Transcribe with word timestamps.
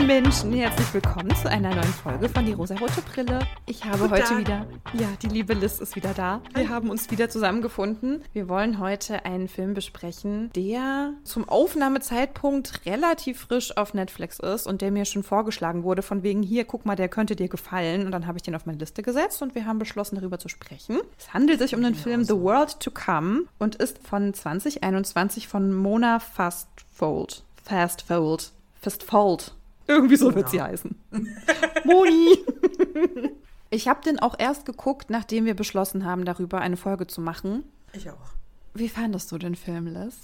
lieben 0.00 0.06
Menschen, 0.06 0.52
herzlich 0.54 0.94
willkommen 0.94 1.34
zu 1.36 1.50
einer 1.50 1.74
neuen 1.74 1.82
Folge 1.84 2.28
von 2.28 2.46
Die 2.46 2.52
rosarote 2.52 3.02
Brille. 3.02 3.40
Ich 3.66 3.84
habe 3.84 3.98
Guten 3.98 4.12
heute 4.12 4.22
Tag. 4.22 4.38
wieder, 4.38 4.66
ja, 4.94 5.08
die 5.22 5.28
liebe 5.28 5.52
Liz 5.52 5.78
ist 5.78 5.94
wieder 5.94 6.14
da. 6.14 6.40
Wir 6.54 6.70
haben 6.70 6.88
uns 6.88 7.10
wieder 7.10 7.28
zusammengefunden. 7.28 8.22
Wir 8.32 8.48
wollen 8.48 8.78
heute 8.78 9.26
einen 9.26 9.48
Film 9.48 9.74
besprechen, 9.74 10.50
der 10.54 11.12
zum 11.24 11.46
Aufnahmezeitpunkt 11.48 12.86
relativ 12.86 13.40
frisch 13.40 13.76
auf 13.76 13.92
Netflix 13.92 14.38
ist 14.38 14.66
und 14.66 14.80
der 14.80 14.90
mir 14.90 15.04
schon 15.04 15.22
vorgeschlagen 15.22 15.82
wurde, 15.82 16.02
von 16.02 16.22
wegen 16.22 16.42
hier, 16.42 16.64
guck 16.64 16.86
mal, 16.86 16.96
der 16.96 17.08
könnte 17.08 17.36
dir 17.36 17.48
gefallen. 17.48 18.06
Und 18.06 18.12
dann 18.12 18.26
habe 18.26 18.38
ich 18.38 18.42
den 18.42 18.54
auf 18.54 18.64
meine 18.64 18.78
Liste 18.78 19.02
gesetzt 19.02 19.42
und 19.42 19.54
wir 19.54 19.66
haben 19.66 19.78
beschlossen, 19.78 20.16
darüber 20.16 20.38
zu 20.38 20.48
sprechen. 20.48 20.98
Es 21.18 21.34
handelt 21.34 21.58
sich 21.58 21.74
um 21.74 21.82
den 21.82 21.94
Film 21.94 22.24
The 22.24 22.36
World 22.36 22.80
to 22.80 22.90
Come 22.90 23.42
und 23.58 23.74
ist 23.74 23.98
von 24.06 24.32
2021 24.32 25.46
von 25.48 25.74
Mona 25.74 26.20
Fastfold. 26.20 27.42
Fastfold. 27.64 28.52
Fastfold. 28.80 29.54
Irgendwie 29.90 30.16
so 30.16 30.32
wird 30.34 30.48
sie 30.48 30.62
heißen. 30.62 30.94
Moni. 31.84 32.38
Ich 33.72 33.86
habe 33.86 34.02
den 34.02 34.18
auch 34.18 34.34
erst 34.36 34.66
geguckt, 34.66 35.10
nachdem 35.10 35.44
wir 35.44 35.54
beschlossen 35.54 36.04
haben, 36.04 36.24
darüber 36.24 36.60
eine 36.60 36.76
Folge 36.76 37.06
zu 37.06 37.20
machen. 37.20 37.62
Ich 37.92 38.10
auch. 38.10 38.32
Wie 38.74 38.88
fandest 38.88 39.30
du 39.30 39.38
den 39.38 39.54
Film, 39.54 39.86
Liz? 39.86 40.16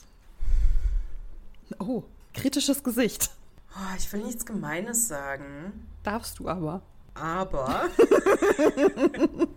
Oh, 1.78 2.02
kritisches 2.34 2.82
Gesicht. 2.82 3.30
Oh, 3.76 3.94
ich 3.96 4.12
will 4.12 4.24
nichts 4.24 4.44
Gemeines 4.46 5.06
sagen, 5.06 5.86
Darfst 6.02 6.40
du 6.40 6.48
aber. 6.48 6.82
aber. 7.14 7.84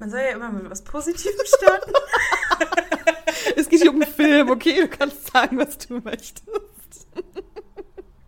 Man 0.00 0.10
soll 0.10 0.18
ja 0.18 0.30
immer 0.34 0.50
mit 0.50 0.68
was 0.68 0.82
Positivem 0.82 1.46
starten. 1.46 1.92
Es 3.54 3.68
geht 3.68 3.82
hier 3.82 3.90
um 3.94 4.02
einen 4.02 4.12
Film, 4.12 4.50
okay? 4.50 4.80
Du 4.80 4.88
kannst 4.88 5.30
sagen, 5.32 5.58
was 5.58 5.78
du 5.78 6.00
möchtest. 6.00 6.42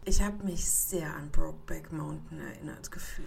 Ich 0.09 0.23
habe 0.23 0.45
mich 0.45 0.65
sehr 0.65 1.13
an 1.15 1.31
Brokeback 1.33 1.93
Mountain 1.93 2.41
erinnert 2.41 2.91
gefühlt. 2.93 3.27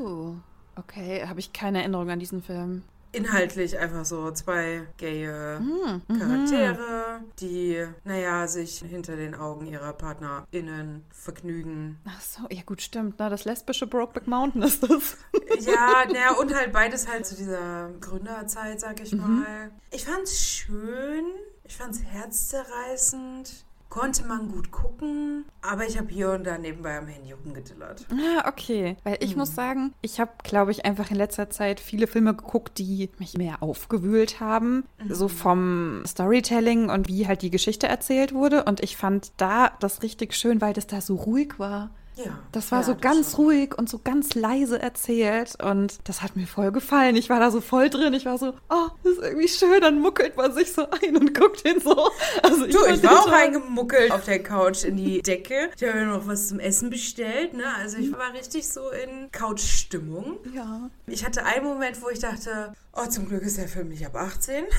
Oh, 0.00 0.34
okay. 0.76 1.26
Habe 1.26 1.40
ich 1.40 1.52
keine 1.52 1.80
Erinnerung 1.80 2.08
an 2.08 2.20
diesen 2.20 2.40
Film. 2.40 2.84
Inhaltlich 3.12 3.76
einfach 3.76 4.04
so 4.04 4.30
zwei 4.30 4.86
gaye 4.96 5.58
Hm, 5.58 6.02
Charaktere, 6.16 7.20
die, 7.40 7.84
naja, 8.04 8.46
sich 8.46 8.78
hinter 8.78 9.16
den 9.16 9.34
Augen 9.34 9.66
ihrer 9.66 9.92
PartnerInnen 9.92 11.04
vergnügen. 11.10 11.98
Ach 12.04 12.20
so, 12.20 12.42
ja 12.50 12.62
gut, 12.64 12.80
stimmt. 12.80 13.16
Na, 13.18 13.28
das 13.28 13.44
lesbische 13.44 13.88
Brokeback 13.88 14.28
Mountain 14.28 14.62
ist 14.62 14.84
das. 14.84 15.16
Ja, 15.66 16.04
naja, 16.06 16.32
und 16.38 16.54
halt 16.54 16.72
beides 16.72 17.08
halt 17.08 17.26
zu 17.26 17.34
dieser 17.34 17.90
Gründerzeit, 18.00 18.78
sag 18.80 19.00
ich 19.00 19.12
mal. 19.12 19.72
Ich 19.90 20.04
fand's 20.04 20.40
schön, 20.40 21.24
ich 21.64 21.76
fand's 21.76 22.00
herzzerreißend, 22.04 23.64
konnte 23.90 24.24
man 24.24 24.48
gut 24.48 24.70
gucken, 24.70 25.44
aber 25.62 25.84
ich 25.84 25.98
habe 25.98 26.08
hier 26.08 26.30
und 26.30 26.44
da 26.44 26.56
nebenbei 26.56 26.96
am 26.96 27.08
Handy 27.08 27.32
rumgedillert. 27.32 28.06
Ah, 28.12 28.48
okay. 28.48 28.96
Weil 29.02 29.18
ich 29.20 29.36
muss 29.36 29.54
sagen, 29.54 29.92
ich 30.00 30.20
habe, 30.20 30.30
glaube 30.44 30.70
ich, 30.70 30.84
einfach 30.84 31.10
in 31.10 31.16
letzter 31.16 31.50
Zeit 31.50 31.80
viele 31.80 32.06
Filme 32.06 32.34
geguckt, 32.34 32.78
die 32.78 33.10
mich 33.18 33.36
mehr 33.36 33.62
aufgewühlt 33.62 34.40
haben. 34.40 34.84
So 35.08 35.26
vom 35.28 36.02
Storytelling 36.06 36.88
und 36.88 37.08
wie 37.08 37.26
halt 37.26 37.42
die 37.42 37.50
Geschichte 37.50 37.88
erzählt 37.88 38.32
wurde. 38.32 38.64
Und 38.64 38.80
ich 38.80 38.96
fand 38.96 39.32
da 39.36 39.72
das 39.80 40.02
richtig 40.02 40.34
schön, 40.34 40.60
weil 40.60 40.72
das 40.72 40.86
da 40.86 41.00
so 41.00 41.16
ruhig 41.16 41.58
war. 41.58 41.90
Ja. 42.24 42.38
Das 42.52 42.70
war 42.72 42.80
ja, 42.80 42.84
so 42.84 42.96
ganz 42.96 43.32
schon. 43.32 43.44
ruhig 43.46 43.76
und 43.78 43.88
so 43.88 43.98
ganz 44.02 44.34
leise 44.34 44.80
erzählt 44.80 45.56
und 45.62 45.98
das 46.04 46.22
hat 46.22 46.36
mir 46.36 46.46
voll 46.46 46.72
gefallen. 46.72 47.16
Ich 47.16 47.30
war 47.30 47.40
da 47.40 47.50
so 47.50 47.60
voll 47.60 47.90
drin. 47.90 48.12
Ich 48.14 48.24
war 48.26 48.38
so, 48.38 48.54
oh, 48.68 48.88
das 49.02 49.12
ist 49.14 49.22
irgendwie 49.22 49.48
schön. 49.48 49.80
Dann 49.80 49.98
muckelt 50.00 50.36
man 50.36 50.52
sich 50.52 50.72
so 50.72 50.86
ein 50.90 51.16
und 51.16 51.34
guckt 51.34 51.64
den 51.64 51.80
so. 51.80 52.10
Also 52.42 52.66
Du, 52.66 52.78
fand 52.78 52.96
ich 52.96 53.02
war 53.02 53.20
auch 53.20 53.24
toll. 53.24 53.34
eingemuckelt 53.34 54.10
auf 54.12 54.24
der 54.24 54.42
Couch 54.42 54.84
in 54.84 54.96
die 54.96 55.22
Decke. 55.22 55.70
Ich 55.76 55.82
habe 55.88 55.98
mir 56.00 56.06
noch 56.06 56.26
was 56.26 56.48
zum 56.48 56.58
Essen 56.60 56.90
bestellt, 56.90 57.54
ne? 57.54 57.64
Also 57.78 57.98
ich 57.98 58.12
war 58.12 58.32
richtig 58.34 58.68
so 58.68 58.90
in 58.90 59.30
Couch-Stimmung. 59.32 60.38
Ja. 60.54 60.90
Ich 61.06 61.24
hatte 61.24 61.44
einen 61.44 61.64
Moment, 61.64 62.00
wo 62.02 62.08
ich 62.10 62.18
dachte, 62.18 62.72
oh, 62.94 63.06
zum 63.06 63.26
Glück 63.28 63.42
ist 63.42 63.56
der 63.58 63.68
Film 63.68 63.88
nicht 63.88 64.04
ab 64.06 64.16
18. 64.16 64.64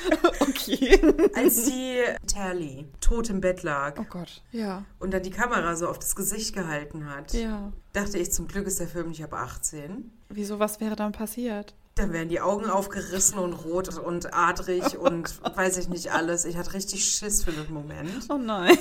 Okay. 0.40 1.00
Als 1.34 1.64
die 1.64 1.98
Tally 2.26 2.86
tot 3.00 3.30
im 3.30 3.40
Bett 3.40 3.62
lag 3.62 3.94
Oh 3.98 4.04
Gott. 4.08 4.42
Ja. 4.52 4.84
und 4.98 5.12
dann 5.12 5.22
die 5.22 5.30
Kamera 5.30 5.74
so 5.76 5.88
auf 5.88 5.98
das 5.98 6.14
Gesicht 6.16 6.54
gehalten 6.54 7.06
hat, 7.10 7.32
Ja. 7.32 7.72
dachte 7.92 8.18
ich, 8.18 8.32
zum 8.32 8.46
Glück 8.48 8.66
ist 8.66 8.80
der 8.80 8.88
Film 8.88 9.08
nicht 9.08 9.22
ab 9.24 9.32
18. 9.34 10.10
Wieso, 10.28 10.58
was 10.58 10.80
wäre 10.80 10.96
dann 10.96 11.12
passiert? 11.12 11.74
Dann 11.96 12.12
wären 12.12 12.28
die 12.28 12.40
Augen 12.40 12.66
aufgerissen 12.70 13.38
und 13.38 13.52
rot 13.52 13.98
und 13.98 14.32
adrig 14.32 14.96
und 14.98 15.40
weiß 15.56 15.76
ich 15.78 15.88
nicht 15.88 16.12
alles. 16.12 16.44
Ich 16.44 16.56
hatte 16.56 16.72
richtig 16.74 17.04
Schiss 17.04 17.42
für 17.44 17.52
den 17.52 17.72
Moment 17.72 18.26
Oh 18.28 18.38
nein. 18.38 18.76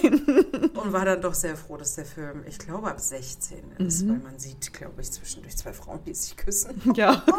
und 0.73 0.93
war 0.93 1.05
dann 1.05 1.21
doch 1.21 1.33
sehr 1.33 1.57
froh, 1.57 1.75
dass 1.77 1.95
der 1.95 2.05
Film, 2.05 2.43
ich 2.47 2.59
glaube, 2.59 2.89
ab 2.89 2.99
16 2.99 3.57
ist, 3.79 4.03
Mhm. 4.03 4.09
weil 4.09 4.19
man 4.19 4.39
sieht, 4.39 4.71
glaube 4.73 5.01
ich, 5.01 5.11
zwischendurch 5.11 5.57
zwei 5.57 5.73
Frauen, 5.73 5.99
die 6.05 6.13
sich 6.13 6.35
küssen. 6.37 6.81
Ja. 6.95 7.23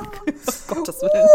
Oh 0.72 0.74
Gottes 0.74 1.00
Willen. 1.02 1.28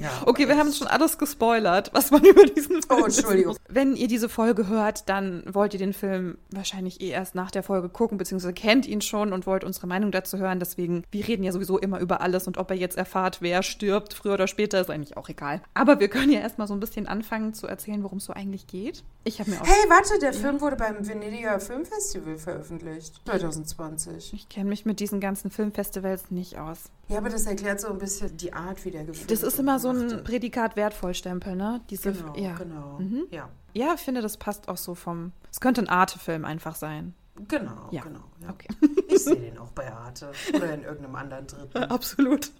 Ja, 0.00 0.10
Okay, 0.26 0.48
wir 0.48 0.56
haben 0.56 0.72
schon 0.72 0.86
alles 0.86 1.18
gespoilert, 1.18 1.90
was 1.92 2.10
man 2.10 2.24
über 2.24 2.44
diesen 2.44 2.82
Film 2.82 3.02
Oh, 3.02 3.04
Entschuldigung. 3.04 3.56
Wenn 3.68 3.96
ihr 3.96 4.08
diese 4.08 4.28
Folge 4.28 4.68
hört, 4.68 5.08
dann 5.08 5.42
wollt 5.52 5.72
ihr 5.74 5.78
den 5.78 5.92
Film 5.92 6.38
wahrscheinlich 6.50 7.00
eh 7.00 7.08
erst 7.08 7.34
nach 7.34 7.50
der 7.50 7.62
Folge 7.62 7.88
gucken, 7.88 8.18
beziehungsweise 8.18 8.52
kennt 8.52 8.86
ihn 8.86 9.00
schon 9.00 9.32
und 9.32 9.46
wollt 9.46 9.64
unsere 9.64 9.86
Meinung 9.86 10.10
dazu 10.12 10.38
hören. 10.38 10.58
Deswegen, 10.58 11.04
wir 11.10 11.26
reden 11.26 11.44
ja 11.44 11.52
sowieso 11.52 11.78
immer 11.78 12.00
über 12.00 12.20
alles 12.20 12.46
und 12.46 12.58
ob 12.58 12.70
ihr 12.70 12.76
jetzt 12.76 12.96
erfahrt, 12.96 13.38
wer 13.40 13.62
stirbt, 13.62 14.14
früher 14.14 14.34
oder 14.34 14.46
später, 14.46 14.80
ist 14.80 14.90
eigentlich 14.90 15.16
auch 15.16 15.28
egal. 15.28 15.60
Aber 15.74 16.00
wir 16.00 16.08
können 16.08 16.32
ja 16.32 16.40
erstmal 16.40 16.68
so 16.68 16.74
ein 16.74 16.80
bisschen 16.80 17.06
anfangen 17.06 17.54
zu 17.54 17.66
erzählen, 17.66 18.02
worum 18.02 18.18
es 18.18 18.24
so 18.24 18.32
eigentlich 18.32 18.66
geht. 18.66 19.04
Ich 19.26 19.40
habe 19.40 19.50
mir 19.50 19.60
auch. 19.60 19.66
Hey, 19.66 19.88
warte, 19.88 20.18
der 20.18 20.34
Film 20.34 20.60
wurde 20.60 20.76
beim 20.76 21.06
Venediger 21.08 21.58
Filmfestival 21.58 22.36
veröffentlicht. 22.36 23.22
2020. 23.24 24.34
Ich 24.34 24.48
kenne 24.50 24.68
mich 24.68 24.84
mit 24.84 25.00
diesen 25.00 25.18
ganzen 25.20 25.50
Filmfestivals 25.50 26.30
nicht 26.30 26.58
aus. 26.58 26.90
Ja, 27.08 27.18
aber 27.18 27.30
das 27.30 27.46
erklärt 27.46 27.80
so 27.80 27.88
ein 27.88 27.98
bisschen 27.98 28.36
die 28.36 28.52
Art, 28.52 28.84
wie 28.84 28.90
der 28.90 29.04
gefilmt 29.04 29.30
Das 29.30 29.42
ist 29.42 29.58
immer 29.58 29.78
so 29.78 29.90
ein 29.90 30.24
Prädikat 30.24 30.76
wertvollstempel, 30.76 31.56
ne? 31.56 31.80
Diese. 31.90 32.12
Genau, 32.12 32.36
ja. 32.36 32.54
genau. 32.54 32.98
Mhm. 32.98 33.24
Ja, 33.30 33.48
Ja, 33.72 33.94
ich 33.94 34.00
finde, 34.00 34.20
das 34.20 34.36
passt 34.36 34.68
auch 34.68 34.76
so 34.76 34.94
vom. 34.94 35.32
Es 35.50 35.60
könnte 35.60 35.80
ein 35.80 35.88
Arte-Film 35.88 36.44
einfach 36.44 36.74
sein. 36.74 37.14
genau, 37.48 37.88
Ja. 37.90 38.02
genau. 38.02 38.20
Ja. 38.44 38.50
Okay. 38.50 38.68
Ich 39.08 39.22
sehe 39.24 39.36
den 39.36 39.58
auch 39.64 39.70
bei 39.70 39.92
Arte 39.92 40.32
oder 40.52 40.74
in 40.74 40.82
irgendeinem 40.82 41.14
anderen 41.14 41.46
Dritten. 41.46 41.78
Absolut. 41.84 42.50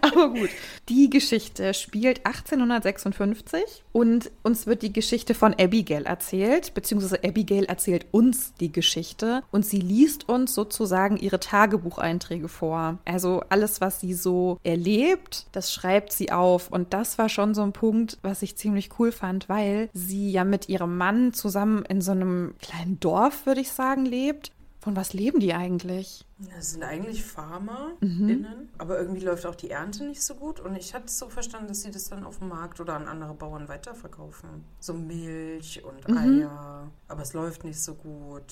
Aber 0.00 0.28
gut. 0.28 0.50
Die 0.88 1.08
Geschichte 1.08 1.72
spielt 1.74 2.26
1856 2.26 3.84
und 3.92 4.30
uns 4.42 4.66
wird 4.66 4.82
die 4.82 4.92
Geschichte 4.92 5.34
von 5.34 5.54
Abigail 5.54 6.04
erzählt, 6.04 6.74
beziehungsweise 6.74 7.24
Abigail 7.24 7.64
erzählt 7.64 8.06
uns 8.10 8.52
die 8.60 8.70
Geschichte 8.70 9.42
und 9.50 9.64
sie 9.64 9.80
liest 9.80 10.28
uns 10.28 10.54
sozusagen 10.54 11.16
ihre 11.16 11.40
Tagebucheinträge 11.40 12.48
vor. 12.48 12.98
Also 13.04 13.42
alles, 13.48 13.80
was 13.80 14.00
sie 14.00 14.14
so 14.14 14.58
erlebt, 14.62 15.46
das 15.52 15.72
schreibt 15.72 16.12
sie 16.12 16.30
auf. 16.30 16.70
Und 16.70 16.92
das 16.92 17.18
war 17.18 17.28
schon 17.28 17.54
so 17.54 17.62
ein 17.62 17.72
Punkt, 17.72 18.18
was 18.22 18.42
ich 18.42 18.56
ziemlich 18.56 18.90
cool 18.98 19.10
fand, 19.10 19.48
weil 19.48 19.88
sie 19.94 20.30
ja 20.30 20.44
mit 20.44 20.68
ihrem 20.68 20.96
Mann 20.96 21.32
zusammen 21.32 21.84
in 21.86 22.02
so 22.02 22.12
einem 22.12 22.54
kleinen 22.60 23.00
Dorf, 23.00 23.46
würde 23.46 23.62
ich 23.62 23.72
sagen, 23.74 24.04
lebt. 24.06 24.50
Von 24.80 24.96
was 24.96 25.14
leben 25.14 25.40
die 25.40 25.54
eigentlich? 25.54 26.26
Das 26.54 26.72
sind 26.72 26.82
eigentlich 26.82 27.24
FarmerInnen, 27.24 28.40
Mhm. 28.42 28.68
aber 28.76 28.98
irgendwie 28.98 29.24
läuft 29.24 29.46
auch 29.46 29.54
die 29.54 29.70
Ernte 29.70 30.04
nicht 30.04 30.22
so 30.22 30.34
gut. 30.34 30.60
Und 30.60 30.76
ich 30.76 30.92
hatte 30.92 31.06
es 31.06 31.18
so 31.18 31.30
verstanden, 31.30 31.68
dass 31.68 31.80
sie 31.82 31.90
das 31.90 32.10
dann 32.10 32.22
auf 32.24 32.38
dem 32.38 32.48
Markt 32.48 32.80
oder 32.80 32.94
an 32.94 33.08
andere 33.08 33.32
Bauern 33.32 33.66
weiterverkaufen. 33.68 34.64
So 34.80 34.92
Milch 34.92 35.82
und 35.84 36.06
Mhm. 36.06 36.18
Eier. 36.18 36.90
Aber 37.08 37.22
es 37.22 37.32
läuft 37.32 37.64
nicht 37.64 37.80
so 37.80 37.94
gut. 37.94 38.44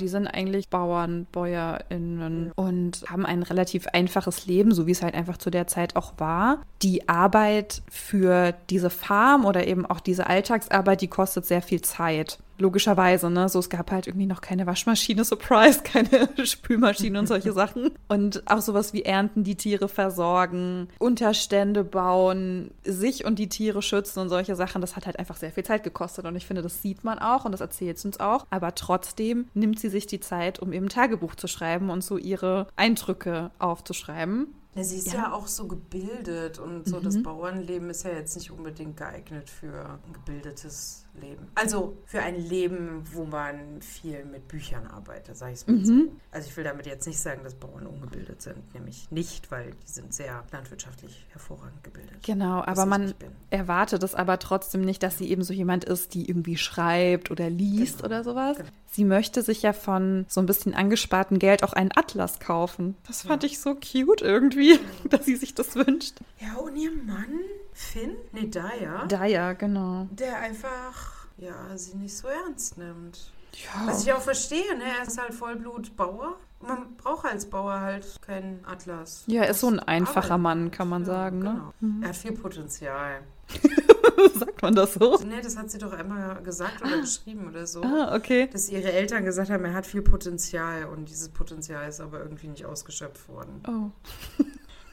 Die 0.00 0.08
sind 0.08 0.26
eigentlich 0.28 0.68
Bauern, 0.70 1.26
BäuerInnen 1.30 2.52
und 2.56 3.04
haben 3.08 3.24
ein 3.26 3.42
relativ 3.44 3.86
einfaches 3.88 4.46
Leben, 4.46 4.72
so 4.74 4.86
wie 4.86 4.90
es 4.92 5.02
halt 5.02 5.14
einfach 5.14 5.36
zu 5.38 5.50
der 5.50 5.66
Zeit 5.66 5.94
auch 5.96 6.14
war. 6.18 6.62
Die 6.82 7.08
Arbeit 7.08 7.82
für 7.90 8.54
diese 8.70 8.90
Farm 8.90 9.44
oder 9.44 9.66
eben 9.66 9.86
auch 9.86 10.00
diese 10.00 10.26
Alltagsarbeit, 10.26 11.00
die 11.00 11.08
kostet 11.08 11.46
sehr 11.46 11.62
viel 11.62 11.80
Zeit. 11.82 12.38
Logischerweise, 12.58 13.30
ne? 13.30 13.48
So, 13.48 13.58
es 13.58 13.68
gab 13.68 13.90
halt 13.90 14.06
irgendwie 14.06 14.26
noch 14.26 14.40
keine 14.40 14.66
Waschmaschine, 14.66 15.24
Surprise, 15.24 15.80
keine 15.82 16.28
Spülmaschine 16.46 17.18
und 17.18 17.26
solche 17.26 17.52
Sachen. 17.52 17.90
Und 18.08 18.42
auch 18.50 18.60
sowas 18.60 18.92
wie 18.92 19.02
Ernten, 19.02 19.44
die 19.44 19.56
Tiere 19.56 19.88
versorgen, 19.88 20.88
Unterstände 20.98 21.84
bauen, 21.84 22.70
sich 22.84 23.24
und 23.24 23.38
die 23.38 23.48
Tiere 23.48 23.82
schützen 23.82 24.20
und 24.20 24.28
solche 24.28 24.54
Sachen. 24.56 24.80
Das 24.80 24.96
hat 24.96 25.06
halt 25.06 25.18
einfach 25.18 25.36
sehr 25.36 25.50
viel 25.52 25.64
Zeit 25.64 25.82
gekostet. 25.84 26.24
Und 26.26 26.36
ich 26.36 26.46
finde, 26.46 26.62
das 26.62 26.80
sieht 26.82 27.04
man 27.04 27.18
auch 27.18 27.44
und 27.44 27.52
das 27.52 27.60
erzählt 27.60 27.98
sie 27.98 28.08
uns 28.08 28.20
auch. 28.20 28.46
Aber 28.50 28.74
trotzdem 28.74 29.48
nimmt 29.54 29.78
sie 29.80 29.88
sich 29.88 30.06
die 30.06 30.20
Zeit, 30.20 30.60
um 30.60 30.72
eben 30.72 30.88
Tagebuch 30.88 31.34
zu 31.34 31.46
schreiben 31.48 31.90
und 31.90 32.02
so 32.04 32.16
ihre 32.18 32.68
Eindrücke 32.76 33.50
aufzuschreiben. 33.58 34.54
Sie 34.76 34.96
ist 34.98 35.12
Ja. 35.12 35.14
ja. 35.14 35.32
auch 35.32 35.46
so 35.46 35.68
gebildet 35.68 36.58
und 36.58 36.88
so 36.88 36.98
Mhm. 36.98 37.02
das 37.04 37.22
Bauernleben 37.22 37.90
ist 37.90 38.04
ja 38.04 38.10
jetzt 38.10 38.36
nicht 38.36 38.50
unbedingt 38.50 38.96
geeignet 38.96 39.48
für 39.48 39.72
ein 40.04 40.12
gebildetes 40.12 41.03
Leben. 41.20 41.48
Also 41.54 41.96
für 42.06 42.20
ein 42.20 42.40
Leben, 42.40 43.04
wo 43.12 43.24
man 43.24 43.80
viel 43.80 44.24
mit 44.24 44.48
Büchern 44.48 44.86
arbeitet, 44.86 45.36
sage 45.36 45.52
ich 45.52 45.60
es 45.60 45.66
mal 45.66 45.76
mhm. 45.76 45.84
so. 45.84 46.12
Also 46.30 46.48
ich 46.48 46.56
will 46.56 46.64
damit 46.64 46.86
jetzt 46.86 47.06
nicht 47.06 47.18
sagen, 47.18 47.42
dass 47.44 47.54
Bauern 47.54 47.86
ungebildet 47.86 48.42
sind, 48.42 48.74
nämlich 48.74 49.10
nicht, 49.10 49.50
weil 49.50 49.70
die 49.70 49.90
sind 49.90 50.12
sehr 50.12 50.44
landwirtschaftlich 50.52 51.26
hervorragend 51.30 51.82
gebildet. 51.84 52.22
Genau, 52.22 52.62
aber 52.64 52.86
man 52.86 53.14
erwartet 53.50 54.02
es 54.02 54.14
aber 54.14 54.38
trotzdem 54.38 54.80
nicht, 54.80 55.02
dass 55.02 55.18
sie 55.18 55.30
eben 55.30 55.42
so 55.42 55.52
jemand 55.52 55.84
ist, 55.84 56.14
die 56.14 56.28
irgendwie 56.28 56.56
schreibt 56.56 57.30
oder 57.30 57.50
liest 57.50 57.98
genau. 57.98 58.06
oder 58.06 58.24
sowas. 58.24 58.56
Genau. 58.58 58.68
Sie 58.94 59.04
möchte 59.04 59.42
sich 59.42 59.62
ja 59.62 59.72
von 59.72 60.24
so 60.28 60.40
ein 60.40 60.46
bisschen 60.46 60.72
angespartem 60.72 61.40
Geld 61.40 61.64
auch 61.64 61.72
einen 61.72 61.90
Atlas 61.96 62.38
kaufen. 62.38 62.96
Das 63.08 63.22
fand 63.22 63.42
ja. 63.42 63.48
ich 63.48 63.60
so 63.60 63.74
cute 63.74 64.22
irgendwie, 64.22 64.78
dass 65.10 65.24
sie 65.24 65.34
sich 65.34 65.52
das 65.52 65.74
wünscht. 65.74 66.20
Ja, 66.40 66.54
und 66.60 66.76
ihr 66.76 66.92
Mann, 66.92 67.40
Finn? 67.72 68.12
Nee, 68.30 68.46
Daya. 68.46 69.04
Daya, 69.06 69.54
genau. 69.54 70.06
Der 70.12 70.38
einfach, 70.38 71.03
ja, 71.36 71.76
sie 71.76 71.96
nicht 71.96 72.16
so 72.16 72.28
ernst 72.28 72.78
nimmt. 72.78 73.32
Ja. 73.52 73.86
Was 73.86 74.04
ich 74.04 74.12
auch 74.12 74.20
verstehe, 74.20 74.76
ne? 74.76 74.84
Er 74.98 75.06
ist 75.06 75.18
halt 75.18 75.32
Vollblut-Bauer. 75.32 76.36
Man 76.60 76.96
braucht 76.96 77.26
als 77.26 77.46
Bauer 77.46 77.80
halt 77.80 78.20
keinen 78.22 78.64
Atlas. 78.64 79.24
Ja, 79.26 79.42
er 79.42 79.50
ist 79.50 79.60
so 79.60 79.68
ein 79.68 79.80
einfacher 79.80 80.38
Mann, 80.38 80.70
kann 80.70 80.88
man 80.88 81.02
ja, 81.02 81.06
sagen. 81.06 81.38
Ne? 81.40 81.50
Genau. 81.50 81.74
Mhm. 81.80 82.02
Er 82.02 82.08
hat 82.08 82.16
viel 82.16 82.32
Potenzial. 82.32 83.20
Sagt 84.34 84.62
man 84.62 84.74
das 84.74 84.94
so? 84.94 85.18
Nee, 85.24 85.42
das 85.42 85.56
hat 85.56 85.70
sie 85.70 85.78
doch 85.78 85.92
einmal 85.92 86.42
gesagt 86.42 86.80
oder 86.82 86.96
ah. 86.96 87.00
geschrieben 87.00 87.48
oder 87.48 87.66
so. 87.66 87.82
Ah, 87.82 88.14
okay. 88.14 88.48
Dass 88.50 88.70
ihre 88.70 88.92
Eltern 88.92 89.24
gesagt 89.24 89.50
haben, 89.50 89.64
er 89.64 89.74
hat 89.74 89.86
viel 89.86 90.02
Potenzial 90.02 90.86
und 90.86 91.08
dieses 91.08 91.28
Potenzial 91.28 91.88
ist 91.88 92.00
aber 92.00 92.20
irgendwie 92.20 92.48
nicht 92.48 92.64
ausgeschöpft 92.64 93.28
worden. 93.28 93.62
Oh. 93.68 94.42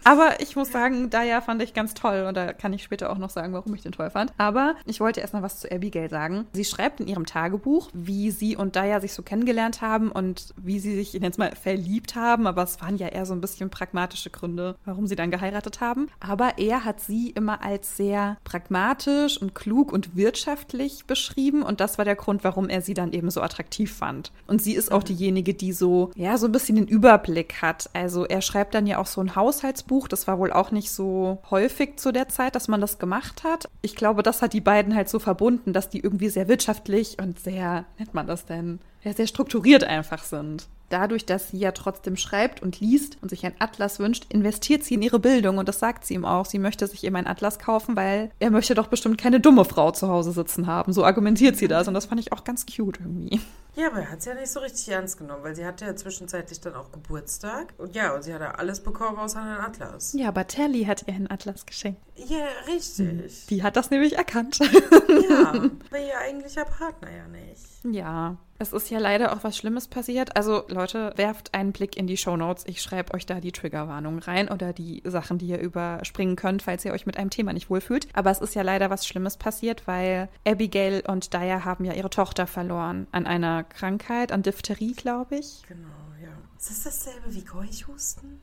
Aber 0.04 0.40
ich 0.40 0.56
muss 0.56 0.72
sagen, 0.72 1.10
Daya 1.10 1.42
fand 1.42 1.62
ich 1.62 1.74
ganz 1.74 1.94
toll 1.94 2.26
und 2.28 2.36
da 2.36 2.54
kann 2.54 2.74
ich 2.74 2.84
später 2.84 3.12
auch 3.12 3.18
noch 3.18 3.30
sagen, 3.30 3.54
warum 3.54 3.74
ich 3.74 3.82
den 3.82 3.92
toll 3.92 4.10
fand. 4.10 4.34
Aber 4.38 4.76
ich 4.86 5.00
wollte 5.00 5.22
erst 5.22 5.34
mal 5.34 5.44
was 5.44 5.60
zu 5.60 5.72
Abigail 5.72 6.10
sagen. 6.10 6.48
Sie 6.54 6.66
schreibt 6.66 7.00
in 7.00 7.08
ihrem 7.08 7.26
Tagebuch, 7.26 7.90
wie 7.94 8.32
sie 8.32 8.56
und 8.56 8.76
Daya 8.76 9.00
sich 9.00 9.14
so 9.14 9.22
kennengelernt 9.22 9.82
haben 9.82 10.12
und 10.12 10.54
wie 10.58 10.80
sie 10.80 10.96
sich 10.96 11.14
jetzt 11.14 11.40
mal 11.40 11.56
verliebt 11.56 12.16
haben. 12.16 12.48
Aber 12.48 12.64
es 12.64 12.82
waren 12.82 12.98
ja 12.98 13.08
eher 13.08 13.26
so 13.26 13.34
ein 13.34 13.42
bisschen 13.42 13.70
pragmatische 13.70 14.30
Gründe, 14.30 14.76
warum 14.86 15.08
sie 15.08 15.16
dann 15.16 15.32
geheiratet 15.32 15.82
haben. 15.82 16.10
Aber 16.20 16.58
er 16.58 16.84
hat 16.84 17.00
sie 17.00 17.30
immer 17.30 17.64
als 17.64 17.98
sehr 17.98 18.38
pragmatisch 18.44 19.40
und 19.40 19.56
klug 19.56 19.92
und 19.92 20.16
wirtschaftlich 20.16 21.06
beschrieben 21.06 21.64
und 21.64 21.80
das 21.80 21.98
war 21.98 22.06
der 22.06 22.16
Grund, 22.16 22.44
warum 22.44 22.70
er 22.70 22.82
sie 22.82 22.94
dann 22.94 23.14
eben 23.14 23.30
so 23.30 23.42
attraktiv 23.42 23.94
fand. 23.94 24.32
Und 24.48 24.62
sie 24.62 24.74
ist 24.74 24.92
auch 24.92 25.04
diejenige, 25.04 25.54
die 25.54 25.74
so, 25.74 26.12
ja, 26.16 26.38
so 26.38 26.48
ein 26.48 26.52
bisschen 26.52 26.76
den 26.76 26.88
Überblick 26.88 27.62
hat. 27.62 27.90
Also 27.94 28.26
er 28.26 28.42
schreibt 28.42 28.74
dann 28.74 28.88
ja 28.88 28.98
auch 28.98 29.06
so 29.06 29.22
ein 29.22 29.36
Haushaltsbuch 29.36 29.91
Buch. 29.92 30.08
Das 30.08 30.26
war 30.26 30.40
wohl 30.40 30.54
auch 30.54 30.72
nicht 30.72 30.90
so 30.90 31.40
häufig 31.52 31.98
zu 31.98 32.14
der 32.14 32.30
Zeit, 32.30 32.56
dass 32.56 32.70
man 32.70 32.80
das 32.80 32.98
gemacht 32.98 33.44
hat. 33.44 33.68
Ich 33.82 33.98
glaube, 33.98 34.24
das 34.24 34.42
hat 34.42 34.54
die 34.54 34.62
beiden 34.62 34.96
halt 34.96 35.10
so 35.10 35.20
verbunden, 35.20 35.74
dass 35.74 35.90
die 35.90 36.00
irgendwie 36.00 36.30
sehr 36.30 36.48
wirtschaftlich 36.48 37.18
und 37.22 37.38
sehr, 37.42 37.84
nennt 38.00 38.14
man 38.14 38.26
das 38.26 38.46
denn, 38.46 38.80
ja, 39.04 39.12
sehr 39.12 39.28
strukturiert 39.28 39.84
einfach 39.84 40.24
sind. 40.24 40.68
Dadurch, 40.92 41.26
dass 41.26 41.50
sie 41.50 41.58
ja 41.58 41.72
trotzdem 41.72 42.18
schreibt 42.18 42.62
und 42.62 42.82
liest 42.82 43.18
und 43.22 43.30
sich 43.30 43.46
ein 43.46 43.54
Atlas 43.60 43.98
wünscht, 44.00 44.26
investiert 44.30 44.84
sie 44.84 44.96
in 44.96 45.02
ihre 45.02 45.20
Bildung 45.20 45.58
und 45.58 45.70
das 45.70 45.80
sagt 45.80 46.06
sie 46.06 46.16
ihm 46.16 46.26
auch. 46.26 46.46
Sie 46.46 46.60
möchte 46.60 46.86
sich 46.86 47.04
eben 47.06 47.16
ein 47.16 47.28
Atlas 47.28 47.60
kaufen, 47.60 47.96
weil 47.96 48.30
er 48.40 48.52
möchte 48.52 48.76
doch 48.76 48.88
bestimmt 48.88 49.18
keine 49.18 49.40
dumme 49.40 49.64
Frau 49.64 49.92
zu 49.92 50.10
Hause 50.10 50.34
sitzen 50.34 50.68
haben. 50.68 50.92
So 50.92 51.06
argumentiert 51.06 51.56
sie 51.56 51.70
das 51.70 51.88
und 51.88 51.94
das 51.94 52.08
fand 52.08 52.20
ich 52.20 52.34
auch 52.34 52.44
ganz 52.44 52.66
cute 52.66 53.00
irgendwie. 53.00 53.40
Ja, 53.76 53.88
aber 53.88 54.00
er 54.00 54.12
hat 54.12 54.20
es 54.20 54.26
ja 54.26 54.34
nicht 54.34 54.52
so 54.52 54.60
richtig 54.60 54.90
ernst 54.90 55.18
genommen, 55.18 55.44
weil 55.44 55.56
sie 55.56 55.66
hatte 55.66 55.86
ja 55.86 55.96
zwischenzeitlich 55.96 56.60
dann 56.60 56.76
auch 56.76 56.92
Geburtstag. 56.92 57.74
Und 57.78 57.96
ja, 57.96 58.14
und 58.14 58.24
sie 58.24 58.34
hat 58.34 58.42
ja 58.42 58.52
alles 58.52 58.82
bekommen 58.82 59.18
außer 59.18 59.42
einen 59.42 59.60
Atlas. 59.60 60.12
Ja, 60.14 60.28
aber 60.28 60.46
Telly 60.46 60.84
hat 60.84 61.08
ihr 61.08 61.14
einen 61.14 61.32
Atlas 61.32 61.66
geschenkt. 61.66 62.02
Ja, 62.18 62.46
richtig. 62.68 63.46
Die 63.48 63.64
hat 63.64 63.78
das 63.78 63.90
nämlich 63.90 64.18
erkannt. 64.18 64.60
Ja, 64.60 65.48
aber 65.52 66.00
ihr 66.00 66.18
eigentlicher 66.20 66.66
Partner 66.66 67.10
ja 67.10 67.28
nicht. 67.30 67.71
Ja, 67.84 68.38
es 68.60 68.74
ist 68.74 68.92
ja 68.92 69.00
leider 69.00 69.34
auch 69.34 69.44
was 69.44 69.58
Schlimmes 69.58 69.88
passiert. 69.88 70.36
Also 70.36 70.66
Leute, 70.68 71.14
werft 71.16 71.54
einen 71.56 71.72
Blick 71.72 71.98
in 71.98 72.06
die 72.06 72.18
Show 72.18 72.38
Notes. 72.38 72.64
Ich 72.68 72.82
schreibe 72.82 73.14
euch 73.16 73.26
da 73.26 73.40
die 73.40 73.52
Triggerwarnung 73.52 74.20
rein 74.20 74.50
oder 74.50 74.72
die 74.72 75.02
Sachen, 75.04 75.40
die 75.40 75.48
ihr 75.48 75.60
überspringen 75.60 76.36
könnt, 76.36 76.62
falls 76.62 76.86
ihr 76.86 76.94
euch 76.94 77.08
mit 77.08 77.18
einem 77.18 77.32
Thema 77.32 77.54
nicht 77.54 77.72
wohlfühlt. 77.72 78.08
Aber 78.14 78.30
es 78.30 78.40
ist 78.40 78.54
ja 78.54 78.62
leider 78.62 78.92
was 78.92 79.08
Schlimmes 79.08 79.38
passiert, 79.38 79.88
weil 79.88 80.30
Abigail 80.46 81.02
und 81.08 81.34
Daya 81.34 81.66
haben 81.66 81.86
ja 81.86 81.94
ihre 81.94 82.12
Tochter 82.12 82.46
verloren 82.46 83.08
an 83.12 83.26
einer 83.26 83.64
Krankheit, 83.64 84.32
an 84.32 84.44
Diphtherie, 84.44 84.94
glaube 84.94 85.38
ich. 85.38 85.64
Genau, 85.68 85.88
ja. 86.22 86.30
Ist 86.60 86.70
das 86.70 86.84
dasselbe 86.84 87.34
wie 87.34 87.44
Keuchhusten? 87.44 88.40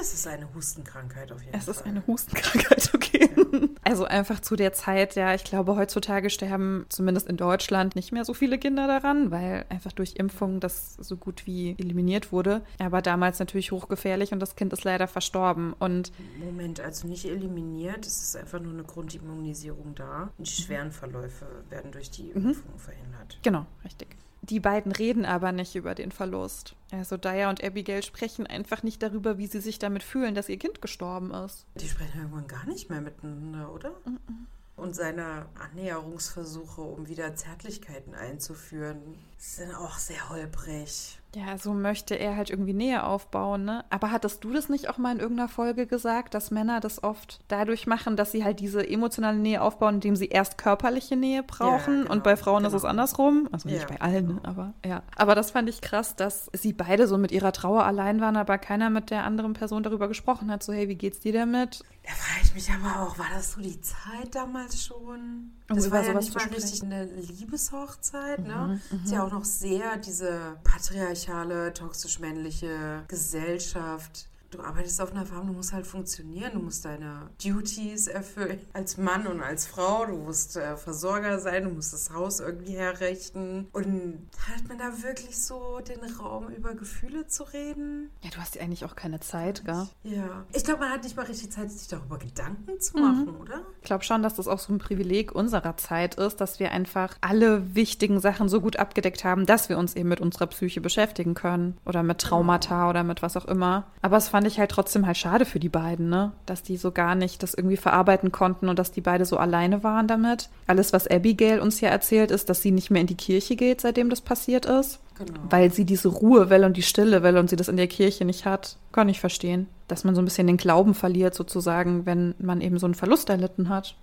Es 0.00 0.14
ist 0.14 0.26
eine 0.26 0.52
Hustenkrankheit 0.54 1.30
auf 1.32 1.42
jeden 1.42 1.54
es 1.54 1.64
Fall. 1.64 1.72
Es 1.74 1.80
ist 1.80 1.86
eine 1.86 2.06
Hustenkrankheit, 2.06 2.90
okay. 2.94 3.30
Ja. 3.36 3.68
Also 3.84 4.04
einfach 4.04 4.40
zu 4.40 4.56
der 4.56 4.72
Zeit, 4.72 5.16
ja, 5.16 5.34
ich 5.34 5.44
glaube, 5.44 5.76
heutzutage 5.76 6.30
sterben 6.30 6.86
zumindest 6.88 7.28
in 7.28 7.36
Deutschland 7.36 7.94
nicht 7.94 8.12
mehr 8.12 8.24
so 8.24 8.32
viele 8.34 8.58
Kinder 8.58 8.86
daran, 8.86 9.30
weil 9.30 9.66
einfach 9.68 9.92
durch 9.92 10.14
Impfungen 10.16 10.60
das 10.60 10.94
so 10.94 11.16
gut 11.16 11.46
wie 11.46 11.76
eliminiert 11.78 12.32
wurde. 12.32 12.62
Aber 12.78 13.02
damals 13.02 13.38
natürlich 13.38 13.72
hochgefährlich 13.72 14.32
und 14.32 14.40
das 14.40 14.56
Kind 14.56 14.72
ist 14.72 14.84
leider 14.84 15.08
verstorben. 15.08 15.74
Und 15.74 16.12
Moment, 16.38 16.80
also 16.80 17.06
nicht 17.06 17.26
eliminiert, 17.26 18.06
es 18.06 18.22
ist 18.22 18.36
einfach 18.36 18.60
nur 18.60 18.72
eine 18.72 18.84
Grundimmunisierung 18.84 19.94
da. 19.94 20.30
Und 20.38 20.48
die 20.48 20.62
schweren 20.62 20.92
Verläufe 20.92 21.46
werden 21.68 21.92
durch 21.92 22.10
die 22.10 22.32
mhm. 22.34 22.48
Impfung 22.48 22.72
mhm. 22.74 22.78
verhindert. 22.78 23.38
Genau, 23.42 23.66
richtig. 23.84 24.16
Die 24.42 24.58
beiden 24.58 24.90
reden 24.90 25.24
aber 25.24 25.52
nicht 25.52 25.76
über 25.76 25.94
den 25.94 26.10
Verlust. 26.10 26.74
Also 26.90 27.16
Daya 27.16 27.48
und 27.48 27.62
Abigail 27.62 28.02
sprechen 28.02 28.46
einfach 28.46 28.82
nicht 28.82 29.00
darüber, 29.00 29.38
wie 29.38 29.46
sie 29.46 29.60
sich 29.60 29.78
damit 29.78 30.02
fühlen, 30.02 30.34
dass 30.34 30.48
ihr 30.48 30.58
Kind 30.58 30.82
gestorben 30.82 31.30
ist. 31.32 31.64
Die 31.76 31.88
sprechen 31.88 32.18
irgendwann 32.18 32.48
gar 32.48 32.66
nicht 32.66 32.90
mehr 32.90 33.00
miteinander, 33.00 33.72
oder? 33.72 33.90
Mm 34.04 34.10
-mm. 34.10 34.46
Und 34.74 34.96
seine 34.96 35.46
Annäherungsversuche, 35.54 36.80
um 36.80 37.08
wieder 37.08 37.36
Zärtlichkeiten 37.36 38.14
einzuführen, 38.16 39.16
sind 39.42 39.74
auch 39.74 39.98
sehr 39.98 40.30
holprig. 40.30 41.18
Ja, 41.34 41.56
so 41.56 41.72
möchte 41.72 42.14
er 42.14 42.36
halt 42.36 42.50
irgendwie 42.50 42.74
Nähe 42.74 43.04
aufbauen, 43.04 43.64
ne? 43.64 43.84
Aber 43.88 44.10
hattest 44.12 44.44
du 44.44 44.52
das 44.52 44.68
nicht 44.68 44.88
auch 44.88 44.98
mal 44.98 45.12
in 45.12 45.18
irgendeiner 45.18 45.48
Folge 45.48 45.86
gesagt, 45.86 46.34
dass 46.34 46.50
Männer 46.50 46.78
das 46.78 47.02
oft 47.02 47.40
dadurch 47.48 47.86
machen, 47.86 48.16
dass 48.16 48.32
sie 48.32 48.44
halt 48.44 48.60
diese 48.60 48.86
emotionale 48.86 49.38
Nähe 49.38 49.62
aufbauen, 49.62 49.94
indem 49.94 50.14
sie 50.14 50.26
erst 50.26 50.58
körperliche 50.58 51.16
Nähe 51.16 51.42
brauchen 51.42 51.94
ja, 51.94 52.02
genau, 52.02 52.12
und 52.12 52.22
bei 52.22 52.36
Frauen 52.36 52.62
genau. 52.62 52.68
ist 52.68 52.74
es 52.74 52.84
andersrum? 52.84 53.48
Also 53.50 53.68
nicht 53.68 53.80
ja, 53.80 53.88
bei 53.88 54.00
allen, 54.00 54.28
genau. 54.28 54.40
aber 54.44 54.74
ja. 54.84 55.02
Aber 55.16 55.34
das 55.34 55.50
fand 55.50 55.70
ich 55.70 55.80
krass, 55.80 56.14
dass 56.16 56.50
sie 56.52 56.74
beide 56.74 57.08
so 57.08 57.16
mit 57.16 57.32
ihrer 57.32 57.52
Trauer 57.52 57.84
allein 57.84 58.20
waren, 58.20 58.36
aber 58.36 58.58
keiner 58.58 58.90
mit 58.90 59.10
der 59.10 59.24
anderen 59.24 59.54
Person 59.54 59.82
darüber 59.82 60.08
gesprochen 60.08 60.50
hat, 60.50 60.62
so 60.62 60.72
hey, 60.74 60.88
wie 60.88 60.96
geht's 60.96 61.20
dir 61.20 61.32
damit? 61.32 61.82
Da 62.04 62.12
frage 62.12 62.40
ich 62.44 62.54
mich 62.54 62.70
aber 62.70 63.02
auch, 63.02 63.16
war 63.16 63.28
das 63.32 63.52
so 63.52 63.60
die 63.60 63.80
Zeit 63.80 64.34
damals 64.34 64.84
schon? 64.84 65.52
Das 65.68 65.86
um 65.86 65.92
war 65.92 66.04
ja 66.04 66.14
nicht 66.14 66.34
mal 66.34 66.44
richtig 66.48 66.82
eine 66.82 67.04
Liebeshochzeit, 67.04 68.40
ne? 68.40 68.80
Mhm, 68.90 69.04
ist 69.04 69.12
ja 69.12 69.24
auch 69.24 69.31
noch 69.32 69.44
sehr 69.44 69.96
diese 69.96 70.58
patriarchale, 70.62 71.72
toxisch-männliche 71.72 73.04
Gesellschaft 73.08 74.28
du 74.52 74.60
arbeitest 74.60 75.00
auf 75.00 75.12
einer 75.12 75.26
Farm, 75.26 75.46
du 75.46 75.52
musst 75.52 75.72
halt 75.72 75.86
funktionieren, 75.86 76.52
du 76.54 76.60
musst 76.60 76.84
deine 76.84 77.30
Duties 77.42 78.06
erfüllen 78.06 78.60
als 78.72 78.98
Mann 78.98 79.26
und 79.26 79.40
als 79.40 79.66
Frau, 79.66 80.06
du 80.06 80.16
musst 80.16 80.56
äh, 80.56 80.76
Versorger 80.76 81.38
sein, 81.40 81.64
du 81.64 81.70
musst 81.70 81.92
das 81.92 82.10
Haus 82.10 82.40
irgendwie 82.40 82.76
herrichten. 82.76 83.68
Und 83.72 84.28
hat 84.48 84.68
man 84.68 84.78
da 84.78 85.02
wirklich 85.02 85.40
so 85.40 85.80
den 85.80 86.00
Raum 86.16 86.48
über 86.48 86.74
Gefühle 86.74 87.26
zu 87.26 87.44
reden? 87.44 88.10
Ja, 88.22 88.30
du 88.30 88.38
hast 88.38 88.54
ja 88.54 88.62
eigentlich 88.62 88.84
auch 88.84 88.94
keine 88.94 89.20
Zeit, 89.20 89.64
gell? 89.64 89.88
Ja. 90.04 90.44
Ich 90.52 90.64
glaube, 90.64 90.80
man 90.80 90.90
hat 90.90 91.04
nicht 91.04 91.16
mal 91.16 91.26
richtig 91.26 91.50
Zeit, 91.50 91.70
sich 91.70 91.88
darüber 91.88 92.18
Gedanken 92.18 92.78
zu 92.80 92.98
machen, 92.98 93.32
mhm. 93.32 93.40
oder? 93.40 93.62
Ich 93.80 93.86
glaube 93.86 94.04
schon, 94.04 94.22
dass 94.22 94.34
das 94.34 94.48
auch 94.48 94.58
so 94.58 94.72
ein 94.72 94.78
Privileg 94.78 95.32
unserer 95.34 95.76
Zeit 95.76 96.16
ist, 96.16 96.40
dass 96.40 96.60
wir 96.60 96.72
einfach 96.72 97.16
alle 97.20 97.74
wichtigen 97.74 98.20
Sachen 98.20 98.48
so 98.48 98.60
gut 98.60 98.76
abgedeckt 98.76 99.24
haben, 99.24 99.46
dass 99.46 99.68
wir 99.68 99.78
uns 99.78 99.96
eben 99.96 100.08
mit 100.08 100.20
unserer 100.20 100.46
Psyche 100.46 100.80
beschäftigen 100.80 101.34
können. 101.34 101.78
Oder 101.84 102.02
mit 102.02 102.18
Traumata 102.18 102.78
genau. 102.78 102.90
oder 102.90 103.04
mit 103.04 103.22
was 103.22 103.36
auch 103.36 103.46
immer. 103.46 103.86
Aber 104.02 104.16
es 104.16 104.28
fand 104.28 104.41
fand 104.42 104.52
ich 104.52 104.58
halt 104.58 104.72
trotzdem 104.72 105.06
halt 105.06 105.16
schade 105.16 105.44
für 105.44 105.60
die 105.60 105.68
beiden, 105.68 106.08
ne? 106.08 106.32
Dass 106.46 106.64
die 106.64 106.76
so 106.76 106.90
gar 106.90 107.14
nicht 107.14 107.44
das 107.44 107.54
irgendwie 107.54 107.76
verarbeiten 107.76 108.32
konnten 108.32 108.68
und 108.68 108.76
dass 108.76 108.90
die 108.90 109.00
beide 109.00 109.24
so 109.24 109.36
alleine 109.36 109.84
waren 109.84 110.08
damit. 110.08 110.48
Alles, 110.66 110.92
was 110.92 111.06
Abigail 111.06 111.60
uns 111.60 111.80
ja 111.80 111.90
erzählt, 111.90 112.32
ist, 112.32 112.50
dass 112.50 112.60
sie 112.60 112.72
nicht 112.72 112.90
mehr 112.90 113.02
in 113.02 113.06
die 113.06 113.14
Kirche 113.14 113.54
geht, 113.54 113.80
seitdem 113.80 114.10
das 114.10 114.20
passiert 114.20 114.66
ist. 114.66 114.98
Genau. 115.16 115.38
Weil 115.48 115.72
sie 115.72 115.84
diese 115.84 116.08
Ruhe 116.08 116.50
will 116.50 116.64
und 116.64 116.76
die 116.76 116.82
Stille 116.82 117.22
will 117.22 117.36
und 117.36 117.50
sie 117.50 117.56
das 117.56 117.68
in 117.68 117.76
der 117.76 117.86
Kirche 117.86 118.24
nicht 118.24 118.44
hat. 118.44 118.78
Kann 118.90 119.08
ich 119.08 119.20
verstehen. 119.20 119.68
Dass 119.86 120.02
man 120.02 120.16
so 120.16 120.20
ein 120.20 120.24
bisschen 120.24 120.48
den 120.48 120.56
Glauben 120.56 120.94
verliert, 120.94 121.34
sozusagen, 121.34 122.04
wenn 122.04 122.34
man 122.40 122.60
eben 122.60 122.80
so 122.80 122.86
einen 122.86 122.96
Verlust 122.96 123.30
erlitten 123.30 123.68
hat. 123.68 123.94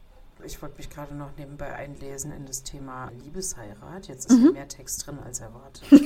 Ich 0.46 0.62
wollte 0.62 0.78
mich 0.78 0.90
gerade 0.90 1.14
noch 1.16 1.32
nebenbei 1.38 1.76
einlesen 1.76 2.32
in 2.32 2.46
das 2.46 2.64
Thema 2.64 3.12
Liebesheirat. 3.26 4.08
Jetzt 4.08 4.30
ist 4.30 4.40
mhm. 4.40 4.54
mehr 4.54 4.70
Text 4.70 5.06
drin 5.06 5.18
als 5.26 5.42
erwartet. 5.42 5.84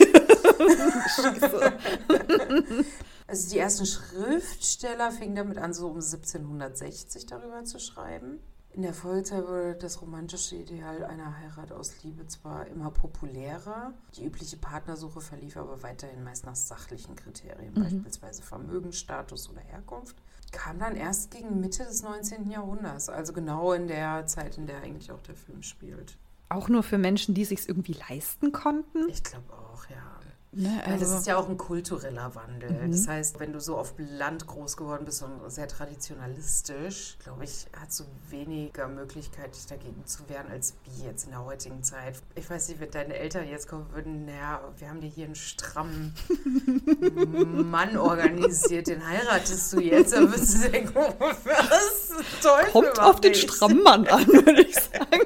Also 3.33 3.49
die 3.49 3.57
ersten 3.57 3.87
Schriftsteller 3.87 5.09
fingen 5.09 5.33
damit 5.33 5.57
an, 5.57 5.73
so 5.73 5.87
um 5.87 5.95
1760 5.95 7.25
darüber 7.25 7.63
zu 7.63 7.79
schreiben. 7.79 8.37
In 8.69 8.83
der 8.83 8.93
Folgezeit 8.93 9.47
wurde 9.47 9.73
das 9.73 10.03
romantische 10.03 10.57
Ideal 10.57 11.03
einer 11.03 11.39
Heirat 11.39 11.71
aus 11.71 12.03
Liebe 12.03 12.27
zwar 12.27 12.67
immer 12.67 12.91
populärer, 12.91 13.95
die 14.15 14.25
übliche 14.25 14.57
Partnersuche 14.57 15.19
verlief 15.19 15.57
aber 15.57 15.81
weiterhin 15.81 16.23
meist 16.23 16.45
nach 16.45 16.55
sachlichen 16.55 17.15
Kriterien, 17.15 17.73
mhm. 17.73 17.81
beispielsweise 17.81 18.43
Vermögen, 18.43 18.93
Status 18.93 19.49
oder 19.49 19.61
Herkunft, 19.61 20.15
kam 20.51 20.77
dann 20.77 20.95
erst 20.95 21.31
gegen 21.31 21.59
Mitte 21.59 21.85
des 21.85 22.03
19. 22.03 22.51
Jahrhunderts, 22.51 23.09
also 23.09 23.33
genau 23.33 23.73
in 23.73 23.87
der 23.87 24.27
Zeit, 24.27 24.59
in 24.59 24.67
der 24.67 24.83
eigentlich 24.83 25.11
auch 25.11 25.23
der 25.23 25.33
Film 25.33 25.63
spielt. 25.63 26.19
auch 26.49 26.69
nur 26.69 26.83
für 26.83 26.99
Menschen, 26.99 27.33
die 27.33 27.45
sich 27.45 27.67
irgendwie 27.67 27.97
leisten 28.09 28.51
konnten. 28.51 29.09
Ich 29.09 29.23
glaube 29.23 29.51
auch, 29.53 29.89
ja. 29.89 30.12
Ne, 30.55 30.81
Ja, 30.85 30.91
das 30.93 31.01
also- 31.09 31.17
ist 31.17 31.27
ja 31.27 31.37
auch 31.37 31.49
ein 31.49 31.57
kultureller 31.57 32.35
Wandel. 32.35 32.87
Das 32.91 33.07
heißt, 33.07 33.39
wenn 33.39 33.53
du 33.53 33.59
so 33.59 33.75
auf 33.75 33.93
Land 33.97 34.45
groß 34.45 34.77
geworden 34.77 35.03
bist 35.05 35.23
und 35.23 35.31
sehr 35.51 35.67
traditionalistisch, 35.67 37.17
glaube 37.23 37.43
ich, 37.45 37.65
hast 37.79 37.99
du 38.01 38.03
weniger 38.29 38.87
Möglichkeit, 38.87 39.55
dich 39.55 39.65
dagegen 39.65 40.05
zu 40.05 40.29
wehren, 40.29 40.47
als 40.51 40.75
wie 40.85 41.05
jetzt 41.05 41.25
in 41.25 41.31
der 41.31 41.43
heutigen 41.43 41.81
Zeit. 41.81 42.15
Ich 42.35 42.47
weiß 42.49 42.69
nicht, 42.69 42.79
wenn 42.79 42.91
deine 42.91 43.15
Eltern 43.15 43.47
jetzt 43.47 43.67
kommen 43.67 43.87
würden, 43.93 44.25
naja, 44.25 44.61
wir 44.77 44.89
haben 44.89 45.01
dir 45.01 45.09
hier 45.09 45.25
einen 45.25 45.35
strammen 45.35 46.13
Mann 47.71 47.97
organisiert, 47.97 48.87
den 48.87 49.07
heiratest 49.07 49.73
du 49.73 49.79
jetzt, 49.79 50.13
dann 50.13 50.29
würdest 50.31 50.63
du 50.63 50.69
denken, 50.69 50.93
was? 50.95 52.11
Teufel 52.41 52.71
Kommt 52.71 52.99
auf 52.99 53.19
den 53.21 53.31
ich. 53.31 53.41
Strammmann 53.41 54.07
an, 54.07 54.27
würde 54.27 54.61
ich 54.61 54.75
sagen. 54.79 55.19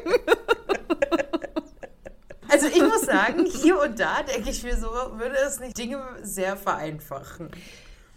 Also 2.58 2.76
ich 2.76 2.82
muss 2.82 3.02
sagen, 3.02 3.46
hier 3.46 3.80
und 3.80 4.00
da 4.00 4.24
denke 4.24 4.50
ich 4.50 4.64
mir 4.64 4.76
so, 4.76 4.88
würde 4.88 5.36
es 5.46 5.60
nicht 5.60 5.78
Dinge 5.78 6.02
sehr 6.24 6.58
vereinfachen. 6.58 7.52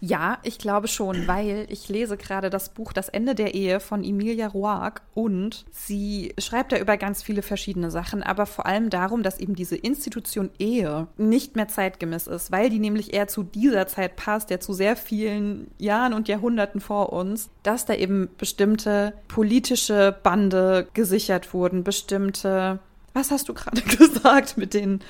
Ja, 0.02 0.38
ich 0.44 0.58
glaube 0.58 0.88
schon, 0.88 1.28
weil 1.28 1.66
ich 1.68 1.90
lese 1.90 2.16
gerade 2.16 2.48
das 2.48 2.70
Buch 2.70 2.94
Das 2.94 3.10
Ende 3.10 3.34
der 3.34 3.54
Ehe 3.54 3.80
von 3.80 4.02
Emilia 4.02 4.46
Roark 4.48 5.02
und 5.12 5.66
sie 5.70 6.32
schreibt 6.38 6.72
da 6.72 6.78
über 6.78 6.96
ganz 6.96 7.22
viele 7.22 7.42
verschiedene 7.42 7.90
Sachen, 7.90 8.22
aber 8.22 8.46
vor 8.46 8.64
allem 8.64 8.88
darum, 8.88 9.22
dass 9.22 9.38
eben 9.38 9.54
diese 9.54 9.76
Institution 9.76 10.48
Ehe 10.58 11.06
nicht 11.18 11.54
mehr 11.54 11.68
zeitgemäß 11.68 12.28
ist, 12.28 12.50
weil 12.50 12.70
die 12.70 12.78
nämlich 12.78 13.12
eher 13.12 13.28
zu 13.28 13.42
dieser 13.42 13.86
Zeit 13.88 14.16
passt, 14.16 14.48
ja 14.48 14.58
zu 14.58 14.72
sehr 14.72 14.96
vielen 14.96 15.70
Jahren 15.76 16.14
und 16.14 16.28
Jahrhunderten 16.28 16.80
vor 16.80 17.12
uns, 17.12 17.50
dass 17.62 17.84
da 17.84 17.92
eben 17.92 18.30
bestimmte 18.38 19.12
politische 19.28 20.16
Bande 20.22 20.88
gesichert 20.94 21.52
wurden, 21.52 21.84
bestimmte, 21.84 22.78
was 23.12 23.30
hast 23.30 23.48
du 23.48 23.54
gerade 23.54 23.80
gesagt 23.96 24.56
mit 24.56 24.74
den 24.74 25.00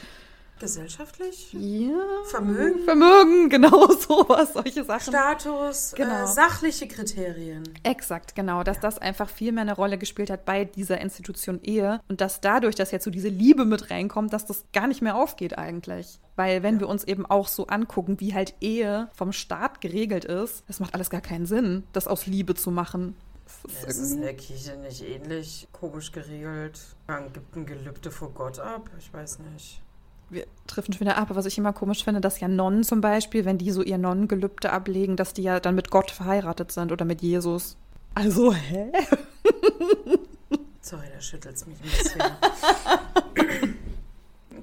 Gesellschaftlich? 0.58 1.54
ja, 1.54 1.96
Vermögen? 2.26 2.84
Vermögen, 2.84 3.48
genau 3.48 3.86
sowas, 3.92 4.52
solche 4.52 4.84
Sachen. 4.84 5.10
Status, 5.14 5.94
Genau. 5.96 6.24
äh, 6.24 6.26
sachliche 6.26 6.86
Kriterien. 6.86 7.64
Exakt, 7.82 8.34
genau, 8.34 8.62
dass 8.62 8.78
das 8.78 8.98
einfach 8.98 9.30
viel 9.30 9.52
mehr 9.52 9.62
eine 9.62 9.74
Rolle 9.74 9.96
gespielt 9.96 10.28
hat 10.28 10.44
bei 10.44 10.66
dieser 10.66 11.00
Institution 11.00 11.60
Ehe 11.62 12.00
und 12.08 12.20
dass 12.20 12.42
dadurch, 12.42 12.74
dass 12.74 12.90
jetzt 12.90 13.04
so 13.04 13.10
diese 13.10 13.28
Liebe 13.30 13.64
mit 13.64 13.90
reinkommt, 13.90 14.34
dass 14.34 14.44
das 14.44 14.64
gar 14.74 14.86
nicht 14.86 15.00
mehr 15.00 15.16
aufgeht 15.16 15.56
eigentlich. 15.56 16.20
Weil 16.36 16.62
wenn 16.62 16.78
wir 16.78 16.88
uns 16.90 17.04
eben 17.04 17.24
auch 17.24 17.48
so 17.48 17.66
angucken, 17.68 18.20
wie 18.20 18.34
halt 18.34 18.54
Ehe 18.60 19.08
vom 19.14 19.32
Staat 19.32 19.80
geregelt 19.80 20.26
ist, 20.26 20.64
das 20.68 20.78
macht 20.78 20.92
alles 20.94 21.08
gar 21.08 21.22
keinen 21.22 21.46
Sinn, 21.46 21.84
das 21.94 22.06
aus 22.06 22.26
Liebe 22.26 22.54
zu 22.54 22.70
machen. 22.70 23.16
Das 23.62 23.72
ist 23.72 23.84
Ist 23.88 23.98
es 23.98 24.12
in 24.12 24.22
irgendwie- 24.22 24.24
der 24.24 24.34
Kirche 24.36 24.76
nicht 24.78 25.02
ähnlich 25.02 25.68
komisch 25.72 26.12
geregelt? 26.12 26.80
Man 27.06 27.32
gibt 27.32 27.54
ein 27.56 27.66
Gelübde 27.66 28.10
vor 28.10 28.30
Gott 28.30 28.58
ab? 28.58 28.88
Ich 28.98 29.12
weiß 29.12 29.38
nicht. 29.54 29.82
wir 30.30 30.46
treffen 30.66 30.92
schon 30.92 31.00
wieder 31.00 31.16
ab, 31.16 31.30
aber 31.30 31.36
was 31.36 31.46
ich 31.46 31.58
immer 31.58 31.72
komisch 31.72 32.04
finde, 32.04 32.20
dass 32.20 32.38
ja 32.40 32.46
Nonnen 32.48 32.84
zum 32.84 33.00
Beispiel, 33.00 33.44
wenn 33.44 33.58
die 33.58 33.70
so 33.72 33.82
ihr 33.82 33.98
Nonnengelübde 33.98 34.70
ablegen, 34.72 35.16
dass 35.16 35.34
die 35.34 35.42
ja 35.42 35.58
dann 35.60 35.74
mit 35.74 35.90
Gott 35.90 36.10
verheiratet 36.12 36.70
sind 36.72 36.92
oder 36.92 37.04
mit 37.04 37.20
Jesus. 37.22 37.76
Also, 38.14 38.52
hä? 38.54 38.92
Sorry, 40.80 41.06
da 41.14 41.20
schüttelt 41.20 41.56
es 41.56 41.66
mich 41.66 41.76
ein 41.78 41.88
bisschen. 41.90 43.74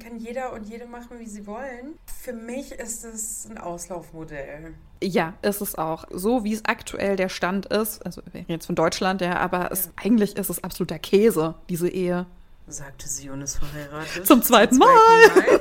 Kann 0.08 0.20
jeder 0.20 0.54
und 0.54 0.70
jede 0.70 0.86
machen, 0.86 1.20
wie 1.20 1.26
sie 1.26 1.46
wollen. 1.48 2.00
Für 2.06 2.32
mich 2.32 2.72
ist 2.72 3.04
es 3.04 3.46
ein 3.50 3.58
Auslaufmodell. 3.58 4.74
Ja, 5.04 5.34
ist 5.42 5.60
es 5.60 5.76
auch. 5.76 6.06
So 6.12 6.46
wie 6.46 6.54
es 6.54 6.64
aktuell 6.64 7.18
der 7.18 7.28
Stand 7.28 7.66
ist, 7.66 8.06
also 8.06 8.22
wir 8.26 8.36
reden 8.36 8.54
jetzt 8.54 8.68
von 8.68 8.76
Deutschland, 8.76 9.20
ja, 9.20 9.36
aber 9.38 9.70
es, 9.70 9.92
eigentlich 9.98 10.38
ist 10.38 10.50
es 10.50 10.64
absoluter 10.64 10.98
Käse, 10.98 11.56
diese 11.68 11.90
Ehe. 11.90 12.26
Sagte 12.68 13.10
sie 13.10 13.30
und 13.30 13.42
ist 13.42 13.58
verheiratet. 13.58 14.26
Zum 14.26 14.42
zweiten 14.44 14.78
Mal. 14.78 14.88
Mal. 14.88 15.60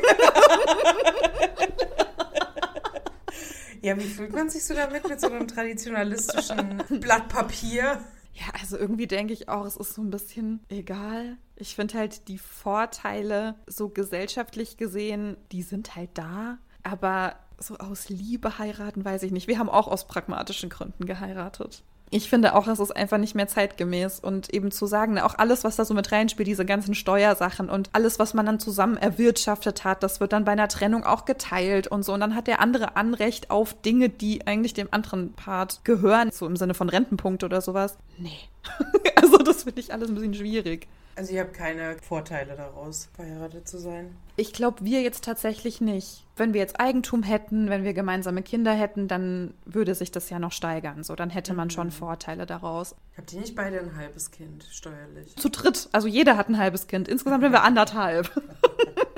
ja, 3.83 3.97
wie 3.97 4.09
fühlt 4.09 4.33
man 4.33 4.49
sich 4.49 4.65
so 4.65 4.75
damit 4.75 5.09
mit 5.09 5.21
so 5.21 5.27
einem 5.27 5.49
traditionalistischen 5.49 6.85
Blatt 7.01 7.29
Papier? 7.29 8.01
Ja, 8.37 8.53
also 8.61 8.77
irgendwie 8.77 9.07
denke 9.07 9.33
ich 9.33 9.49
auch, 9.49 9.65
es 9.65 9.77
ist 9.77 9.95
so 9.95 10.03
ein 10.03 10.11
bisschen 10.11 10.61
egal. 10.69 11.39
Ich 11.57 11.75
finde 11.75 11.95
halt 11.99 12.29
die 12.29 12.37
Vorteile 12.37 13.55
so 13.67 13.89
gesellschaftlich 13.89 14.77
gesehen, 14.77 15.39
die 15.53 15.63
sind 15.63 15.97
halt 15.97 16.11
da, 16.15 16.59
aber 16.83 17.37
so 17.59 17.79
aus 17.79 18.11
Liebe 18.11 18.59
heiraten, 18.59 19.05
weiß 19.05 19.23
ich 19.23 19.33
nicht. 19.33 19.49
Wir 19.49 19.59
haben 19.59 19.71
auch 19.71 19.89
aus 19.89 20.07
pragmatischen 20.07 20.69
Gründen 20.69 21.07
geheiratet. 21.07 21.83
Ich 22.11 22.31
finde 22.31 22.55
auch, 22.55 22.69
es 22.69 22.79
ist 22.79 22.95
einfach 22.95 23.19
nicht 23.19 23.35
mehr 23.35 23.49
zeitgemäß 23.49 24.21
und 24.21 24.55
eben 24.55 24.71
zu 24.71 24.87
sagen, 24.87 25.15
ne, 25.15 25.25
auch 25.25 25.35
alles, 25.37 25.65
was 25.65 25.75
da 25.75 25.85
so 25.85 25.93
mit 25.93 26.13
reinspielt, 26.13 26.47
diese 26.47 26.65
ganzen 26.65 26.95
Steuersachen 26.95 27.69
und 27.69 27.91
alles, 27.95 28.21
was 28.21 28.33
man 28.33 28.47
dann 28.47 28.61
zusammen 28.61 28.97
erwirtschaftet 28.97 29.83
hat, 29.83 30.05
das 30.05 30.21
wird 30.21 30.33
dann 30.33 30.45
bei 30.45 30.53
einer 30.53 30.69
Trennung 30.69 31.05
auch 31.05 31.25
geteilt 31.25 31.89
und 31.89 32.05
so. 32.05 32.13
Und 32.13 32.21
dann 32.21 32.37
hat 32.37 32.47
der 32.47 32.61
andere 32.61 32.97
Anrecht 32.97 33.51
auf 33.51 33.75
Dinge, 33.83 34.09
die 34.09 34.47
eigentlich 34.47 34.73
dem 34.73 34.89
anderen 34.93 35.33
Part 35.33 35.85
gehören, 35.85 36.31
so 36.31 36.47
im 36.47 36.55
Sinne 36.55 36.75
von 36.75 36.89
Rentenpunkte 36.89 37.47
oder 37.47 37.61
sowas. 37.61 37.99
Nee. 38.19 38.39
also 39.17 39.39
das 39.39 39.65
finde 39.65 39.81
ich 39.81 39.93
alles 39.93 40.09
ein 40.09 40.15
bisschen 40.15 40.35
schwierig. 40.35 40.87
Also 41.17 41.33
ich 41.33 41.39
habe 41.41 41.51
keine 41.51 41.97
Vorteile 42.03 42.57
daraus, 42.57 43.09
verheiratet 43.15 43.67
zu 43.67 43.79
sein. 43.79 44.15
Ich 44.37 44.53
glaube, 44.53 44.85
wir 44.85 45.01
jetzt 45.01 45.25
tatsächlich 45.25 45.81
nicht. 45.81 46.27
Wenn 46.37 46.53
wir 46.53 46.61
jetzt 46.61 46.79
Eigentum 46.79 47.23
hätten, 47.23 47.71
wenn 47.71 47.85
wir 47.85 47.95
gemeinsame 47.95 48.43
Kinder 48.43 48.75
hätten, 48.75 49.09
dann 49.09 49.55
würde 49.65 49.95
sich 49.95 50.11
das 50.11 50.29
ja 50.29 50.39
noch 50.39 50.53
steigern. 50.53 51.05
So, 51.05 51.17
dann 51.17 51.31
hätte 51.31 51.55
man 51.55 51.71
schon 51.71 51.91
Vorteile 51.91 52.45
daraus. 52.45 52.95
Habt 53.17 53.33
ihr 53.33 53.41
nicht 53.41 53.57
beide 53.57 53.81
ein 53.81 53.97
halbes 53.97 54.31
Kind, 54.31 54.69
steuerlich? 54.71 55.35
Zu 55.37 55.49
dritt, 55.49 55.89
also 55.93 56.07
jeder 56.07 56.37
hat 56.37 56.51
ein 56.51 56.59
halbes 56.59 56.87
Kind. 56.87 57.09
Insgesamt 57.09 57.43
sind 57.43 57.53
wir 57.53 57.63
anderthalb. 57.63 58.31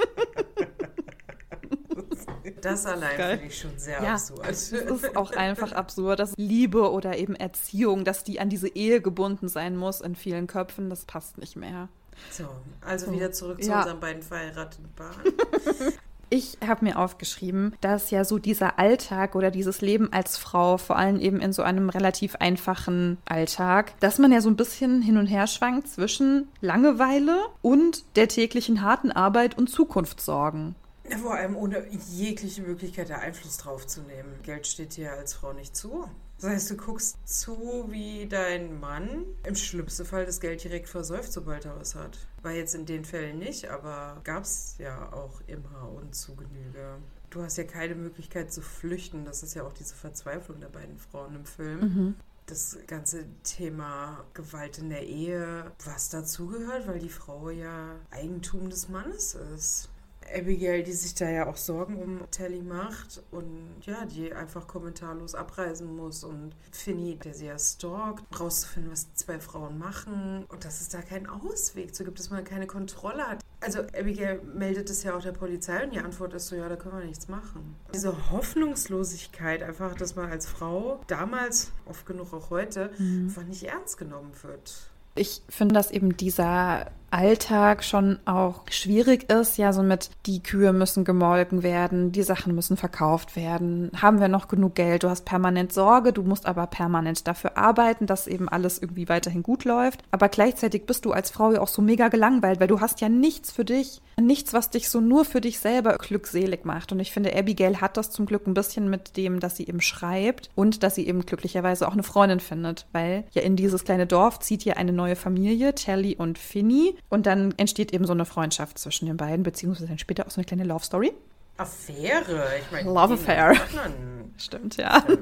Das 2.62 2.86
allein 2.86 3.16
finde 3.16 3.44
ich 3.46 3.58
schon 3.60 3.78
sehr 3.78 4.02
Ja, 4.02 4.12
absurd. 4.14 4.46
Es 4.48 4.72
ist 4.72 5.16
auch 5.16 5.32
einfach 5.32 5.72
absurd, 5.72 6.18
dass 6.20 6.34
Liebe 6.36 6.90
oder 6.90 7.16
eben 7.18 7.34
Erziehung, 7.34 8.04
dass 8.04 8.24
die 8.24 8.40
an 8.40 8.48
diese 8.50 8.68
Ehe 8.68 9.00
gebunden 9.00 9.48
sein 9.48 9.76
muss 9.76 10.00
in 10.00 10.14
vielen 10.14 10.46
Köpfen, 10.46 10.90
das 10.90 11.04
passt 11.04 11.38
nicht 11.38 11.56
mehr. 11.56 11.88
So, 12.30 12.44
also 12.80 13.12
wieder 13.12 13.30
zurück 13.32 13.62
zu 13.62 13.70
Ja. 13.70 13.78
unseren 13.82 14.00
beiden 14.00 14.22
verheirateten 14.22 14.88
Paaren. 14.96 15.22
Ich 16.30 16.58
habe 16.66 16.84
mir 16.84 16.98
aufgeschrieben, 16.98 17.74
dass 17.80 18.10
ja 18.10 18.22
so 18.22 18.38
dieser 18.38 18.78
Alltag 18.78 19.34
oder 19.34 19.50
dieses 19.50 19.80
Leben 19.80 20.12
als 20.12 20.36
Frau, 20.36 20.76
vor 20.76 20.96
allem 20.98 21.18
eben 21.20 21.40
in 21.40 21.54
so 21.54 21.62
einem 21.62 21.88
relativ 21.88 22.36
einfachen 22.36 23.16
Alltag, 23.24 23.98
dass 24.00 24.18
man 24.18 24.30
ja 24.30 24.42
so 24.42 24.50
ein 24.50 24.56
bisschen 24.56 25.00
hin 25.00 25.16
und 25.16 25.26
her 25.26 25.46
schwankt 25.46 25.88
zwischen 25.88 26.48
Langeweile 26.60 27.38
und 27.62 28.04
der 28.16 28.28
täglichen 28.28 28.82
harten 28.82 29.10
Arbeit 29.10 29.56
und 29.56 29.70
Zukunftssorgen. 29.70 30.74
Vor 31.22 31.34
allem 31.34 31.56
ohne 31.56 31.86
jegliche 32.10 32.62
Möglichkeit, 32.62 33.10
da 33.10 33.16
Einfluss 33.16 33.58
drauf 33.58 33.86
zu 33.86 34.02
nehmen. 34.02 34.40
Geld 34.42 34.66
steht 34.66 34.96
dir 34.96 35.12
als 35.12 35.34
Frau 35.34 35.52
nicht 35.52 35.74
zu. 35.76 36.08
Das 36.40 36.50
heißt, 36.50 36.70
du 36.70 36.76
guckst 36.76 37.16
zu, 37.24 37.86
wie 37.90 38.26
dein 38.26 38.78
Mann 38.78 39.24
im 39.44 39.56
schlimmsten 39.56 40.06
Fall 40.06 40.24
das 40.24 40.40
Geld 40.40 40.62
direkt 40.62 40.88
versäuft, 40.88 41.32
sobald 41.32 41.64
er 41.64 41.78
was 41.78 41.96
hat. 41.96 42.16
War 42.42 42.52
jetzt 42.52 42.76
in 42.76 42.86
den 42.86 43.04
Fällen 43.04 43.38
nicht, 43.40 43.68
aber 43.68 44.20
gab 44.22 44.44
es 44.44 44.76
ja 44.78 45.12
auch 45.12 45.40
immer 45.48 45.90
und 45.90 46.14
zu 46.14 46.36
Genüge. 46.36 46.98
Du 47.30 47.42
hast 47.42 47.58
ja 47.58 47.64
keine 47.64 47.96
Möglichkeit 47.96 48.52
zu 48.52 48.62
flüchten. 48.62 49.24
Das 49.24 49.42
ist 49.42 49.54
ja 49.54 49.64
auch 49.64 49.72
diese 49.72 49.94
Verzweiflung 49.94 50.60
der 50.60 50.68
beiden 50.68 50.96
Frauen 50.98 51.34
im 51.34 51.44
Film. 51.44 52.14
Das 52.46 52.78
ganze 52.86 53.24
Thema 53.42 54.24
Gewalt 54.32 54.78
in 54.78 54.88
der 54.88 55.06
Ehe, 55.06 55.72
was 55.84 56.08
dazugehört, 56.08 56.86
weil 56.86 57.00
die 57.00 57.10
Frau 57.10 57.50
ja 57.50 57.96
Eigentum 58.10 58.70
des 58.70 58.88
Mannes 58.88 59.34
ist. 59.54 59.90
Abigail, 60.34 60.82
die 60.82 60.92
sich 60.92 61.14
da 61.14 61.28
ja 61.28 61.46
auch 61.46 61.56
Sorgen 61.56 61.96
um 61.96 62.20
Telly 62.30 62.62
macht 62.62 63.22
und 63.30 63.80
ja, 63.82 64.04
die 64.04 64.32
einfach 64.32 64.66
kommentarlos 64.66 65.34
abreisen 65.34 65.96
muss 65.96 66.24
und 66.24 66.52
Finny, 66.70 67.16
der 67.16 67.34
sie 67.34 67.46
ja 67.46 67.58
stalkt, 67.58 68.24
rauszufinden, 68.38 68.92
was 68.92 69.12
zwei 69.14 69.38
Frauen 69.38 69.78
machen 69.78 70.44
und 70.48 70.64
dass 70.64 70.80
es 70.80 70.88
da 70.88 71.00
keinen 71.02 71.26
Ausweg 71.26 71.94
zu 71.94 72.04
gibt, 72.04 72.18
dass 72.18 72.30
man 72.30 72.44
keine 72.44 72.66
Kontrolle 72.66 73.26
hat. 73.26 73.40
Also 73.60 73.80
Abigail 73.80 74.40
meldet 74.42 74.88
es 74.88 75.02
ja 75.02 75.16
auch 75.16 75.22
der 75.22 75.32
Polizei 75.32 75.82
und 75.82 75.92
die 75.92 75.98
Antwort 75.98 76.32
ist 76.32 76.46
so, 76.46 76.56
ja, 76.56 76.68
da 76.68 76.76
können 76.76 76.98
wir 76.98 77.04
nichts 77.04 77.28
machen. 77.28 77.74
Diese 77.92 78.30
Hoffnungslosigkeit 78.30 79.62
einfach, 79.62 79.94
dass 79.94 80.14
man 80.14 80.30
als 80.30 80.46
Frau 80.46 81.00
damals, 81.08 81.72
oft 81.86 82.06
genug 82.06 82.32
auch 82.32 82.50
heute, 82.50 82.90
einfach 82.98 83.42
nicht 83.44 83.64
ernst 83.64 83.98
genommen 83.98 84.30
wird. 84.42 84.90
Ich 85.16 85.42
finde, 85.48 85.74
dass 85.74 85.90
eben 85.90 86.16
dieser 86.16 86.92
Alltag 87.10 87.84
schon 87.84 88.18
auch 88.24 88.62
schwierig 88.70 89.30
ist. 89.30 89.58
Ja, 89.58 89.72
so 89.72 89.82
mit 89.82 90.10
die 90.26 90.42
Kühe 90.42 90.72
müssen 90.72 91.04
gemolken 91.04 91.62
werden, 91.62 92.12
die 92.12 92.22
Sachen 92.22 92.54
müssen 92.54 92.76
verkauft 92.76 93.36
werden. 93.36 93.90
Haben 94.00 94.20
wir 94.20 94.28
noch 94.28 94.48
genug 94.48 94.74
Geld? 94.74 95.02
Du 95.02 95.08
hast 95.08 95.24
permanent 95.24 95.72
Sorge, 95.72 96.12
du 96.12 96.22
musst 96.22 96.46
aber 96.46 96.66
permanent 96.66 97.26
dafür 97.26 97.56
arbeiten, 97.56 98.06
dass 98.06 98.26
eben 98.26 98.48
alles 98.48 98.78
irgendwie 98.78 99.08
weiterhin 99.08 99.42
gut 99.42 99.64
läuft. 99.64 100.02
Aber 100.10 100.28
gleichzeitig 100.28 100.86
bist 100.86 101.04
du 101.04 101.12
als 101.12 101.30
Frau 101.30 101.52
ja 101.52 101.60
auch 101.60 101.68
so 101.68 101.82
mega 101.82 102.08
gelangweilt, 102.08 102.60
weil 102.60 102.68
du 102.68 102.80
hast 102.80 103.00
ja 103.00 103.08
nichts 103.08 103.50
für 103.50 103.64
dich, 103.64 104.00
nichts, 104.20 104.52
was 104.52 104.70
dich 104.70 104.88
so 104.88 105.00
nur 105.00 105.24
für 105.24 105.40
dich 105.40 105.58
selber 105.58 105.96
glückselig 105.96 106.64
macht. 106.64 106.92
Und 106.92 107.00
ich 107.00 107.12
finde, 107.12 107.36
Abigail 107.36 107.80
hat 107.80 107.96
das 107.96 108.10
zum 108.10 108.26
Glück 108.26 108.46
ein 108.46 108.54
bisschen 108.54 108.90
mit 108.90 109.16
dem, 109.16 109.40
dass 109.40 109.56
sie 109.56 109.66
eben 109.66 109.80
schreibt 109.80 110.50
und 110.54 110.82
dass 110.82 110.94
sie 110.94 111.06
eben 111.06 111.24
glücklicherweise 111.24 111.88
auch 111.88 111.92
eine 111.92 112.02
Freundin 112.02 112.40
findet, 112.40 112.86
weil 112.92 113.24
ja 113.30 113.42
in 113.42 113.56
dieses 113.56 113.84
kleine 113.84 114.06
Dorf 114.06 114.40
zieht 114.40 114.64
ja 114.64 114.74
eine 114.74 114.92
neue 114.92 115.16
Familie, 115.16 115.74
Telly 115.74 116.16
und 116.16 116.38
Finny. 116.38 116.97
Und 117.08 117.26
dann 117.26 117.54
entsteht 117.56 117.92
eben 117.92 118.06
so 118.06 118.12
eine 118.12 118.24
Freundschaft 118.24 118.78
zwischen 118.78 119.06
den 119.06 119.16
beiden, 119.16 119.42
beziehungsweise 119.42 119.88
dann 119.88 119.98
später 119.98 120.26
auch 120.26 120.30
so 120.30 120.40
eine 120.40 120.44
kleine 120.44 120.64
Love 120.64 120.84
Story. 120.84 121.12
Affäre. 121.56 122.46
Ich 122.60 122.70
meine, 122.70 122.88
Love 122.88 123.14
Affair. 123.14 123.54
Stimmt, 124.38 124.76
ja. 124.76 125.04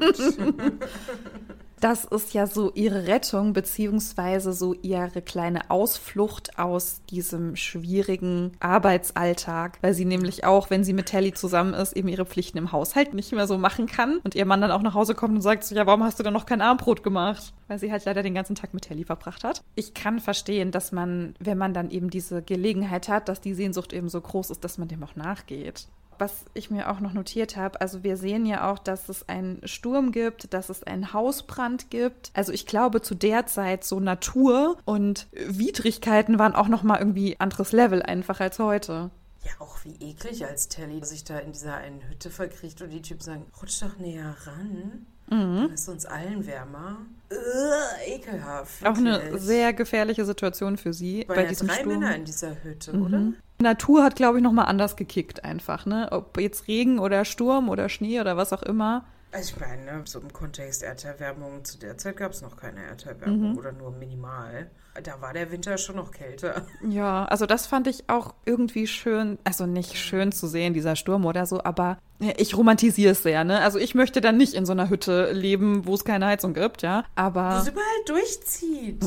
Das 1.81 2.07
ist 2.07 2.33
ja 2.33 2.47
so 2.47 2.73
ihre 2.73 3.07
Rettung, 3.07 3.53
beziehungsweise 3.53 4.55
so 4.55 4.73
ihre 4.73 5.21
kleine 5.21 5.71
Ausflucht 5.71 6.59
aus 6.59 7.03
diesem 7.11 7.55
schwierigen 7.55 8.53
Arbeitsalltag, 8.61 9.79
weil 9.83 9.93
sie 9.93 10.07
nämlich 10.07 10.45
auch, 10.45 10.71
wenn 10.71 10.85
sie 10.85 10.95
mit 10.95 11.07
Telly 11.07 11.35
zusammen 11.35 11.75
ist, 11.75 11.95
eben 11.95 12.09
ihre 12.09 12.25
Pflichten 12.25 12.57
im 12.57 12.73
Haushalt 12.73 13.13
nicht 13.13 13.33
mehr 13.33 13.47
so 13.47 13.59
machen 13.59 13.87
kann 13.87 14.21
und 14.25 14.35
ihr 14.35 14.47
Mann 14.47 14.63
dann 14.63 14.71
auch 14.71 14.83
nach 14.83 14.95
Hause 14.95 15.15
kommt 15.15 15.35
und 15.35 15.43
sagt 15.43 15.65
so, 15.65 15.75
ja, 15.75 15.87
warum 15.87 16.03
hast 16.03 16.19
du 16.19 16.23
denn 16.23 16.33
noch 16.33 16.47
kein 16.47 16.63
Armbrot 16.63 17.03
gemacht? 17.03 17.53
Weil 17.69 17.79
sie 17.79 17.93
halt 17.93 18.07
leider 18.07 18.23
den 18.23 18.35
ganzen 18.35 18.55
Tag 18.55 18.73
mit 18.73 18.85
Telly 18.85 19.05
verbracht 19.05 19.45
hat. 19.45 19.63
Ich 19.75 19.93
kann 19.93 20.19
verstehen, 20.19 20.71
dass 20.71 20.93
man, 20.93 21.35
wenn 21.41 21.59
man 21.59 21.75
dann 21.75 21.91
eben 21.91 22.09
diese 22.09 22.41
Gelegenheit 22.41 23.09
hat, 23.09 23.29
dass 23.29 23.43
die 23.43 23.55
Sehnsucht 23.55 23.93
eben 23.93 24.09
so 24.09 24.21
groß 24.21 24.51
ist, 24.51 24.65
dass 24.65 24.79
man 24.79 24.89
dem 24.89 25.03
auch 25.03 25.17
nachgeht 25.17 25.89
was 26.19 26.45
ich 26.55 26.71
mir 26.71 26.91
auch 26.91 27.01
noch 27.01 27.13
notiert 27.13 27.57
habe, 27.57 27.81
also 27.81 28.03
wir 28.03 28.17
sehen 28.17 28.47
ja 28.47 28.71
auch, 28.71 28.79
dass 28.79 29.09
es 29.09 29.29
einen 29.29 29.61
Sturm 29.67 30.13
gibt, 30.13 30.53
dass 30.53 30.69
es 30.69 30.83
einen 30.83 31.13
Hausbrand 31.13 31.91
gibt. 31.91 32.31
Also 32.35 32.53
ich 32.53 32.67
glaube, 32.67 33.03
zu 33.03 33.15
der 33.15 33.47
Zeit 33.47 33.85
so 33.85 34.01
Natur 34.01 34.77
und 34.85 35.27
Widrigkeiten 35.33 36.39
waren 36.39 36.55
auch 36.55 36.69
noch 36.69 36.83
mal 36.83 36.99
irgendwie 36.99 37.39
anderes 37.39 37.73
Level 37.73 38.03
einfach 38.03 38.41
als 38.41 38.59
heute. 38.59 39.11
Ja, 39.45 39.53
auch 39.61 39.79
wie 39.85 39.95
eklig, 40.01 40.45
als 40.45 40.69
Telly 40.69 41.05
sich 41.05 41.23
da 41.25 41.39
in 41.39 41.53
dieser 41.53 41.77
einen 41.77 42.03
Hütte 42.09 42.31
verkriecht 42.31 42.83
und 42.83 42.91
die 42.91 43.03
Typen 43.03 43.21
sagen, 43.21 43.47
rutsch 43.63 43.81
doch 43.81 43.97
näher 43.99 44.35
ran. 44.45 45.07
Dann 45.29 45.73
ist 45.73 45.89
uns 45.89 46.07
allen 46.07 46.47
wärmer. 46.47 46.99
Ugh, 47.33 48.15
ekelhaft. 48.15 48.87
Auch 48.87 48.97
eine 48.97 49.39
sehr 49.39 49.73
gefährliche 49.73 50.25
Situation 50.25 50.77
für 50.77 50.93
sie 50.93 51.25
Waren 51.27 51.37
bei 51.37 51.43
ja 51.43 51.49
diesem 51.49 51.67
drei 51.67 51.75
Sturm. 51.75 51.89
Männer 51.89 52.15
in 52.15 52.25
dieser 52.25 52.63
Hütte, 52.63 52.93
oder? 52.93 53.33
Natur 53.59 54.05
hat, 54.05 54.17
glaube 54.17 54.39
ich, 54.39 54.45
noch 54.45 54.53
mal 54.53 54.65
anders 54.65 54.97
gekickt 54.97 55.45
einfach, 55.45 55.87
ne? 55.87 56.09
Ob 56.11 56.39
jetzt 56.41 56.69
Regen 56.69 56.99
oder 56.99 57.25
Sturm 57.25 57.69
oder 57.69 57.89
Schnee 57.89 58.21
oder 58.21 58.37
was 58.37 58.53
auch 58.53 58.63
immer. 58.63 59.05
Also 59.33 59.55
ich 59.55 59.61
meine, 59.61 59.85
ne, 59.85 60.03
so 60.05 60.21
im 60.21 60.33
Kontext 60.33 60.83
Erderwärmung, 60.83 61.65
zu 61.65 61.79
der 61.79 61.99
Zeit 61.99 62.17
gab 62.17 62.33
es 62.33 62.41
noch 62.43 62.57
keine 62.57 62.81
Erderwärmung 62.85 63.53
Mhm. 63.53 63.59
oder 63.59 63.73
nur 63.73 63.91
minimal. 63.91 64.71
Da 65.03 65.21
war 65.21 65.35
der 65.35 65.51
Winter 65.53 65.77
schon 65.77 65.97
noch 65.97 66.11
kälter. 66.11 66.65
Ja, 66.89 67.27
also 67.27 67.45
das 67.45 67.67
fand 67.67 67.87
ich 67.87 68.09
auch 68.09 68.35
irgendwie 68.47 68.87
schön, 68.87 69.39
also 69.45 69.67
nicht 69.67 69.99
schön 69.99 70.33
zu 70.33 70.47
sehen, 70.47 70.73
dieser 70.73 70.97
Sturm 70.97 71.27
oder 71.27 71.45
so, 71.45 71.63
aber 71.63 71.99
ich 72.39 72.57
romantisiere 72.57 73.13
es 73.13 73.23
sehr, 73.25 73.45
ne? 73.45 73.61
Also 73.61 73.79
ich 73.79 73.95
möchte 73.95 74.23
dann 74.23 74.39
nicht 74.39 74.55
in 74.55 74.65
so 74.65 74.73
einer 74.73 74.89
Hütte 74.89 75.33
leben, 75.33 75.87
wo 75.87 75.95
es 75.95 76.05
keine 76.05 76.27
Heizung 76.27 76.55
gibt, 76.55 76.81
ja, 76.83 77.01
Wo 77.17 77.23
aber 77.23 77.59
es 77.61 77.69
überall 77.69 77.85
durchzieht. 78.07 79.05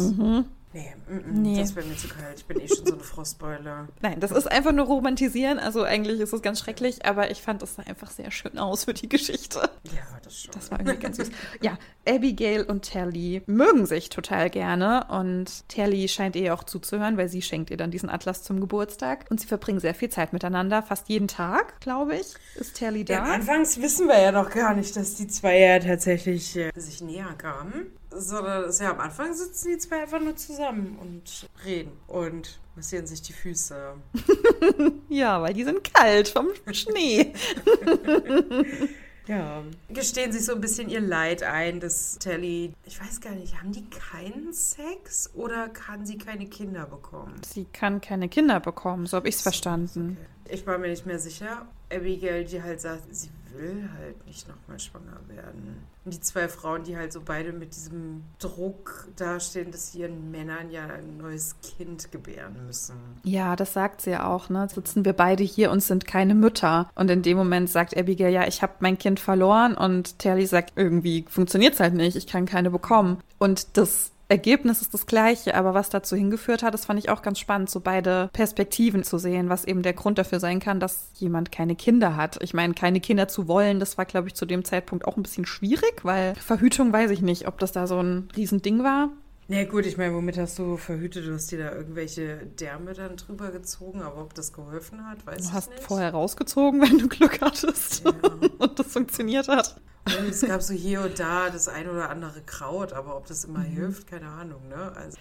Nee, 0.71 0.93
mm, 1.07 1.13
Mhm. 1.35 1.41
Nee. 1.41 1.57
das 1.59 1.75
wäre 1.75 1.85
mir 1.87 1.97
zu 1.97 2.07
kalt. 2.07 2.37
Ich 2.37 2.45
bin 2.45 2.59
eh 2.59 2.67
schon 2.67 2.85
so 2.85 2.93
eine 2.93 3.03
Frostbeule. 3.03 3.87
nein, 4.01 4.19
das 4.19 4.29
ist 4.31 4.51
einfach 4.51 4.71
nur 4.71 4.85
romantisieren, 4.85 5.57
also 5.57 5.81
eigentlich 5.83 6.19
ist 6.19 6.31
es 6.31 6.41
ganz 6.43 6.59
schrecklich, 6.59 7.05
aber 7.05 7.31
ich 7.31 7.41
fand 7.41 7.63
es 7.63 7.75
sah 7.75 7.83
einfach 7.83 8.11
sehr 8.11 8.29
schön 8.29 8.57
aus 8.59 8.83
für 8.85 8.93
die 8.93 9.09
Geschichte. 9.09 9.59
Ja, 9.85 10.01
das 10.23 10.41
schon. 10.43 10.51
Das 10.53 10.69
war 10.69 10.79
irgendwie 10.79 10.99
ganz 10.99 11.17
süß. 11.17 11.31
Ja, 11.61 11.77
Abigail 12.07 12.63
und 12.65 12.83
Telly 12.83 13.41
mögen 13.47 13.85
sich 13.87 14.09
total 14.09 14.49
gerne 14.51 15.07
und 15.09 15.67
Telly 15.69 16.07
scheint 16.07 16.35
ihr 16.35 16.53
auch 16.53 16.63
zuzuhören, 16.63 17.17
weil 17.17 17.29
sie 17.29 17.41
schenkt 17.41 17.71
ihr 17.71 17.77
dann 17.77 17.89
diesen 17.91 18.09
Atlas 18.09 18.43
zum 18.43 18.59
Geburtstag 18.59 19.25
und 19.31 19.41
sie 19.41 19.47
verbringen 19.47 19.79
sehr 19.79 19.95
viel 19.95 20.09
Zeit 20.09 20.33
miteinander. 20.33 20.83
Fast 20.83 21.09
jeden 21.09 21.27
Tag, 21.27 21.79
glaube 21.81 22.15
ich, 22.15 22.35
ist 22.55 22.75
Telly 22.75 23.05
Ja, 23.09 23.25
da. 23.25 23.33
anfangs 23.33 23.81
wissen 23.81 24.07
wir 24.07 24.19
ja 24.21 24.31
noch 24.31 24.49
gar 24.51 24.75
nicht, 24.75 24.95
dass 24.95 25.15
die 25.15 25.27
zwei 25.27 25.59
ja 25.59 25.79
tatsächlich 25.79 26.55
äh, 26.55 26.71
sich 26.75 27.01
näher 27.01 27.33
kamen. 27.37 27.87
Sondern 28.11 28.63
es 28.63 28.75
ist 28.75 28.81
ja 28.81 28.91
am 28.91 28.99
Anfang 28.99 29.33
sitzen 29.33 29.69
die 29.69 29.77
zwei 29.77 30.01
einfach 30.01 30.19
nur 30.19 30.35
zusammen 30.35 30.97
und 30.99 31.47
reden 31.63 31.91
und 32.07 32.59
massieren 32.75 33.05
sich 33.05 33.21
die 33.21 33.33
Füße. 33.33 33.95
Ja, 35.09 35.41
weil 35.41 35.53
die 35.55 35.63
sind 35.63 35.91
kalt 35.91 36.27
vom 36.29 36.49
Schnee. 36.71 37.33
Ja. 39.29 39.61
Gestehen 39.89 40.31
sich 40.31 40.43
so 40.43 40.55
ein 40.55 40.61
bisschen 40.61 40.89
ihr 40.89 41.01
Leid 41.01 41.43
ein, 41.43 41.79
dass 41.79 42.17
Telly, 42.17 42.73
ich 42.83 42.99
weiß 42.99 43.21
gar 43.21 43.33
nicht, 43.33 43.59
haben 43.59 43.71
die 43.71 43.87
keinen 43.87 44.53
Sex 44.53 45.29
oder 45.35 45.69
kann 45.69 46.03
sie 46.03 46.17
keine 46.17 46.47
Kinder 46.47 46.87
bekommen? 46.87 47.35
Sie 47.47 47.65
kann 47.65 48.01
keine 48.01 48.27
Kinder 48.27 48.59
bekommen, 48.59 49.05
so 49.05 49.17
habe 49.17 49.29
ich 49.29 49.35
es 49.35 49.41
verstanden. 49.41 50.17
Ich 50.51 50.65
war 50.65 50.77
mir 50.77 50.89
nicht 50.89 51.05
mehr 51.05 51.19
sicher. 51.19 51.65
Abigail, 51.91 52.45
die 52.45 52.61
halt 52.61 52.81
sagt, 52.81 53.03
sie 53.11 53.29
will 53.53 53.89
halt 53.97 54.25
nicht 54.25 54.47
nochmal 54.47 54.79
schwanger 54.79 55.19
werden. 55.27 55.87
Und 56.05 56.13
die 56.13 56.19
zwei 56.21 56.47
Frauen, 56.47 56.83
die 56.83 56.97
halt 56.97 57.11
so 57.11 57.21
beide 57.23 57.51
mit 57.51 57.75
diesem 57.75 58.23
Druck 58.39 59.07
dastehen, 59.15 59.71
dass 59.71 59.91
sie 59.91 60.01
ihren 60.01 60.31
Männern 60.31 60.71
ja 60.71 60.85
ein 60.85 61.17
neues 61.17 61.55
Kind 61.61 62.11
gebären 62.11 62.65
müssen. 62.65 62.95
Ja, 63.23 63.55
das 63.55 63.73
sagt 63.73 64.01
sie 64.01 64.11
ja 64.11 64.27
auch, 64.27 64.49
ne? 64.49 64.67
Sitzen 64.69 65.05
wir 65.05 65.13
beide 65.13 65.43
hier 65.43 65.71
und 65.71 65.81
sind 65.81 66.05
keine 66.07 66.35
Mütter. 66.35 66.89
Und 66.95 67.09
in 67.09 67.21
dem 67.21 67.37
Moment 67.37 67.69
sagt 67.69 67.97
Abigail, 67.97 68.31
ja, 68.31 68.47
ich 68.47 68.61
habe 68.61 68.73
mein 68.79 68.97
Kind 68.97 69.19
verloren 69.19 69.75
und 69.75 70.19
Telly 70.19 70.45
sagt, 70.45 70.73
irgendwie 70.75 71.25
funktioniert's 71.27 71.79
halt 71.79 71.93
nicht, 71.93 72.15
ich 72.15 72.27
kann 72.27 72.45
keine 72.45 72.71
bekommen. 72.71 73.21
Und 73.37 73.77
das 73.77 74.11
Ergebnis 74.29 74.81
ist 74.81 74.93
das 74.93 75.07
gleiche, 75.07 75.55
aber 75.55 75.73
was 75.73 75.89
dazu 75.89 76.15
hingeführt 76.15 76.61
hat, 76.63 76.73
das 76.73 76.85
fand 76.85 76.99
ich 76.99 77.09
auch 77.09 77.21
ganz 77.23 77.39
spannend, 77.39 77.69
so 77.69 77.79
beide 77.79 78.29
Perspektiven 78.31 79.03
zu 79.03 79.17
sehen, 79.17 79.49
was 79.49 79.65
eben 79.65 79.81
der 79.81 79.93
Grund 79.93 80.17
dafür 80.19 80.39
sein 80.39 80.59
kann, 80.59 80.79
dass 80.79 81.09
jemand 81.15 81.51
keine 81.51 81.75
Kinder 81.75 82.15
hat. 82.15 82.37
Ich 82.43 82.53
meine, 82.53 82.75
keine 82.75 82.99
Kinder 82.99 83.27
zu 83.27 83.47
wollen, 83.47 83.79
das 83.79 83.97
war, 83.97 84.05
glaube 84.05 84.27
ich, 84.27 84.35
zu 84.35 84.45
dem 84.45 84.63
Zeitpunkt 84.63 85.05
auch 85.05 85.17
ein 85.17 85.23
bisschen 85.23 85.45
schwierig, 85.47 86.03
weil 86.03 86.35
Verhütung 86.35 86.93
weiß 86.93 87.09
ich 87.11 87.21
nicht, 87.21 87.47
ob 87.47 87.57
das 87.57 87.71
da 87.71 87.87
so 87.87 87.99
ein 88.01 88.29
Riesending 88.37 88.83
war. 88.83 89.09
Na 89.51 89.63
gut, 89.63 89.87
ich 89.87 89.97
meine, 89.97 90.13
womit 90.13 90.37
hast 90.37 90.59
du 90.59 90.77
verhütet? 90.77 91.25
Du 91.25 91.33
hast 91.33 91.49
dir 91.51 91.57
da 91.57 91.71
irgendwelche 91.73 92.37
Därme 92.59 92.93
dann 92.93 93.15
drüber 93.17 93.49
gezogen, 93.49 94.03
aber 94.03 94.21
ob 94.21 94.35
das 94.35 94.53
geholfen 94.53 95.03
hat, 95.09 95.25
weiß 95.25 95.37
Du 95.37 95.43
ich 95.45 95.53
hast 95.53 95.71
nicht. 95.71 95.81
vorher 95.81 96.11
rausgezogen, 96.11 96.79
wenn 96.87 96.99
du 96.99 97.07
Glück 97.07 97.41
hattest 97.41 98.05
Ja. 98.05 98.11
und 98.59 98.77
das 98.77 98.85
funktioniert 98.93 99.47
hat. 99.47 99.81
Und 100.19 100.29
es 100.29 100.41
gab 100.41 100.61
so 100.61 100.73
hier 100.73 101.01
und 101.01 101.19
da 101.19 101.49
das 101.49 101.67
ein 101.67 101.89
oder 101.89 102.09
andere 102.09 102.41
Kraut, 102.41 102.93
aber 102.93 103.15
ob 103.15 103.27
das 103.27 103.43
immer 103.43 103.61
hilft, 103.61 104.07
keine 104.07 104.27
Ahnung, 104.27 104.67
ne? 104.67 104.93
Also, 104.95 105.17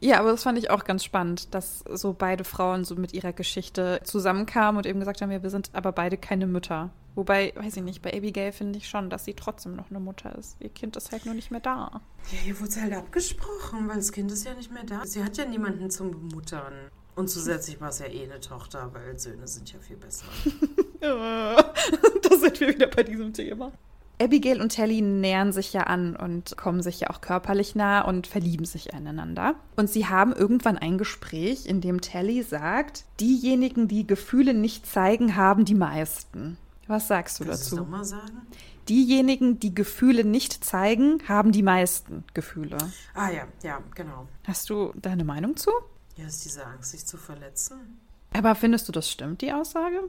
Ja, 0.00 0.18
aber 0.18 0.30
das 0.30 0.42
fand 0.42 0.58
ich 0.58 0.70
auch 0.70 0.84
ganz 0.84 1.04
spannend, 1.04 1.54
dass 1.54 1.84
so 1.92 2.12
beide 2.12 2.44
Frauen 2.44 2.84
so 2.84 2.94
mit 2.94 3.12
ihrer 3.12 3.32
Geschichte 3.32 4.00
zusammenkamen 4.04 4.78
und 4.78 4.86
eben 4.86 5.00
gesagt 5.00 5.20
haben, 5.20 5.30
ja, 5.30 5.42
wir 5.42 5.50
sind 5.50 5.70
aber 5.72 5.92
beide 5.92 6.16
keine 6.16 6.46
Mütter. 6.46 6.90
Wobei, 7.14 7.52
weiß 7.56 7.76
ich 7.76 7.82
nicht, 7.82 8.02
bei 8.02 8.14
Abigail 8.14 8.52
finde 8.52 8.78
ich 8.78 8.88
schon, 8.88 9.10
dass 9.10 9.24
sie 9.24 9.34
trotzdem 9.34 9.74
noch 9.74 9.90
eine 9.90 10.00
Mutter 10.00 10.34
ist. 10.38 10.56
Ihr 10.60 10.68
Kind 10.68 10.96
ist 10.96 11.10
halt 11.10 11.26
nur 11.26 11.34
nicht 11.34 11.50
mehr 11.50 11.60
da. 11.60 12.00
ja, 12.30 12.38
hier 12.44 12.58
wurde 12.60 12.70
es 12.70 12.80
halt 12.80 12.92
abgesprochen, 12.92 13.88
weil 13.88 13.96
das 13.96 14.12
Kind 14.12 14.30
ist 14.30 14.44
ja 14.44 14.54
nicht 14.54 14.72
mehr 14.72 14.84
da. 14.84 15.04
Sie 15.04 15.22
hat 15.22 15.36
ja 15.36 15.44
niemanden 15.44 15.90
zum 15.90 16.12
Bemuttern. 16.12 16.72
Und 17.16 17.28
zusätzlich 17.28 17.80
war 17.80 17.88
es 17.88 17.98
ja 17.98 18.06
eh 18.06 18.24
eine 18.24 18.40
Tochter, 18.40 18.90
weil 18.94 19.18
Söhne 19.18 19.46
sind 19.46 19.72
ja 19.72 19.78
viel 19.80 19.96
besser. 19.96 20.26
da 21.00 22.36
sind 22.38 22.60
wir 22.60 22.68
wieder 22.68 22.86
bei 22.86 23.02
diesem 23.02 23.32
Thema. 23.32 23.72
Abigail 24.20 24.60
und 24.60 24.70
Telly 24.70 25.00
nähern 25.00 25.52
sich 25.52 25.72
ja 25.72 25.84
an 25.84 26.14
und 26.14 26.56
kommen 26.56 26.82
sich 26.82 27.00
ja 27.00 27.10
auch 27.10 27.20
körperlich 27.20 27.74
nah 27.74 28.02
und 28.02 28.26
verlieben 28.26 28.66
sich 28.66 28.92
aneinander. 28.94 29.54
Und 29.76 29.88
sie 29.88 30.06
haben 30.06 30.32
irgendwann 30.32 30.76
ein 30.76 30.98
Gespräch, 30.98 31.66
in 31.66 31.80
dem 31.80 32.00
Telly 32.00 32.42
sagt, 32.42 33.04
diejenigen, 33.18 33.88
die 33.88 34.06
Gefühle 34.06 34.52
nicht 34.52 34.86
zeigen, 34.86 35.36
haben 35.36 35.64
die 35.64 35.74
meisten. 35.74 36.58
Was 36.86 37.08
sagst 37.08 37.40
du 37.40 37.44
Kannst 37.44 37.66
dazu? 37.66 37.76
nochmal 37.76 38.04
sagen? 38.04 38.46
Diejenigen, 38.88 39.60
die 39.60 39.74
Gefühle 39.74 40.24
nicht 40.24 40.64
zeigen, 40.64 41.22
haben 41.28 41.52
die 41.52 41.62
meisten 41.62 42.24
Gefühle. 42.34 42.76
Ah 43.14 43.30
ja, 43.30 43.44
ja, 43.62 43.80
genau. 43.94 44.26
Hast 44.44 44.68
du 44.68 44.92
deine 44.96 45.24
Meinung 45.24 45.56
zu? 45.56 45.70
Ja, 46.16 46.26
ist 46.26 46.44
diese 46.44 46.66
Angst, 46.66 46.90
sich 46.90 47.06
zu 47.06 47.16
verletzen? 47.16 48.00
Aber 48.32 48.54
findest 48.54 48.88
du, 48.88 48.92
das 48.92 49.10
stimmt, 49.10 49.42
die 49.42 49.52
Aussage? 49.52 50.00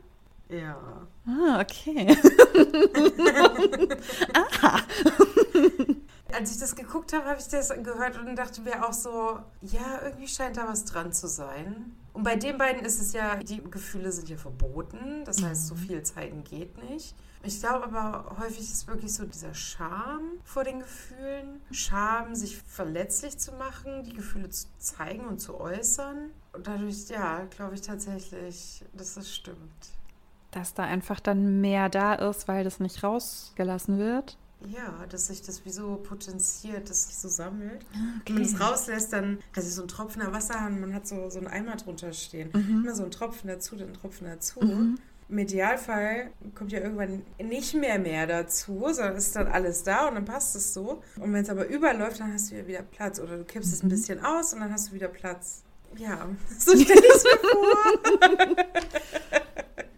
Ja. 0.52 1.08
Ah, 1.26 1.62
okay. 1.62 2.08
Als 6.34 6.52
ich 6.52 6.60
das 6.60 6.76
geguckt 6.76 7.14
habe, 7.14 7.26
habe 7.26 7.40
ich 7.40 7.48
das 7.48 7.70
gehört 7.70 8.18
und 8.18 8.36
dachte 8.36 8.62
mir 8.62 8.86
auch 8.88 8.94
so, 8.94 9.40
ja, 9.62 10.02
irgendwie 10.04 10.28
scheint 10.28 10.58
da 10.58 10.68
was 10.68 10.86
dran 10.86 11.14
zu 11.14 11.28
sein. 11.28 11.96
Und 12.14 12.24
bei 12.24 12.36
den 12.36 12.58
beiden 12.58 12.84
ist 12.84 13.00
es 13.02 13.14
ja, 13.14 13.38
die 13.38 13.62
Gefühle 13.64 14.12
sind 14.12 14.28
ja 14.30 14.38
verboten. 14.38 15.24
Das 15.26 15.42
heißt, 15.42 15.68
so 15.68 15.76
viel 15.76 16.04
zeigen 16.04 16.44
geht 16.44 16.78
nicht. 16.90 17.16
Ich 17.44 17.60
glaube 17.60 17.86
aber, 17.86 18.38
häufig 18.40 18.60
ist 18.60 18.88
wirklich 18.88 19.14
so 19.14 19.26
dieser 19.26 19.54
Scham 19.54 20.22
vor 20.44 20.64
den 20.64 20.80
Gefühlen. 20.80 21.62
Scham, 21.72 22.36
sich 22.36 22.58
verletzlich 22.58 23.38
zu 23.38 23.54
machen, 23.54 24.04
die 24.04 24.14
Gefühle 24.14 24.50
zu 24.50 24.68
zeigen 24.78 25.26
und 25.26 25.40
zu 25.40 25.60
äußern. 25.60 26.32
Und 26.54 26.68
dadurch, 26.68 27.08
ja, 27.10 27.46
glaube 27.50 27.76
ich 27.76 27.82
tatsächlich, 27.82 28.84
dass 28.94 29.16
das 29.16 29.34
stimmt. 29.34 29.92
Dass 30.52 30.74
da 30.74 30.84
einfach 30.84 31.20
dann 31.20 31.62
mehr 31.62 31.90
da 31.90 32.14
ist, 32.14 32.48
weil 32.48 32.64
das 32.64 32.80
nicht 32.80 33.04
rausgelassen 33.04 33.98
wird. 33.98 34.38
Ja, 34.70 35.06
dass 35.10 35.28
sich 35.28 35.42
das 35.42 35.66
wie 35.66 35.72
so 35.72 35.96
potenziert, 35.96 36.90
dass 36.90 37.08
sich 37.08 37.18
so 37.18 37.30
sammelt. 37.30 37.84
Wenn 38.26 38.36
man 38.36 38.44
es 38.44 38.60
rauslässt, 38.60 39.12
dann, 39.12 39.40
also 39.56 39.70
so 39.70 39.82
ein 39.82 39.88
Tropfen 39.88 40.22
Wasser, 40.32 40.70
man 40.70 40.94
hat 40.94 41.08
so, 41.08 41.30
so 41.30 41.40
einen 41.40 41.48
Eimer 41.48 41.78
drunter 41.78 42.14
stehen. 42.14 42.52
Immer 42.52 42.94
so 42.94 43.04
ein 43.04 43.12
Tropfen 43.12 43.48
dazu, 43.48 43.76
dann 43.76 43.90
ein 43.90 43.94
Tropfen 43.96 44.28
dazu. 44.28 44.60
Im 45.30 45.38
Idealfall 45.38 46.30
kommt 46.54 46.74
ja 46.74 46.80
irgendwann 46.82 47.24
nicht 47.42 47.74
mehr 47.74 47.98
mehr 47.98 48.28
dazu, 48.28 48.86
sondern 48.92 49.16
ist 49.16 49.36
dann 49.36 49.48
alles 49.48 49.84
da 49.84 50.08
und 50.10 50.16
dann 50.16 50.26
passt 50.26 50.56
es 50.56 50.74
so. 50.74 51.02
Und 51.16 51.34
wenn 51.34 51.42
es 51.42 51.50
aber 51.50 51.68
überläuft, 51.68 52.20
dann 52.20 52.34
hast 52.34 52.52
du 52.52 52.56
ja 52.58 52.68
wieder 52.68 52.84
Platz. 52.84 53.20
Oder 53.20 53.38
du 53.38 53.46
kippst 53.46 53.74
es 53.74 53.82
ein 53.82 53.90
bisschen 53.90 54.24
aus 54.24 54.54
und 54.54 54.60
dann 54.60 54.72
hast 54.72 54.90
du 54.90 54.94
wieder 54.94 55.08
Platz. 55.08 55.64
Ja, 55.98 56.28
so 56.60 56.72
stelle 56.78 57.02
ich 57.02 57.16
es 57.16 57.24
mir 57.24 57.40
vor. 57.50 58.56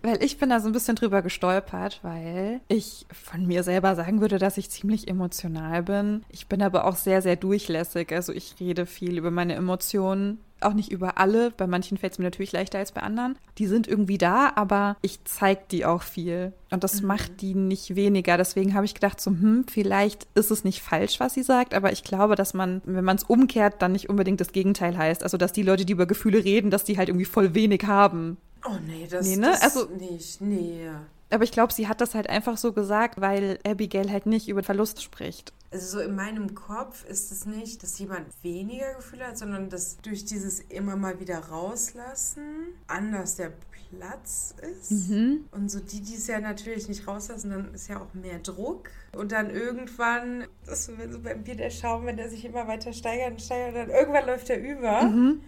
Weil 0.04 0.22
ich 0.22 0.38
bin 0.38 0.50
da 0.50 0.60
so 0.60 0.68
ein 0.68 0.74
bisschen 0.74 0.98
drüber 0.98 1.22
gestolpert, 1.22 2.00
weil 2.04 2.60
ich 2.68 3.06
von 3.10 3.48
mir 3.48 3.64
selber 3.64 3.96
sagen 3.96 4.20
würde, 4.20 4.38
dass 4.38 4.58
ich 4.58 4.70
ziemlich 4.70 5.08
emotional 5.08 5.82
bin. 5.84 6.24
Ich 6.30 6.48
bin 6.48 6.62
aber 6.62 6.86
auch 6.86 6.98
sehr, 6.98 7.22
sehr 7.22 7.38
durchlässig. 7.38 8.12
Also 8.12 8.34
ich 8.34 8.56
rede 8.60 8.86
viel 8.86 9.18
über 9.18 9.32
meine 9.32 9.56
Emotionen. 9.56 10.40
Auch 10.60 10.74
nicht 10.74 10.92
über 10.92 11.18
alle. 11.20 11.52
Bei 11.52 11.68
manchen 11.68 11.98
fällt 11.98 12.14
es 12.14 12.20
mir 12.20 12.26
natürlich 12.26 12.52
leichter 12.52 12.80
als 12.80 12.92
bei 12.92 13.02
anderen. 13.02 13.38
Die 13.58 13.68
sind 13.68 13.88
irgendwie 13.88 14.18
da, 14.18 14.52
aber 14.56 14.98
ich 15.02 15.24
zeige 15.24 15.62
die 15.72 15.86
auch 15.86 16.02
viel. 16.02 16.52
Und 16.70 16.84
das 16.84 17.02
mhm. 17.02 17.08
macht 17.08 17.42
die 17.42 17.56
nicht 17.56 17.96
weniger. 17.96 18.36
Deswegen 18.36 18.74
habe 18.74 18.86
ich 18.86 18.94
gedacht, 18.94 19.22
so, 19.22 19.32
hm, 19.32 19.66
vielleicht 19.70 20.28
ist 20.36 20.52
es 20.52 20.66
nicht 20.66 20.82
falsch, 20.82 21.22
was 21.22 21.34
sie 21.34 21.44
sagt, 21.44 21.74
aber 21.74 21.94
ich 21.94 22.04
glaube, 22.04 22.36
dass 22.36 22.54
man, 22.54 22.82
wenn 22.84 23.06
man 23.06 23.18
es 23.18 23.24
umkehrt, 23.24 23.82
dann 23.82 23.94
nicht 23.94 24.10
unbedingt 24.10 24.42
das 24.42 24.52
Gegenteil 24.52 24.98
heißt. 24.98 25.24
Also, 25.24 25.38
dass 25.38 25.54
die 25.54 25.64
Leute, 25.64 25.86
die 25.86 25.94
über 25.94 26.06
Gefühle 26.06 26.44
reden, 26.44 26.72
dass 26.72 26.84
die 26.84 26.98
halt 26.98 27.08
irgendwie 27.08 27.26
voll 27.26 27.54
wenig 27.54 27.84
haben. 27.86 28.38
Oh 28.66 28.78
nee, 28.86 29.08
das, 29.10 29.26
nee, 29.26 29.36
ne? 29.36 29.48
das 29.48 29.62
also, 29.62 29.86
nicht. 29.86 30.42
Nee. 30.42 30.90
Aber 31.30 31.44
ich 31.44 31.52
glaube, 31.52 31.74
sie 31.74 31.88
hat 31.88 32.00
das 32.00 32.14
halt 32.14 32.30
einfach 32.30 32.58
so 32.58 32.74
gesagt, 32.74 33.20
weil 33.20 33.60
Abigail 33.66 34.12
halt 34.12 34.26
nicht 34.26 34.48
über 34.48 34.64
Verlust 34.64 35.02
spricht. 35.02 35.52
Also 35.72 35.98
so 35.98 36.00
in 36.00 36.16
meinem 36.16 36.54
Kopf 36.54 37.04
ist 37.06 37.32
es 37.32 37.48
nicht, 37.48 37.82
dass 37.82 37.98
jemand 37.98 38.28
weniger 38.44 38.94
Gefühle 38.94 39.26
hat, 39.26 39.40
sondern 39.40 39.70
dass 39.70 39.98
durch 39.98 40.24
dieses 40.26 40.60
immer 40.60 40.96
mal 40.96 41.20
wieder 41.20 41.40
rauslassen 41.40 42.76
anders 42.86 43.36
der 43.38 43.52
Platz 43.98 44.56
ist. 44.62 45.10
Mhm. 45.10 45.46
Und 45.52 45.70
so 45.70 45.80
die, 45.80 46.02
die 46.02 46.16
es 46.16 46.28
ja 46.28 46.40
natürlich 46.40 46.88
nicht 46.88 47.08
rauslassen, 47.08 47.50
dann 47.52 47.74
ist 47.74 47.88
ja 47.88 48.00
auch 48.00 48.14
mehr 48.14 48.40
Druck. 48.40 48.90
Und 49.16 49.32
dann 49.32 49.50
irgendwann, 49.50 50.46
das 50.66 50.88
ist 50.90 51.12
so 51.12 51.20
beim 51.20 51.44
Bier 51.44 51.56
der 51.56 51.70
Schaum, 51.70 52.06
wenn 52.06 52.18
der 52.18 52.30
sich 52.30 52.46
immer 52.46 52.68
weiter 52.68 52.94
steigert 52.94 53.32
und 53.32 53.42
steigert, 53.42 53.76
dann 53.76 53.90
irgendwann 53.90 54.26
läuft 54.26 54.50
er 54.50 54.60
über. 54.60 55.04
Mhm. 55.04 55.42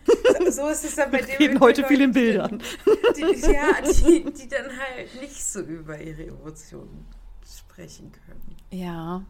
So, 0.46 0.52
so, 0.52 0.68
ist 0.70 0.86
es 0.86 0.96
dann 0.96 1.12
bei 1.12 1.22
dem. 1.22 1.38
reden 1.38 1.60
heute 1.60 1.86
viel 1.86 2.02
in 2.02 2.12
Bildern. 2.12 2.62
Die, 3.16 3.52
ja, 3.52 3.82
die, 3.82 4.24
die 4.32 4.48
dann 4.48 4.66
halt 4.66 5.22
nicht 5.22 5.44
so 5.44 5.62
über 5.62 6.00
ihre 6.00 6.28
Emotionen 6.28 7.06
sprechen 7.46 8.12
können. 8.12 8.56
Ja, 8.72 9.24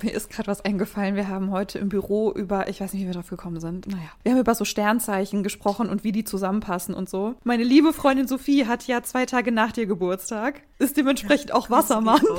mir 0.00 0.12
ist 0.12 0.30
gerade 0.30 0.46
was 0.46 0.64
eingefallen. 0.64 1.16
Wir 1.16 1.28
haben 1.28 1.50
heute 1.50 1.78
im 1.78 1.88
Büro 1.88 2.32
über, 2.32 2.68
ich 2.68 2.80
weiß 2.80 2.92
nicht, 2.92 3.02
wie 3.02 3.06
wir 3.06 3.14
drauf 3.14 3.30
gekommen 3.30 3.60
sind. 3.60 3.88
Naja, 3.88 4.10
wir 4.22 4.32
haben 4.32 4.38
über 4.38 4.54
so 4.54 4.64
Sternzeichen 4.64 5.42
gesprochen 5.42 5.88
und 5.88 6.04
wie 6.04 6.12
die 6.12 6.24
zusammenpassen 6.24 6.94
und 6.94 7.08
so. 7.08 7.34
Meine 7.44 7.64
liebe 7.64 7.92
Freundin 7.92 8.28
Sophie 8.28 8.66
hat 8.66 8.86
ja 8.86 9.02
zwei 9.02 9.26
Tage 9.26 9.52
nach 9.52 9.72
dir 9.72 9.86
Geburtstag, 9.86 10.62
ist 10.78 10.96
dementsprechend 10.96 11.52
auch 11.52 11.70
Wassermann. 11.70 12.20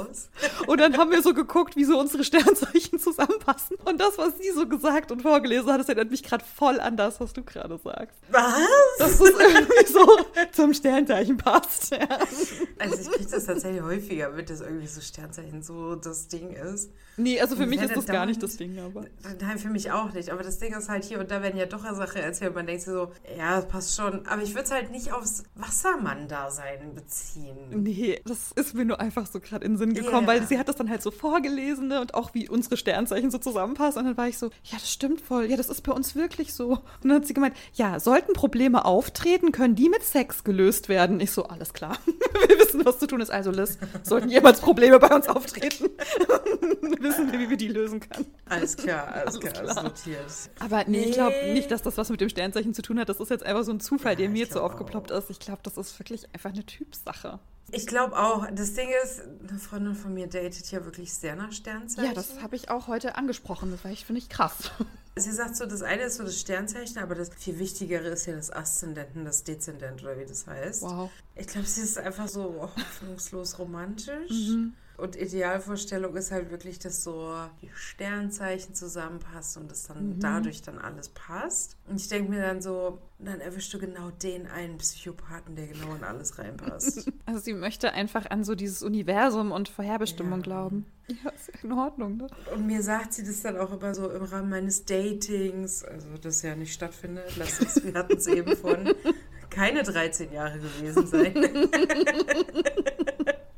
Und 0.67 0.79
dann 0.79 0.97
haben 0.97 1.11
wir 1.11 1.21
so 1.21 1.33
geguckt, 1.33 1.75
wie 1.75 1.83
so 1.83 1.99
unsere 1.99 2.23
Sternzeichen 2.23 2.99
zusammenpassen. 2.99 3.77
Und 3.85 3.99
das, 3.99 4.17
was 4.17 4.37
sie 4.39 4.51
so 4.51 4.67
gesagt 4.67 5.11
und 5.11 5.21
vorgelesen 5.21 5.71
hat, 5.71 5.79
das 5.79 5.89
erinnert 5.89 6.11
mich 6.11 6.23
gerade 6.23 6.43
voll 6.43 6.79
an 6.79 6.97
das, 6.97 7.19
was 7.19 7.33
du 7.33 7.43
gerade 7.43 7.77
sagst. 7.77 8.17
Was? 8.29 8.67
Dass 8.97 9.19
es 9.19 9.29
irgendwie 9.29 9.91
so 9.91 10.07
zum 10.51 10.73
Sternzeichen 10.73 11.37
passt. 11.37 11.91
Ja. 11.91 12.07
Also 12.79 12.95
ich 13.01 13.09
kriege 13.11 13.29
das 13.29 13.45
tatsächlich 13.45 13.81
häufiger 13.81 14.29
mit, 14.31 14.49
dass 14.49 14.61
irgendwie 14.61 14.87
so 14.87 15.01
Sternzeichen 15.01 15.61
so 15.61 15.95
das 15.95 16.27
Ding 16.27 16.51
ist. 16.51 16.91
Nee, 17.17 17.40
also 17.41 17.55
für 17.55 17.65
mich 17.65 17.81
ist 17.81 17.95
das 17.95 18.05
gar 18.05 18.25
nicht 18.25 18.41
das 18.41 18.57
Ding, 18.57 18.79
aber. 18.79 19.05
Nein, 19.39 19.57
für 19.57 19.69
mich 19.69 19.91
auch 19.91 20.13
nicht. 20.13 20.29
Aber 20.29 20.43
das 20.43 20.59
Ding 20.59 20.73
ist 20.73 20.89
halt 20.89 21.03
hier 21.03 21.19
und 21.19 21.31
da 21.31 21.41
werden 21.41 21.57
ja 21.57 21.65
doch 21.65 21.83
Sachen 21.83 22.21
erzählt. 22.21 22.55
Man 22.55 22.65
denkt 22.65 22.83
sich 22.83 22.93
so, 22.93 23.11
ja, 23.37 23.55
das 23.55 23.67
passt 23.67 23.95
schon. 23.95 24.25
Aber 24.27 24.41
ich 24.41 24.51
würde 24.51 24.63
es 24.63 24.71
halt 24.71 24.91
nicht 24.91 25.11
aufs 25.11 25.43
Wassermann-Dasein 25.55 26.93
beziehen. 26.93 27.57
Nee, 27.71 28.21
das 28.25 28.51
ist 28.55 28.73
mir 28.73 28.85
nur 28.85 28.99
einfach 28.99 29.25
so 29.25 29.39
gerade 29.39 29.65
in 29.65 29.73
den 29.73 29.77
Sinn 29.77 29.93
gekommen, 29.93 30.27
yeah. 30.27 30.39
weil 30.39 30.47
sie 30.47 30.57
hat 30.57 30.67
das 30.67 30.75
dann 30.75 30.89
halt 30.89 31.01
so 31.01 31.11
vorgelesen 31.11 31.87
ne, 31.87 32.01
und 32.01 32.13
auch 32.13 32.33
wie 32.33 32.47
unsere 32.47 32.77
Sternzeichen 32.77 33.31
so 33.31 33.37
zusammenpassen. 33.37 33.99
Und 33.99 34.05
dann 34.07 34.17
war 34.17 34.27
ich 34.27 34.37
so, 34.37 34.47
ja, 34.63 34.77
das 34.79 34.91
stimmt 34.91 35.21
voll. 35.21 35.45
Ja, 35.45 35.57
das 35.57 35.69
ist 35.69 35.81
bei 35.81 35.91
uns 35.91 36.15
wirklich 36.15 36.53
so. 36.53 36.69
Und 36.69 36.81
dann 37.03 37.13
hat 37.13 37.27
sie 37.27 37.33
gemeint, 37.33 37.55
ja, 37.73 37.99
sollten 37.99 38.33
Probleme 38.33 38.85
auftreten, 38.85 39.51
können 39.51 39.75
die 39.75 39.89
mit 39.89 40.03
Sex 40.03 40.43
gelöst 40.43 40.89
werden. 40.89 41.19
Ich 41.19 41.31
so, 41.31 41.45
alles 41.45 41.73
klar. 41.73 41.97
Wir 42.47 42.59
wissen, 42.59 42.85
was 42.85 42.99
zu 42.99 43.07
tun 43.07 43.21
ist. 43.21 43.31
Also, 43.31 43.51
Liz, 43.51 43.77
sollten 44.03 44.29
jemals 44.29 44.61
Probleme 44.61 44.99
bei 44.99 45.13
uns 45.13 45.27
auftreten, 45.27 45.85
wissen 46.99 47.30
wir, 47.31 47.39
wie 47.39 47.49
wir 47.49 47.57
die 47.57 47.67
lösen 47.67 47.99
können. 47.99 48.25
Alles 48.45 48.77
klar, 48.77 49.07
alles, 49.13 49.35
alles 49.35 49.39
klar, 49.39 49.57
alles 49.57 49.75
notiert. 49.75 50.25
Aber 50.59 50.83
nee, 50.85 51.05
ich 51.05 51.13
glaube 51.13 51.35
nicht, 51.53 51.71
dass 51.71 51.81
das 51.81 51.97
was 51.97 52.09
mit 52.09 52.21
dem 52.21 52.29
Sternzeichen 52.29 52.73
zu 52.73 52.81
tun 52.81 52.99
hat. 52.99 53.09
Das 53.09 53.19
ist 53.19 53.29
jetzt 53.29 53.43
einfach 53.43 53.63
so 53.63 53.71
ein 53.71 53.79
Zufall, 53.79 54.13
ja, 54.13 54.17
der 54.17 54.29
mir 54.29 54.39
jetzt 54.39 54.53
so 54.53 54.61
aufgeploppt 54.61 55.11
auch. 55.11 55.17
ist. 55.17 55.29
Ich 55.29 55.39
glaube, 55.39 55.61
das 55.63 55.77
ist 55.77 55.97
wirklich 55.99 56.25
einfach 56.33 56.51
eine 56.51 56.65
Typsache. 56.65 57.39
Ich 57.71 57.87
glaube 57.87 58.17
auch. 58.17 58.47
Das 58.51 58.73
Ding 58.73 58.89
ist, 59.03 59.21
eine 59.47 59.59
Freundin 59.59 59.95
von 59.95 60.13
mir 60.13 60.27
datet 60.27 60.69
ja 60.71 60.83
wirklich 60.83 61.13
sehr 61.13 61.35
nach 61.35 61.51
Sternzeichen. 61.51 62.09
Ja, 62.09 62.13
das 62.13 62.41
habe 62.41 62.55
ich 62.55 62.69
auch 62.69 62.87
heute 62.87 63.15
angesprochen. 63.15 63.71
Das 63.71 63.83
war 63.83 63.91
ich, 63.91 64.05
finde 64.05 64.19
ich, 64.19 64.29
krass. 64.29 64.71
Sie 65.15 65.31
sagt 65.31 65.57
so, 65.57 65.65
das 65.65 65.81
eine 65.81 66.03
ist 66.03 66.17
so 66.17 66.23
das 66.23 66.39
Sternzeichen, 66.39 66.97
aber 66.99 67.15
das 67.15 67.29
viel 67.37 67.59
Wichtigere 67.59 68.07
ist 68.07 68.27
ja 68.27 68.35
das 68.35 68.49
Aszendenten, 68.49 69.25
das 69.25 69.43
Dezendent 69.43 70.01
oder 70.03 70.17
wie 70.17 70.25
das 70.25 70.47
heißt. 70.47 70.83
Wow. 70.83 71.09
Ich 71.35 71.47
glaube, 71.47 71.67
sie 71.67 71.81
ist 71.81 71.97
einfach 71.97 72.29
so 72.29 72.71
hoffnungslos 72.77 73.59
romantisch. 73.59 74.31
Mhm. 74.31 74.73
Und 75.01 75.15
Idealvorstellung 75.15 76.15
ist 76.15 76.31
halt 76.31 76.51
wirklich, 76.51 76.77
dass 76.77 77.03
so 77.03 77.33
die 77.63 77.69
Sternzeichen 77.73 78.75
zusammenpassen 78.75 79.63
und 79.63 79.71
dass 79.71 79.87
dann 79.87 80.09
mhm. 80.09 80.19
dadurch 80.19 80.61
dann 80.61 80.77
alles 80.77 81.09
passt. 81.09 81.75
Und 81.87 81.99
ich 81.99 82.07
denke 82.07 82.29
mir 82.29 82.41
dann 82.41 82.61
so, 82.61 82.99
dann 83.17 83.39
erwischst 83.39 83.73
du 83.73 83.79
genau 83.79 84.11
den 84.11 84.45
einen 84.45 84.77
Psychopathen, 84.77 85.55
der 85.55 85.65
genau 85.65 85.95
in 85.95 86.03
alles 86.03 86.37
reinpasst. 86.37 87.11
Also 87.25 87.39
sie 87.39 87.53
möchte 87.53 87.93
einfach 87.93 88.29
an 88.29 88.43
so 88.43 88.55
dieses 88.55 88.83
Universum 88.83 89.51
und 89.51 89.69
Vorherbestimmung 89.69 90.39
ja. 90.39 90.43
glauben. 90.43 90.85
Ja, 91.07 91.29
ist 91.29 91.49
in 91.63 91.71
Ordnung, 91.71 92.17
ne? 92.17 92.27
Und 92.53 92.67
mir 92.67 92.83
sagt 92.83 93.13
sie 93.13 93.23
das 93.23 93.41
dann 93.41 93.57
auch 93.57 93.71
immer 93.71 93.95
so 93.95 94.09
im 94.09 94.23
Rahmen 94.23 94.49
meines 94.49 94.85
Datings, 94.85 95.83
also 95.83 96.09
das 96.21 96.41
ja 96.41 96.55
nicht 96.55 96.73
stattfindet, 96.73 97.37
lass 97.37 97.61
es, 97.61 97.83
wir 97.83 97.93
hatten 97.93 98.17
es 98.17 98.27
eben 98.27 98.55
von 98.57 98.93
keine 99.49 99.83
13 99.83 100.33
Jahre 100.33 100.59
gewesen 100.59 101.07
sein. 101.07 101.33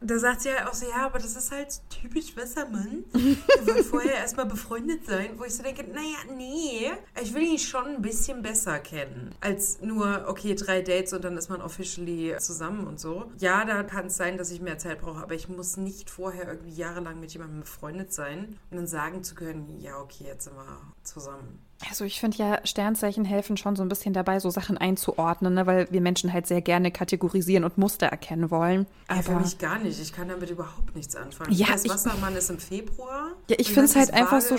da 0.03 0.19
sagt 0.19 0.41
sie 0.41 0.49
halt 0.51 0.67
auch 0.67 0.73
so, 0.73 0.85
ja, 0.85 1.05
aber 1.05 1.19
das 1.19 1.35
ist 1.35 1.51
halt 1.51 1.81
typisch 1.89 2.35
Wassermann. 2.35 3.05
Wir 3.13 3.67
wollen 3.67 3.83
vorher 3.83 4.15
erstmal 4.15 4.45
befreundet 4.45 5.05
sein, 5.05 5.31
wo 5.37 5.45
ich 5.45 5.55
so 5.55 5.63
denke, 5.63 5.83
naja, 5.83 6.17
nee, 6.35 6.91
ich 7.21 7.33
will 7.33 7.43
ihn 7.43 7.59
schon 7.59 7.85
ein 7.85 8.01
bisschen 8.01 8.41
besser 8.41 8.79
kennen, 8.79 9.33
als 9.41 9.81
nur, 9.81 10.25
okay, 10.27 10.55
drei 10.55 10.81
Dates 10.81 11.13
und 11.13 11.23
dann 11.23 11.37
ist 11.37 11.49
man 11.49 11.61
officially 11.61 12.35
zusammen 12.39 12.87
und 12.87 12.99
so. 12.99 13.31
Ja, 13.37 13.65
da 13.65 13.83
kann 13.83 14.07
es 14.07 14.17
sein, 14.17 14.37
dass 14.37 14.51
ich 14.51 14.61
mehr 14.61 14.77
Zeit 14.77 15.01
brauche, 15.01 15.21
aber 15.21 15.35
ich 15.35 15.47
muss 15.49 15.77
nicht 15.77 16.09
vorher 16.09 16.47
irgendwie 16.47 16.73
jahrelang 16.73 17.19
mit 17.19 17.31
jemandem 17.33 17.61
befreundet 17.61 18.13
sein 18.13 18.57
und 18.69 18.77
dann 18.77 18.87
sagen 18.87 19.23
zu 19.23 19.35
können, 19.35 19.79
ja, 19.79 19.97
okay, 19.99 20.25
jetzt 20.25 20.45
sind 20.45 20.55
wir 20.55 20.81
zusammen. 21.03 21.59
Also 21.89 22.05
ich 22.05 22.19
finde 22.19 22.37
ja, 22.37 22.59
Sternzeichen 22.63 23.25
helfen 23.25 23.57
schon 23.57 23.75
so 23.75 23.83
ein 23.83 23.89
bisschen 23.89 24.13
dabei, 24.13 24.39
so 24.39 24.49
Sachen 24.49 24.77
einzuordnen, 24.77 25.53
ne? 25.53 25.65
weil 25.65 25.87
wir 25.91 26.01
Menschen 26.01 26.31
halt 26.31 26.47
sehr 26.47 26.61
gerne 26.61 26.91
kategorisieren 26.91 27.63
und 27.63 27.77
Muster 27.77 28.07
erkennen 28.07 28.51
wollen. 28.51 28.87
Aber 29.07 29.17
ja, 29.17 29.23
für 29.23 29.35
mich 29.39 29.57
gar 29.57 29.79
nicht. 29.79 29.99
Ich 29.99 30.13
kann 30.13 30.27
damit 30.27 30.49
überhaupt 30.49 30.95
nichts 30.95 31.15
anfangen. 31.15 31.51
Ja, 31.51 31.67
das 31.71 31.87
Wassermann 31.87 32.35
ist 32.35 32.49
im 32.49 32.59
Februar. 32.59 33.31
Ja, 33.49 33.55
ich 33.59 33.67
finde 33.67 33.85
es 33.85 33.95
halt 33.95 34.13
einfach 34.13 34.41
so. 34.41 34.55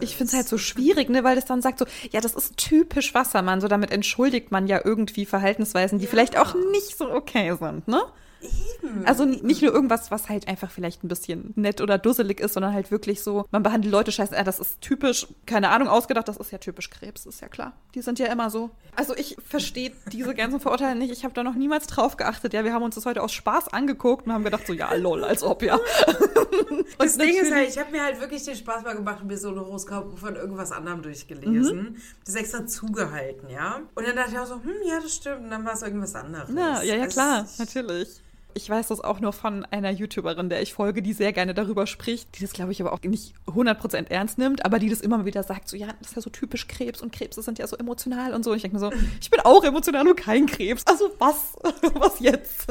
Ich 0.00 0.16
finde 0.16 0.30
es 0.30 0.34
halt 0.34 0.48
so 0.48 0.58
schwierig, 0.58 1.08
ne, 1.08 1.24
weil 1.24 1.38
es 1.38 1.44
dann 1.44 1.62
sagt 1.62 1.78
so, 1.78 1.86
ja, 2.10 2.20
das 2.20 2.34
ist 2.34 2.56
typisch 2.56 3.14
Wassermann. 3.14 3.60
So 3.60 3.68
damit 3.68 3.90
entschuldigt 3.90 4.50
man 4.50 4.66
ja 4.66 4.80
irgendwie 4.82 5.26
Verhaltensweisen, 5.26 5.98
die 5.98 6.04
ja. 6.04 6.10
vielleicht 6.10 6.38
auch 6.38 6.54
nicht 6.72 6.96
so 6.96 7.10
okay 7.10 7.54
sind, 7.58 7.88
ne? 7.88 8.02
Eben. 8.40 9.04
Also 9.04 9.24
nicht 9.24 9.62
nur 9.62 9.72
irgendwas, 9.72 10.10
was 10.10 10.28
halt 10.28 10.46
einfach 10.46 10.70
vielleicht 10.70 11.02
ein 11.02 11.08
bisschen 11.08 11.52
nett 11.56 11.80
oder 11.80 11.98
dusselig 11.98 12.40
ist, 12.40 12.54
sondern 12.54 12.72
halt 12.72 12.90
wirklich 12.90 13.22
so, 13.22 13.44
man 13.50 13.62
behandelt 13.62 13.92
Leute 13.92 14.12
scheiße, 14.12 14.36
äh, 14.36 14.44
das 14.44 14.60
ist 14.60 14.80
typisch, 14.80 15.26
keine 15.46 15.70
Ahnung, 15.70 15.88
ausgedacht, 15.88 16.28
das 16.28 16.36
ist 16.36 16.52
ja 16.52 16.58
typisch 16.58 16.90
Krebs, 16.90 17.26
ist 17.26 17.40
ja 17.40 17.48
klar. 17.48 17.72
Die 17.94 18.02
sind 18.02 18.18
ja 18.18 18.26
immer 18.26 18.50
so. 18.50 18.70
Also 18.94 19.16
ich 19.16 19.36
verstehe 19.44 19.92
diese 20.12 20.34
ganzen 20.34 20.60
Vorurteile 20.60 20.96
nicht, 20.96 21.10
ich 21.10 21.24
habe 21.24 21.34
da 21.34 21.42
noch 21.42 21.54
niemals 21.54 21.86
drauf 21.88 22.16
geachtet. 22.16 22.54
Ja, 22.54 22.64
wir 22.64 22.72
haben 22.72 22.82
uns 22.82 22.94
das 22.94 23.06
heute 23.06 23.22
aus 23.22 23.32
Spaß 23.32 23.68
angeguckt 23.68 24.26
und 24.26 24.32
haben 24.32 24.44
gedacht 24.44 24.66
so, 24.66 24.72
ja, 24.72 24.92
lol, 24.94 25.24
als 25.24 25.42
ob, 25.42 25.62
ja. 25.62 25.74
Und 25.76 26.86
das 26.98 27.18
Ding 27.18 27.36
ist 27.36 27.52
halt, 27.52 27.68
ich 27.68 27.78
habe 27.78 27.90
mir 27.90 28.04
halt 28.04 28.20
wirklich 28.20 28.44
den 28.44 28.54
Spaß 28.54 28.84
mal 28.84 28.94
gemacht 28.94 29.20
und 29.22 29.28
mir 29.28 29.38
so 29.38 29.50
ein 29.50 29.58
Horoskop 29.58 30.18
von 30.18 30.36
irgendwas 30.36 30.70
anderem 30.70 31.02
durchgelesen. 31.02 31.76
Mhm. 31.76 31.96
Das 32.24 32.34
extra 32.36 32.66
zugehalten, 32.66 33.48
ja. 33.50 33.80
Und 33.94 34.06
dann 34.06 34.14
dachte 34.14 34.32
ich 34.32 34.38
auch 34.38 34.46
so, 34.46 34.54
hm, 34.56 34.76
ja, 34.84 35.00
das 35.00 35.14
stimmt. 35.14 35.44
Und 35.44 35.50
dann 35.50 35.64
war 35.64 35.74
es 35.74 35.82
irgendwas 35.82 36.14
anderes. 36.14 36.50
Ja, 36.54 36.82
ja, 36.82 36.94
ja, 36.96 37.06
klar, 37.06 37.46
natürlich. 37.58 38.20
Ich 38.58 38.68
weiß 38.68 38.88
das 38.88 39.00
auch 39.00 39.20
nur 39.20 39.32
von 39.32 39.64
einer 39.66 39.90
YouTuberin, 39.90 40.48
der 40.48 40.60
ich 40.60 40.74
folge, 40.74 41.00
die 41.00 41.12
sehr 41.12 41.32
gerne 41.32 41.54
darüber 41.54 41.86
spricht, 41.86 42.36
die 42.36 42.42
das, 42.42 42.52
glaube 42.52 42.72
ich, 42.72 42.80
aber 42.80 42.92
auch 42.92 43.00
nicht 43.02 43.32
100% 43.46 44.10
ernst 44.10 44.36
nimmt, 44.36 44.64
aber 44.64 44.80
die 44.80 44.90
das 44.90 45.00
immer 45.00 45.24
wieder 45.24 45.44
sagt, 45.44 45.68
so, 45.68 45.76
ja, 45.76 45.86
das 46.00 46.08
ist 46.08 46.16
ja 46.16 46.22
so 46.22 46.30
typisch 46.30 46.66
Krebs 46.66 47.00
und 47.00 47.12
Krebse 47.12 47.40
sind 47.40 47.60
ja 47.60 47.68
so 47.68 47.76
emotional 47.76 48.34
und 48.34 48.44
so. 48.44 48.50
Und 48.50 48.56
ich 48.56 48.62
denke 48.62 48.78
mir 48.78 48.80
so, 48.80 48.92
ich 49.20 49.30
bin 49.30 49.38
auch 49.44 49.62
emotional 49.62 50.08
und 50.08 50.16
kein 50.16 50.46
Krebs. 50.46 50.84
Also 50.88 51.12
was? 51.20 51.54
was 51.94 52.18
jetzt? 52.18 52.66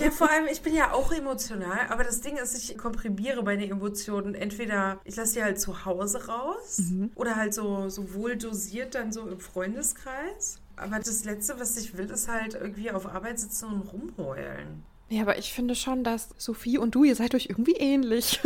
Ja, 0.00 0.12
vor 0.12 0.30
allem, 0.30 0.46
ich 0.46 0.62
bin 0.62 0.76
ja 0.76 0.92
auch 0.92 1.10
emotional, 1.10 1.88
aber 1.88 2.04
das 2.04 2.20
Ding 2.20 2.36
ist, 2.36 2.56
ich 2.56 2.78
komprimiere 2.78 3.42
meine 3.42 3.68
Emotionen. 3.68 4.36
Entweder 4.36 5.00
ich 5.02 5.16
lasse 5.16 5.32
sie 5.32 5.42
halt 5.42 5.60
zu 5.60 5.84
Hause 5.84 6.28
raus 6.28 6.78
mhm. 6.78 7.10
oder 7.16 7.34
halt 7.34 7.52
so, 7.52 7.88
so 7.88 8.14
wohl 8.14 8.36
dosiert 8.36 8.94
dann 8.94 9.10
so 9.10 9.26
im 9.26 9.40
Freundeskreis. 9.40 10.60
Aber 10.76 10.98
das 10.98 11.24
Letzte, 11.24 11.58
was 11.58 11.76
ich 11.76 11.96
will, 11.96 12.08
ist 12.10 12.28
halt 12.28 12.54
irgendwie 12.54 12.92
auf 12.92 13.06
Arbeit 13.06 13.40
sitzen 13.40 13.66
und 13.66 13.92
rumheulen. 13.92 14.84
Ja, 15.12 15.20
aber 15.20 15.36
ich 15.36 15.52
finde 15.52 15.74
schon, 15.74 16.04
dass 16.04 16.30
Sophie 16.38 16.78
und 16.78 16.94
du, 16.94 17.04
ihr 17.04 17.14
seid 17.14 17.34
euch 17.34 17.50
irgendwie 17.50 17.76
ähnlich. 17.76 18.40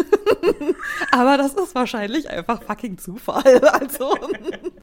aber 1.13 1.39
das 1.39 1.55
ist 1.55 1.77
wahrscheinlich 1.77 2.29
einfach 2.29 2.61
fucking 2.61 2.99
Zufall. 2.99 3.61
Also. 3.77 4.17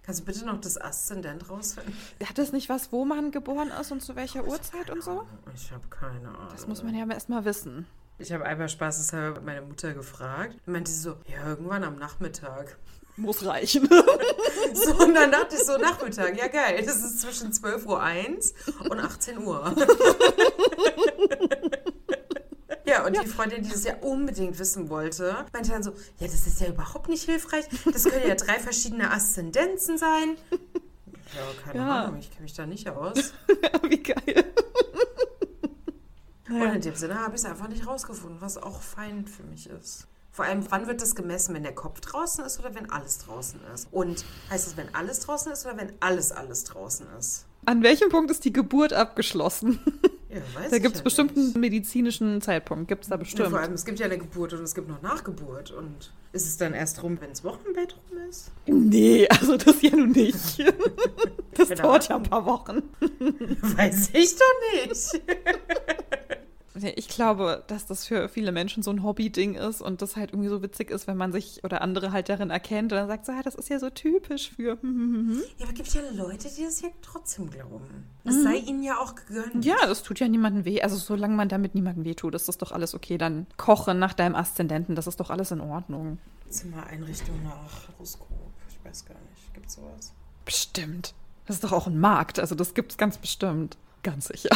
Kannst 0.04 0.22
du 0.22 0.26
bitte 0.26 0.46
noch 0.46 0.62
das 0.62 0.80
Aszendent 0.80 1.50
rausfinden? 1.50 1.94
Hat 2.26 2.38
das 2.38 2.54
nicht 2.54 2.70
was, 2.70 2.94
wo 2.94 3.04
man 3.04 3.32
geboren 3.32 3.70
ist 3.82 3.92
und 3.92 4.02
zu 4.02 4.16
welcher 4.16 4.46
Uhrzeit 4.46 4.90
und 4.92 5.04
so? 5.04 5.24
Ich 5.54 5.72
habe 5.72 5.86
keine 5.90 6.30
Ahnung. 6.30 6.48
Das 6.52 6.68
muss 6.68 6.84
man 6.84 6.96
ja 6.96 7.06
erst 7.06 7.28
mal 7.28 7.44
wissen. 7.44 7.86
Ich 8.18 8.32
habe 8.32 8.46
einmal 8.46 8.70
spaßeshalber 8.70 9.42
meine 9.42 9.62
Mutter 9.62 9.94
gefragt. 9.94 10.56
Und 10.66 10.74
meinte 10.74 10.92
sie 10.92 11.00
so, 11.00 11.18
ja, 11.28 11.48
irgendwann 11.48 11.84
am 11.84 11.98
Nachmittag. 11.98 12.78
Muss 13.18 13.46
reichen. 13.46 13.88
So, 14.74 14.92
und 15.06 15.14
dann 15.14 15.32
dachte 15.32 15.56
ich 15.56 15.64
so, 15.64 15.78
Nachmittag, 15.78 16.36
ja 16.36 16.48
geil. 16.48 16.82
Das 16.84 16.96
ist 16.98 17.22
zwischen 17.22 17.52
12.01 17.52 17.86
Uhr 17.86 18.92
und 18.92 19.00
18 19.00 19.38
Uhr. 19.46 19.76
Ja, 22.86 23.06
und 23.06 23.16
die 23.20 23.28
Freundin, 23.28 23.64
die 23.64 23.70
das 23.70 23.86
ja 23.86 23.96
unbedingt 24.02 24.60
wissen 24.60 24.90
wollte, 24.90 25.46
meinte 25.54 25.72
dann 25.72 25.84
so, 25.84 25.92
ja, 26.20 26.28
das 26.28 26.46
ist 26.46 26.60
ja 26.60 26.68
überhaupt 26.68 27.08
nicht 27.08 27.24
hilfreich. 27.24 27.66
Das 27.92 28.04
können 28.04 28.28
ja 28.28 28.36
drei 28.36 28.60
verschiedene 28.60 29.10
Aszendenzen 29.10 29.98
sein. 29.98 30.36
Ja, 30.52 31.42
keine 31.64 31.80
Ja. 31.80 32.04
Ahnung, 32.04 32.20
ich 32.20 32.30
kenne 32.30 32.44
mich 32.44 32.54
da 32.54 32.66
nicht 32.66 32.90
aus. 32.90 33.34
Wie 33.88 34.04
geil. 34.04 34.46
Und 36.50 36.62
in 36.76 36.82
dem 36.82 36.96
Sinne 36.96 37.20
habe 37.20 37.36
ich 37.36 37.42
es 37.42 37.46
einfach 37.46 37.68
nicht 37.70 37.88
rausgefunden, 37.88 38.42
was 38.42 38.58
auch 38.62 38.82
fein 38.82 39.26
für 39.28 39.44
mich 39.44 39.70
ist. 39.70 40.08
Vor 40.36 40.46
allem, 40.46 40.66
wann 40.72 40.88
wird 40.88 41.00
das 41.00 41.14
gemessen, 41.14 41.54
wenn 41.54 41.62
der 41.62 41.76
Kopf 41.76 42.00
draußen 42.02 42.44
ist 42.44 42.60
oder 42.60 42.74
wenn 42.74 42.90
alles 42.90 43.20
draußen 43.20 43.60
ist? 43.74 43.88
Und 43.92 44.26
heißt 44.50 44.66
es, 44.68 44.76
wenn 44.78 44.94
alles 44.96 45.20
draußen 45.20 45.52
ist 45.52 45.64
oder 45.66 45.78
wenn 45.78 45.94
alles, 46.00 46.32
alles 46.32 46.64
draußen 46.64 47.06
ist? 47.20 47.46
An 47.68 47.84
welchem 47.84 48.10
Punkt 48.10 48.32
ist 48.32 48.44
die 48.44 48.52
Geburt 48.52 48.94
abgeschlossen? 48.94 49.80
Ja, 50.30 50.42
Da 50.72 50.80
gibt 50.80 50.96
es 50.96 51.02
ja 51.02 51.04
bestimmt 51.04 51.38
nicht. 51.38 51.54
einen 51.54 51.62
medizinischen 51.62 52.42
Zeitpunkt. 52.42 52.88
Gibt 52.88 53.04
es 53.04 53.10
da 53.10 53.16
Ja, 53.16 53.20
bestimmt. 53.20 53.50
vor 53.50 53.60
allem, 53.60 53.74
es 53.74 53.86
gibt 53.86 54.00
ja 54.00 54.08
eine 54.08 54.18
Geburt 54.18 54.54
und 54.54 54.64
es 54.64 54.74
gibt 54.74 54.90
noch 54.90 55.02
Nachgeburt. 55.04 55.70
Und 55.70 56.12
ist 56.32 56.48
es 56.48 56.58
dann 56.58 56.74
erst 56.74 57.04
rum, 57.04 57.20
wenn 57.22 57.30
das 57.30 57.44
Wochenbett 57.44 57.96
rum 58.10 58.18
ist? 58.28 58.50
Nee, 58.66 59.28
also 59.30 59.56
das 59.56 59.80
ja 59.84 59.96
nun 59.96 60.12
nicht. 60.12 60.58
Das 61.56 61.70
dauert 61.70 62.10
ja 62.10 62.16
ein 62.16 62.24
paar 62.24 62.44
Wochen. 62.48 62.82
Weiß 63.00 64.10
ich 64.14 64.36
doch 64.36 64.88
nicht. 64.88 65.22
Ich 66.96 67.08
glaube, 67.08 67.64
dass 67.68 67.86
das 67.86 68.06
für 68.06 68.30
viele 68.30 68.52
Menschen 68.52 68.84
so 68.84 68.92
ein 68.92 69.04
Hobby-Ding 69.04 69.56
ist 69.56 69.82
und 69.82 70.02
das 70.02 70.16
halt 70.16 70.32
irgendwie 70.32 70.50
so 70.50 70.62
witzig 70.62 70.90
ist, 70.92 71.08
wenn 71.08 71.18
man 71.18 71.32
sich 71.32 71.64
oder 71.64 71.82
andere 71.82 72.12
halt 72.12 72.30
darin 72.30 72.50
erkennt 72.50 72.92
und 72.92 72.98
dann 72.98 73.08
sagt 73.08 73.26
so, 73.26 73.32
ah, 73.32 73.42
das 73.44 73.56
ist 73.56 73.70
ja 73.70 73.80
so 73.80 73.90
typisch 73.90 74.52
für. 74.56 74.78
Ja, 75.58 75.66
aber 75.66 75.74
gibt 75.74 75.94
ja 75.94 76.02
Leute, 76.14 76.50
die 76.50 76.64
das 76.64 76.82
ja 76.82 76.90
trotzdem 77.02 77.50
glauben. 77.50 78.08
Das 78.24 78.42
sei 78.44 78.56
ihnen 78.56 78.84
ja 78.84 78.98
auch 78.98 79.16
gegönnt. 79.16 79.64
Ja, 79.64 79.76
das 79.86 80.04
tut 80.04 80.20
ja 80.20 80.28
niemandem 80.28 80.66
weh. 80.66 80.82
Also 80.82 80.96
solange 80.96 81.36
man 81.36 81.50
damit 81.50 81.76
niemandem 81.76 82.06
weh 82.06 82.14
tut, 82.14 82.36
ist 82.36 82.48
das 82.48 82.58
doch 82.58 82.72
alles 82.72 82.94
okay. 82.94 83.18
Dann 83.18 83.48
kochen 83.58 84.00
nach 84.00 84.14
deinem 84.14 84.36
Aszendenten, 84.36 84.96
das 84.96 85.08
ist 85.08 85.20
doch 85.20 85.30
alles 85.30 85.52
in 85.52 85.62
Ordnung. 85.62 86.18
Zimmereinrichtung 86.50 87.44
nach 87.44 87.88
Horoskop. 87.98 88.28
Ich 88.70 88.84
weiß 88.86 89.06
gar 89.06 89.16
nicht. 89.16 89.54
Gibt 89.54 89.72
sowas? 89.72 90.14
Bestimmt. 90.46 91.14
Das 91.46 91.58
ist 91.58 91.64
doch 91.64 91.72
auch 91.72 91.88
ein 91.88 92.00
Markt. 92.00 92.40
Also 92.40 92.56
das 92.56 92.74
gibt's 92.74 92.98
ganz 92.98 93.18
bestimmt. 93.18 93.78
Ganz 94.04 94.28
sicher. 94.28 94.50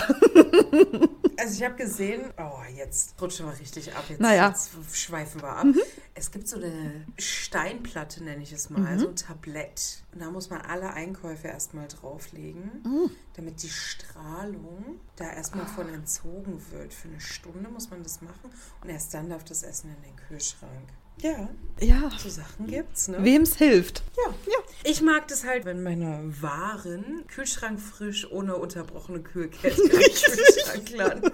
Also 1.40 1.54
ich 1.54 1.64
habe 1.64 1.76
gesehen, 1.76 2.34
oh, 2.38 2.62
jetzt 2.76 3.22
rutschen 3.22 3.46
wir 3.46 3.58
richtig 3.60 3.96
ab. 3.96 4.04
Jetzt, 4.10 4.20
Naja. 4.20 4.48
jetzt 4.50 4.72
schweifen 4.94 5.42
wir 5.42 5.50
ab. 5.50 5.68
Es 6.16 6.32
gibt 6.32 6.48
so 6.48 6.58
eine 6.58 7.06
Steinplatte, 7.18 8.24
nenne 8.24 8.42
ich 8.42 8.52
es 8.52 8.70
mal, 8.72 8.98
so 9.00 9.08
ein 9.08 9.16
Tablett. 9.16 10.04
Und 10.14 10.22
da 10.22 10.32
muss 10.32 10.50
man 10.50 10.62
alle 10.62 10.92
Einkäufe 10.94 11.48
erstmal 11.48 11.88
drauflegen, 11.88 13.12
damit 13.36 13.62
die 13.62 13.70
Strahlung 13.70 15.00
da 15.16 15.32
erstmal 15.32 15.68
von 15.68 15.88
entzogen 15.90 16.60
wird. 16.72 16.92
Für 16.94 17.08
eine 17.08 17.22
Stunde 17.22 17.70
muss 17.70 17.90
man 17.92 18.02
das 18.04 18.22
machen 18.22 18.52
und 18.82 18.90
erst 18.90 19.14
dann 19.14 19.30
darf 19.30 19.44
das 19.44 19.62
Essen 19.64 19.96
in 19.96 20.02
den 20.10 20.16
Kühlschrank. 20.28 20.90
Ja, 21.22 21.50
Ja. 21.80 22.10
so 22.18 22.30
Sachen 22.30 22.68
gibt's, 22.68 23.08
ne? 23.08 23.24
Wem's 23.24 23.56
hilft. 23.56 24.04
Ja. 24.18 24.34
ja. 24.48 24.58
Ich 24.84 25.02
mag 25.02 25.28
das 25.28 25.44
halt, 25.46 25.66
wenn 25.66 25.84
meine 25.84 26.32
Waren 26.42 27.24
kühlschrankfrisch 27.28 28.32
ohne 28.32 28.56
unterbrochene 28.56 29.20
Kühlkette 29.22 29.82
im 29.82 29.90
Kühlschrank 29.90 30.90
landen. 30.92 31.32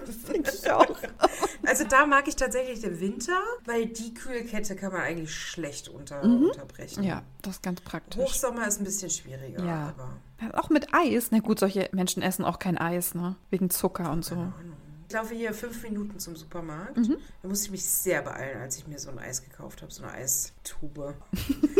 Ich 0.52 0.70
auch. 0.70 0.96
Also 1.66 1.84
da 1.84 2.06
mag 2.06 2.26
ich 2.28 2.36
tatsächlich 2.36 2.80
den 2.80 3.00
Winter, 3.00 3.38
weil 3.64 3.86
die 3.86 4.12
Kühlkette 4.14 4.74
kann 4.76 4.92
man 4.92 5.02
eigentlich 5.02 5.34
schlecht 5.34 5.88
unter, 5.88 6.22
unterbrechen. 6.22 7.02
Ja, 7.04 7.22
das 7.42 7.56
ist 7.56 7.62
ganz 7.62 7.80
praktisch. 7.82 8.20
Hochsommer 8.22 8.66
ist 8.66 8.80
ein 8.80 8.84
bisschen 8.84 9.10
schwieriger, 9.10 9.64
Ja. 9.64 9.94
aber 9.98 10.58
Auch 10.58 10.68
mit 10.70 10.88
Eis. 10.92 11.28
Na 11.30 11.38
gut, 11.38 11.58
solche 11.60 11.88
Menschen 11.92 12.22
essen 12.22 12.44
auch 12.44 12.58
kein 12.58 12.76
Eis, 12.78 13.14
ne? 13.14 13.36
Wegen 13.50 13.70
Zucker 13.70 14.10
und 14.10 14.24
so. 14.24 14.34
Ich 14.34 14.73
laufe 15.14 15.34
hier 15.34 15.54
fünf 15.54 15.82
Minuten 15.82 16.18
zum 16.18 16.36
Supermarkt. 16.36 16.96
Mhm. 16.98 17.16
Da 17.42 17.48
musste 17.48 17.66
ich 17.66 17.70
mich 17.72 17.84
sehr 17.84 18.22
beeilen, 18.22 18.60
als 18.60 18.76
ich 18.76 18.86
mir 18.86 18.98
so 18.98 19.10
ein 19.10 19.18
Eis 19.18 19.42
gekauft 19.42 19.80
habe, 19.82 19.90
so 19.92 20.02
eine 20.02 20.12
Eistube. 20.12 21.14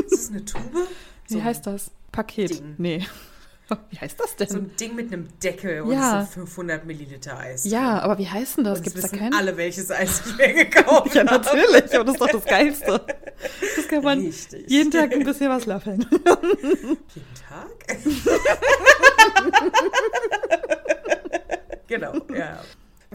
ist 0.07 0.13
das 0.13 0.31
eine 0.31 0.45
Tube? 0.45 0.89
So 1.29 1.37
Wie 1.39 1.43
heißt 1.43 1.67
das? 1.67 1.91
Paket. 2.13 2.51
Ding. 2.51 2.75
Nee. 2.79 3.07
Wie 3.91 3.99
heißt 3.99 4.21
das 4.21 4.37
denn? 4.37 4.49
So 4.49 4.59
ein 4.59 4.77
Ding 4.77 4.95
mit 4.95 5.11
einem 5.13 5.27
Deckel 5.43 5.81
und 5.83 5.93
Ja. 5.93 6.21
sind 6.23 6.35
500 6.47 6.85
Milliliter 6.85 7.39
Eis. 7.39 7.65
ja, 7.65 7.99
aber 8.01 8.19
wie 8.19 8.29
heißt 8.29 8.59
denn 8.59 8.65
das? 8.65 8.83
Gibt 8.83 8.97
es 8.97 9.11
da 9.11 9.17
keinen? 9.17 9.33
alle, 9.33 9.57
welches 9.57 9.91
Eis 9.91 10.21
ich 10.27 10.37
mir 10.37 10.53
gekauft 10.67 11.15
Ja, 11.15 11.27
habe. 11.27 11.39
natürlich. 11.43 11.95
Aber 11.95 12.05
das 12.05 12.15
ist 12.15 12.21
doch 12.21 12.31
das 12.31 12.45
Geilste. 12.45 13.01
Das 13.77 13.89
kann 13.89 14.05
man 14.05 14.21
Richtig. 14.21 14.69
jeden 14.71 14.91
Tag 14.91 15.13
ein 15.15 15.25
bisschen 15.25 15.49
was 15.49 15.65
löffeln. 15.65 16.05
Jeden 17.15 17.35
Tag? 17.49 17.99
genau, 21.89 22.13
ja. 22.37 22.61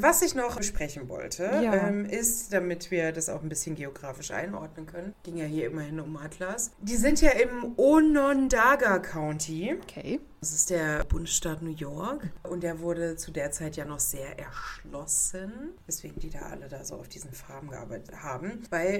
Was 0.01 0.21
ich 0.21 0.35
noch 0.35 0.55
besprechen 0.57 1.09
wollte, 1.09 1.43
Ja. 1.43 1.73
ähm, 1.73 2.05
ist, 2.05 2.53
damit 2.53 2.91
wir 2.91 3.11
das 3.11 3.29
auch 3.29 3.41
ein 3.43 3.49
bisschen 3.49 3.75
geografisch 3.75 4.31
einordnen 4.31 4.85
können, 4.85 5.13
ging 5.23 5.37
ja 5.37 5.45
hier 5.45 5.67
immerhin 5.67 5.99
um 5.99 6.15
Atlas. 6.17 6.71
Die 6.81 6.95
sind 6.95 7.21
ja 7.21 7.31
im 7.31 7.73
Onondaga 7.77 8.99
County. 8.99 9.75
Okay. 9.83 10.19
Das 10.41 10.51
ist 10.53 10.69
der 10.69 11.03
Bundesstaat 11.03 11.61
New 11.61 11.73
York 11.75 12.29
und 12.43 12.63
der 12.63 12.79
wurde 12.79 13.17
zu 13.17 13.29
der 13.31 13.51
Zeit 13.51 13.75
ja 13.75 13.83
noch 13.83 13.99
sehr 13.99 14.39
erschlossen, 14.39 15.51
weswegen 15.85 16.17
die 16.19 16.29
da 16.29 16.39
alle 16.51 16.69
da 16.69 16.83
so 16.85 16.95
auf 16.95 17.09
diesen 17.09 17.33
Farben 17.33 17.69
gearbeitet 17.69 18.23
haben. 18.23 18.63
Weil 18.69 18.95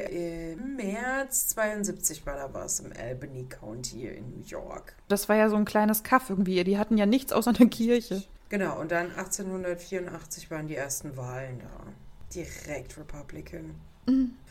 im 0.57 0.75
März 0.75 1.47
72 1.49 2.25
war 2.25 2.35
da 2.35 2.53
was 2.53 2.81
im 2.81 2.91
Albany 2.91 3.45
County 3.45 4.07
in 4.07 4.29
New 4.31 4.43
York. 4.45 4.95
Das 5.07 5.29
war 5.29 5.37
ja 5.37 5.49
so 5.49 5.55
ein 5.55 5.63
kleines 5.65 6.03
Kaff 6.03 6.29
irgendwie. 6.29 6.61
Die 6.65 6.77
hatten 6.77 6.97
ja 6.97 7.05
nichts 7.05 7.31
außer 7.31 7.53
einer 7.57 7.69
Kirche. 7.69 8.23
Genau, 8.49 8.79
und 8.79 8.91
dann 8.91 9.11
1884 9.11 10.49
waren 10.49 10.67
die 10.67 10.75
ersten 10.75 11.15
Wahlen 11.15 11.59
da. 11.59 11.93
Direkt 12.33 12.97
Republican. 12.97 13.75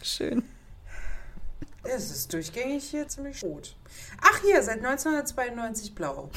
Schön. 0.02 0.44
Es 1.82 2.10
ist 2.10 2.32
durchgängig 2.32 2.84
hier 2.84 3.08
ziemlich 3.08 3.42
rot. 3.42 3.76
Ach 4.20 4.40
hier, 4.42 4.62
seit 4.62 4.78
1992 4.78 5.94
blau. 5.94 6.30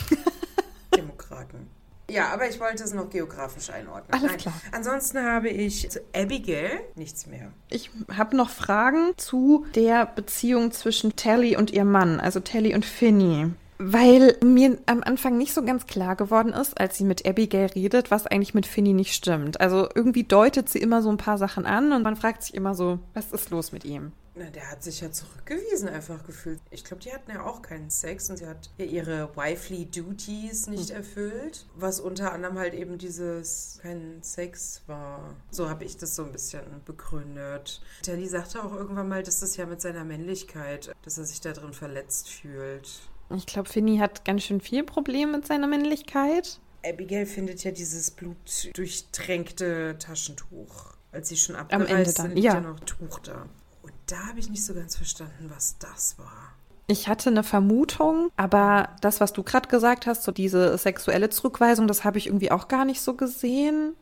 Demokraten. 0.96 1.68
Ja, 2.10 2.34
aber 2.34 2.50
ich 2.50 2.60
wollte 2.60 2.84
es 2.84 2.94
noch 2.94 3.10
geografisch 3.10 3.70
einordnen. 3.70 4.22
Alles 4.22 4.38
klar. 4.38 4.54
Ansonsten 4.72 5.24
habe 5.24 5.50
ich 5.50 5.90
zu 5.90 6.02
Abigail 6.14 6.82
nichts 6.96 7.26
mehr. 7.26 7.52
Ich 7.70 7.90
habe 8.14 8.36
noch 8.36 8.50
Fragen 8.50 9.14
zu 9.18 9.66
der 9.76 10.06
Beziehung 10.06 10.72
zwischen 10.72 11.16
Tally 11.16 11.56
und 11.56 11.72
ihrem 11.72 11.92
Mann, 11.92 12.20
also 12.20 12.42
Tally 12.42 12.76
und 12.76 12.86
Finny. 12.86 13.52
Weil 13.84 14.38
mir 14.44 14.78
am 14.86 15.02
Anfang 15.02 15.40
nicht 15.40 15.56
so 15.56 15.64
ganz 15.66 15.88
klar 15.88 16.16
geworden 16.16 16.54
ist, 16.54 16.80
als 16.80 16.98
sie 16.98 17.04
mit 17.04 17.26
Abigail 17.28 17.66
redet, 17.66 18.12
was 18.12 18.28
eigentlich 18.28 18.54
mit 18.54 18.68
Finny 18.68 18.94
nicht 18.94 19.16
stimmt. 19.16 19.60
Also 19.60 19.90
irgendwie 19.96 20.24
deutet 20.24 20.70
sie 20.70 20.78
immer 20.78 21.02
so 21.02 21.10
ein 21.10 21.18
paar 21.18 21.40
Sachen 21.40 21.66
an 21.66 21.92
und 21.92 22.04
man 22.04 22.16
fragt 22.16 22.44
sich 22.44 22.54
immer 22.54 22.76
so, 22.76 23.00
was 23.16 23.32
ist 23.32 23.50
los 23.50 23.72
mit 23.72 23.84
ihm? 23.84 24.12
Na, 24.36 24.46
der 24.46 24.70
hat 24.70 24.82
sich 24.84 25.02
ja 25.02 25.12
zurückgewiesen 25.12 25.90
einfach 25.90 26.24
gefühlt. 26.26 26.60
Ich 26.70 26.86
glaube, 26.86 27.02
die 27.04 27.12
hatten 27.12 27.32
ja 27.32 27.44
auch 27.44 27.64
keinen 27.64 27.90
Sex 27.90 28.30
und 28.30 28.38
sie 28.38 28.48
hat 28.48 28.70
ja 28.78 28.86
ihre 28.86 29.36
wifely 29.36 29.86
Duties 29.86 30.68
nicht 30.68 30.92
erfüllt, 30.92 31.66
was 31.76 32.00
unter 32.00 32.32
anderem 32.32 32.60
halt 32.60 32.74
eben 32.74 32.98
dieses 32.98 33.80
kein 33.82 34.20
Sex 34.22 34.84
war. 34.86 35.36
So 35.50 35.70
habe 35.70 35.84
ich 35.86 35.98
das 35.98 36.16
so 36.16 36.24
ein 36.24 36.32
bisschen 36.32 36.62
begründet. 36.86 37.82
Teddy 38.04 38.28
sagte 38.28 38.64
auch 38.64 38.74
irgendwann 38.74 39.10
mal, 39.10 39.24
dass 39.24 39.42
das 39.42 39.58
ja 39.58 39.66
mit 39.66 39.82
seiner 39.82 40.06
Männlichkeit, 40.06 40.96
dass 41.04 41.18
er 41.18 41.26
sich 41.26 41.42
da 41.42 41.52
drin 41.52 41.74
verletzt 41.74 42.30
fühlt. 42.30 43.11
Ich 43.36 43.46
glaube, 43.46 43.70
Finny 43.70 43.98
hat 43.98 44.26
ganz 44.26 44.44
schön 44.44 44.62
viel 44.62 44.84
Problem 44.84 45.32
mit 45.32 45.48
seiner 45.48 45.68
Männlichkeit. 45.68 46.60
Abigail 46.86 47.26
findet 47.26 47.64
ja 47.64 47.72
dieses 47.72 48.12
blutdurchtränkte 48.12 49.98
Taschentuch. 50.00 50.94
Als 51.12 51.30
sie 51.30 51.38
schon 51.38 51.56
Am 51.56 51.68
abgereist 51.70 52.18
sind, 52.18 52.36
liegt 52.36 52.46
ja. 52.46 52.56
ja 52.56 52.62
noch 52.62 52.80
Tuch 52.80 53.20
da. 53.20 53.46
Und 53.82 53.94
da 54.08 54.28
habe 54.28 54.40
ich 54.40 54.50
nicht 54.50 54.64
so 54.64 54.74
ganz 54.74 54.96
verstanden, 54.96 55.50
was 55.50 55.78
das 55.78 56.18
war. 56.18 56.56
Ich 56.92 57.08
hatte 57.08 57.30
eine 57.30 57.44
Vermutung, 57.44 58.32
aber 58.36 58.90
das, 59.00 59.22
was 59.22 59.32
du 59.32 59.44
gerade 59.44 59.70
gesagt 59.70 60.08
hast, 60.08 60.24
so 60.24 60.34
diese 60.34 60.78
sexuelle 60.78 61.30
Zurückweisung, 61.30 61.88
das 61.88 62.04
habe 62.04 62.18
ich 62.18 62.28
irgendwie 62.28 62.52
auch 62.52 62.68
gar 62.68 62.84
nicht 62.84 63.00
so 63.00 63.14
gesehen. 63.14 63.94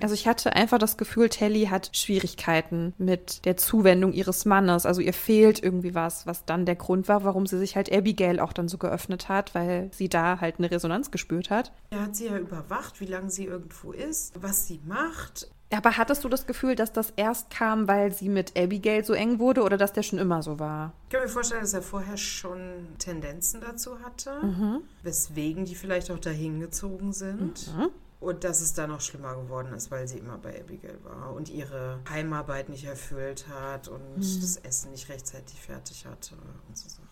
Also 0.00 0.14
ich 0.14 0.26
hatte 0.26 0.54
einfach 0.54 0.78
das 0.78 0.96
Gefühl, 0.96 1.28
Telly 1.28 1.66
hat 1.66 1.90
Schwierigkeiten 1.94 2.94
mit 2.96 3.44
der 3.44 3.58
Zuwendung 3.58 4.14
ihres 4.14 4.46
Mannes. 4.46 4.86
Also 4.86 5.02
ihr 5.02 5.12
fehlt 5.12 5.62
irgendwie 5.62 5.94
was, 5.94 6.26
was 6.26 6.46
dann 6.46 6.64
der 6.64 6.76
Grund 6.76 7.08
war, 7.08 7.24
warum 7.24 7.46
sie 7.46 7.58
sich 7.58 7.76
halt 7.76 7.92
Abigail 7.92 8.40
auch 8.40 8.54
dann 8.54 8.68
so 8.68 8.78
geöffnet 8.78 9.28
hat, 9.28 9.54
weil 9.54 9.90
sie 9.92 10.08
da 10.08 10.40
halt 10.40 10.58
eine 10.58 10.70
Resonanz 10.70 11.10
gespürt 11.10 11.50
hat. 11.50 11.72
Er 11.90 12.04
hat 12.04 12.16
sie 12.16 12.26
ja 12.26 12.38
überwacht, 12.38 13.02
wie 13.02 13.06
lange 13.06 13.28
sie 13.28 13.44
irgendwo 13.44 13.92
ist, 13.92 14.32
was 14.40 14.66
sie 14.66 14.80
macht. 14.86 15.50
Aber 15.72 15.96
hattest 15.96 16.24
du 16.24 16.28
das 16.28 16.46
Gefühl, 16.46 16.74
dass 16.74 16.92
das 16.92 17.12
erst 17.16 17.50
kam, 17.50 17.86
weil 17.86 18.12
sie 18.12 18.28
mit 18.28 18.58
Abigail 18.58 19.04
so 19.04 19.12
eng 19.12 19.38
wurde 19.38 19.62
oder 19.62 19.76
dass 19.76 19.92
der 19.92 20.02
schon 20.02 20.18
immer 20.18 20.42
so 20.42 20.58
war? 20.58 20.92
Ich 21.04 21.10
kann 21.10 21.22
mir 21.22 21.28
vorstellen, 21.28 21.60
dass 21.60 21.74
er 21.74 21.82
vorher 21.82 22.16
schon 22.16 22.88
Tendenzen 22.98 23.60
dazu 23.60 24.00
hatte, 24.00 24.42
mhm. 24.42 24.82
weswegen 25.02 25.64
die 25.64 25.76
vielleicht 25.76 26.10
auch 26.10 26.18
dahin 26.18 26.58
gezogen 26.60 27.12
sind. 27.12 27.74
Mhm. 27.76 27.90
Und 28.18 28.44
dass 28.44 28.60
es 28.60 28.74
da 28.74 28.86
noch 28.86 29.00
schlimmer 29.00 29.34
geworden 29.34 29.72
ist, 29.72 29.90
weil 29.90 30.06
sie 30.06 30.18
immer 30.18 30.36
bei 30.36 30.60
Abigail 30.60 30.98
war 31.04 31.32
und 31.32 31.48
ihre 31.48 32.00
Heimarbeit 32.10 32.68
nicht 32.68 32.84
erfüllt 32.84 33.46
hat 33.48 33.88
und 33.88 34.16
mhm. 34.16 34.40
das 34.40 34.56
Essen 34.56 34.90
nicht 34.90 35.08
rechtzeitig 35.08 35.58
fertig 35.58 36.04
hatte 36.04 36.34
und 36.68 36.76
so 36.76 36.88
Sachen. 36.88 37.09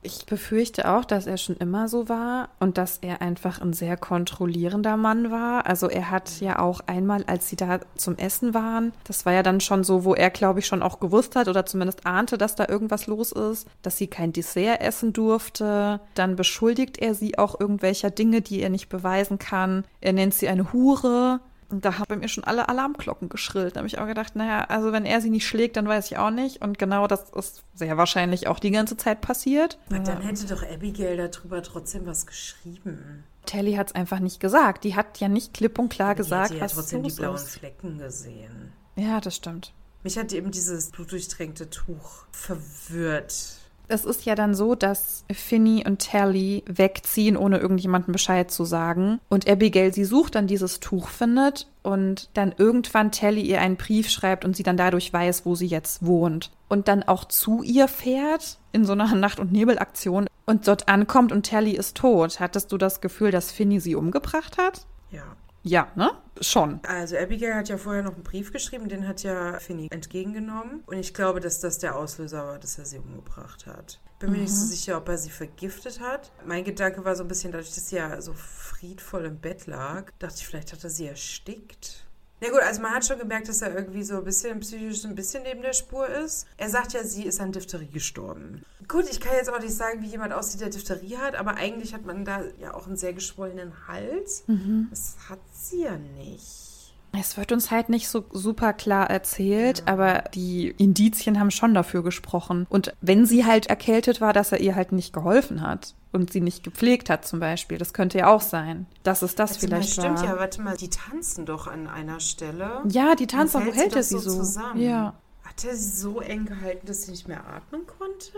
Ich 0.00 0.26
befürchte 0.26 0.88
auch, 0.88 1.04
dass 1.04 1.26
er 1.26 1.38
schon 1.38 1.56
immer 1.56 1.88
so 1.88 2.08
war 2.08 2.50
und 2.60 2.78
dass 2.78 2.98
er 2.98 3.20
einfach 3.20 3.60
ein 3.60 3.72
sehr 3.72 3.96
kontrollierender 3.96 4.96
Mann 4.96 5.32
war. 5.32 5.66
Also 5.66 5.88
er 5.88 6.10
hat 6.10 6.40
ja 6.40 6.60
auch 6.60 6.80
einmal, 6.86 7.24
als 7.26 7.48
sie 7.48 7.56
da 7.56 7.80
zum 7.96 8.16
Essen 8.16 8.54
waren, 8.54 8.92
das 9.04 9.26
war 9.26 9.32
ja 9.32 9.42
dann 9.42 9.60
schon 9.60 9.82
so, 9.82 10.04
wo 10.04 10.14
er, 10.14 10.30
glaube 10.30 10.60
ich, 10.60 10.66
schon 10.66 10.82
auch 10.82 11.00
gewusst 11.00 11.34
hat 11.34 11.48
oder 11.48 11.66
zumindest 11.66 12.06
ahnte, 12.06 12.38
dass 12.38 12.54
da 12.54 12.68
irgendwas 12.68 13.08
los 13.08 13.32
ist, 13.32 13.66
dass 13.82 13.96
sie 13.96 14.06
kein 14.06 14.32
Dessert 14.32 14.80
essen 14.80 15.12
durfte. 15.12 16.00
Dann 16.14 16.36
beschuldigt 16.36 16.98
er 16.98 17.14
sie 17.14 17.36
auch 17.36 17.58
irgendwelcher 17.58 18.10
Dinge, 18.10 18.40
die 18.40 18.62
er 18.62 18.70
nicht 18.70 18.88
beweisen 18.88 19.40
kann. 19.40 19.84
Er 20.00 20.12
nennt 20.12 20.32
sie 20.32 20.48
eine 20.48 20.72
Hure. 20.72 21.40
Und 21.70 21.84
da 21.84 21.98
haben 21.98 22.20
mir 22.20 22.28
schon 22.28 22.44
alle 22.44 22.68
Alarmglocken 22.68 23.28
geschrillt. 23.28 23.76
Da 23.76 23.80
habe 23.80 23.88
ich 23.88 23.98
auch 23.98 24.06
gedacht, 24.06 24.36
naja, 24.36 24.64
also 24.64 24.92
wenn 24.92 25.04
er 25.04 25.20
sie 25.20 25.28
nicht 25.28 25.46
schlägt, 25.46 25.76
dann 25.76 25.86
weiß 25.86 26.10
ich 26.10 26.16
auch 26.16 26.30
nicht. 26.30 26.62
Und 26.62 26.78
genau 26.78 27.06
das 27.06 27.30
ist 27.30 27.62
sehr 27.74 27.96
wahrscheinlich 27.98 28.48
auch 28.48 28.58
die 28.58 28.70
ganze 28.70 28.96
Zeit 28.96 29.20
passiert. 29.20 29.78
Aber 29.90 29.98
dann 29.98 30.22
hätte 30.22 30.46
doch 30.46 30.62
Abigail 30.62 31.16
darüber 31.16 31.62
trotzdem 31.62 32.06
was 32.06 32.26
geschrieben. 32.26 33.24
Telly 33.44 33.74
hat 33.74 33.88
es 33.88 33.94
einfach 33.94 34.18
nicht 34.18 34.40
gesagt. 34.40 34.84
Die 34.84 34.94
hat 34.96 35.20
ja 35.20 35.28
nicht 35.28 35.52
klipp 35.54 35.78
und 35.78 35.90
klar 35.90 36.14
die 36.14 36.18
gesagt, 36.18 36.54
was 36.54 36.60
was 36.60 36.74
trotzdem 36.74 37.02
die 37.02 37.12
blauen 37.12 37.34
ist. 37.34 37.50
Flecken 37.50 37.98
gesehen. 37.98 38.72
Ja, 38.96 39.20
das 39.20 39.36
stimmt. 39.36 39.72
Mich 40.04 40.16
hat 40.16 40.32
eben 40.32 40.50
dieses 40.50 40.90
blutdurchtränkte 40.90 41.68
Tuch 41.68 42.24
verwirrt. 42.30 43.58
Es 43.88 44.04
ist 44.04 44.26
ja 44.26 44.34
dann 44.34 44.54
so, 44.54 44.74
dass 44.74 45.24
Finny 45.32 45.82
und 45.86 46.06
Tally 46.06 46.62
wegziehen, 46.66 47.36
ohne 47.36 47.58
irgendjemandem 47.58 48.12
Bescheid 48.12 48.50
zu 48.50 48.64
sagen. 48.64 49.18
Und 49.28 49.48
Abigail 49.48 49.94
sie 49.94 50.04
sucht, 50.04 50.34
dann 50.34 50.46
dieses 50.46 50.80
Tuch 50.80 51.08
findet 51.08 51.66
und 51.82 52.28
dann 52.34 52.54
irgendwann 52.56 53.12
Tally 53.12 53.40
ihr 53.40 53.60
einen 53.60 53.76
Brief 53.76 54.10
schreibt 54.10 54.44
und 54.44 54.56
sie 54.56 54.62
dann 54.62 54.76
dadurch 54.76 55.10
weiß, 55.12 55.46
wo 55.46 55.54
sie 55.54 55.66
jetzt 55.66 56.04
wohnt. 56.04 56.50
Und 56.68 56.86
dann 56.86 57.02
auch 57.02 57.24
zu 57.24 57.62
ihr 57.62 57.88
fährt 57.88 58.58
in 58.72 58.84
so 58.84 58.92
einer 58.92 59.14
Nacht- 59.14 59.40
und 59.40 59.52
Nebelaktion 59.52 60.26
und 60.44 60.68
dort 60.68 60.88
ankommt 60.88 61.32
und 61.32 61.46
Tally 61.46 61.72
ist 61.72 61.96
tot. 61.96 62.40
Hattest 62.40 62.72
du 62.72 62.78
das 62.78 63.00
Gefühl, 63.00 63.30
dass 63.30 63.50
Finny 63.50 63.80
sie 63.80 63.94
umgebracht 63.94 64.58
hat? 64.58 64.86
Ja. 65.10 65.24
Ja, 65.62 65.90
ne? 65.96 66.12
Schon. 66.40 66.80
Also 66.84 67.16
Abigail 67.16 67.54
hat 67.54 67.68
ja 67.68 67.78
vorher 67.78 68.02
noch 68.02 68.14
einen 68.14 68.22
Brief 68.22 68.52
geschrieben, 68.52 68.88
den 68.88 69.08
hat 69.08 69.22
ja 69.22 69.58
Finny 69.58 69.88
entgegengenommen. 69.90 70.82
Und 70.86 70.96
ich 70.96 71.12
glaube, 71.12 71.40
dass 71.40 71.60
das 71.60 71.78
der 71.78 71.96
Auslöser 71.96 72.46
war, 72.46 72.58
dass 72.58 72.78
er 72.78 72.84
sie 72.84 72.98
umgebracht 72.98 73.66
hat. 73.66 74.00
Bin 74.20 74.30
mir 74.30 74.36
mhm. 74.36 74.42
nicht 74.42 74.54
so 74.54 74.64
mhm. 74.64 74.68
sicher, 74.68 74.96
ob 74.96 75.08
er 75.08 75.18
sie 75.18 75.30
vergiftet 75.30 76.00
hat. 76.00 76.32
Mein 76.46 76.64
Gedanke 76.64 77.04
war 77.04 77.14
so 77.16 77.24
ein 77.24 77.28
bisschen, 77.28 77.52
dadurch, 77.52 77.74
dass 77.74 77.88
sie 77.88 77.96
ja 77.96 78.20
so 78.20 78.34
friedvoll 78.34 79.24
im 79.24 79.38
Bett 79.38 79.66
lag, 79.66 80.12
dachte 80.18 80.36
ich, 80.38 80.46
vielleicht 80.46 80.72
hat 80.72 80.84
er 80.84 80.90
sie 80.90 81.06
erstickt. 81.06 82.07
Na 82.40 82.50
gut, 82.50 82.60
also 82.60 82.80
man 82.80 82.94
hat 82.94 83.04
schon 83.04 83.18
gemerkt, 83.18 83.48
dass 83.48 83.62
er 83.62 83.74
irgendwie 83.74 84.02
so 84.04 84.18
ein 84.18 84.24
bisschen 84.24 84.60
psychisch 84.60 85.04
ein 85.04 85.14
bisschen 85.14 85.42
neben 85.42 85.62
der 85.62 85.72
Spur 85.72 86.08
ist. 86.08 86.46
Er 86.56 86.68
sagt 86.68 86.92
ja, 86.92 87.02
sie 87.02 87.24
ist 87.24 87.40
an 87.40 87.52
Diphtherie 87.52 87.88
gestorben. 87.88 88.64
Gut, 88.86 89.06
ich 89.10 89.20
kann 89.20 89.34
jetzt 89.34 89.50
auch 89.50 89.60
nicht 89.60 89.74
sagen, 89.74 90.02
wie 90.02 90.06
jemand 90.06 90.32
aussieht, 90.32 90.60
der 90.60 90.70
Diphtherie 90.70 91.16
hat, 91.18 91.34
aber 91.34 91.56
eigentlich 91.56 91.94
hat 91.94 92.06
man 92.06 92.24
da 92.24 92.42
ja 92.60 92.74
auch 92.74 92.86
einen 92.86 92.96
sehr 92.96 93.12
geschwollenen 93.12 93.72
Hals. 93.88 94.44
Mhm. 94.46 94.86
Das 94.90 95.16
hat 95.28 95.40
sie 95.52 95.82
ja 95.82 95.96
nicht. 96.16 96.67
Es 97.12 97.36
wird 97.36 97.52
uns 97.52 97.70
halt 97.70 97.88
nicht 97.88 98.08
so 98.08 98.24
super 98.32 98.72
klar 98.72 99.08
erzählt, 99.08 99.78
ja. 99.80 99.92
aber 99.92 100.24
die 100.34 100.68
Indizien 100.76 101.40
haben 101.40 101.50
schon 101.50 101.74
dafür 101.74 102.02
gesprochen. 102.02 102.66
Und 102.68 102.92
wenn 103.00 103.26
sie 103.26 103.46
halt 103.46 103.66
erkältet 103.66 104.20
war, 104.20 104.32
dass 104.32 104.52
er 104.52 104.60
ihr 104.60 104.74
halt 104.74 104.92
nicht 104.92 105.12
geholfen 105.12 105.62
hat 105.62 105.94
und 106.12 106.32
sie 106.32 106.40
nicht 106.40 106.64
gepflegt 106.64 107.10
hat 107.10 107.26
zum 107.26 107.40
Beispiel. 107.40 107.78
Das 107.78 107.92
könnte 107.92 108.18
ja 108.18 108.28
auch 108.28 108.40
sein, 108.40 108.86
dass 109.02 109.22
es 109.22 109.34
das 109.34 109.50
warte 109.50 109.60
vielleicht 109.60 109.96
mal, 109.96 110.02
stimmt 110.04 110.18
war. 110.20 110.26
ja, 110.26 110.38
warte 110.38 110.62
mal, 110.62 110.76
die 110.76 110.90
tanzen 110.90 111.46
doch 111.46 111.66
an 111.66 111.86
einer 111.86 112.20
Stelle. 112.20 112.82
Ja, 112.88 113.14
die 113.14 113.26
tanzen, 113.26 113.66
wo 113.66 113.72
hält 113.72 113.94
er 113.94 114.02
sie 114.02 114.18
so? 114.18 114.30
Zusammen. 114.30 114.80
Ja. 114.80 115.14
Hat 115.44 115.64
er 115.64 115.74
sie 115.74 115.96
so 115.96 116.20
eng 116.20 116.44
gehalten, 116.44 116.86
dass 116.86 117.02
sie 117.02 117.10
nicht 117.10 117.26
mehr 117.26 117.46
atmen 117.46 117.86
konnte? 117.86 118.32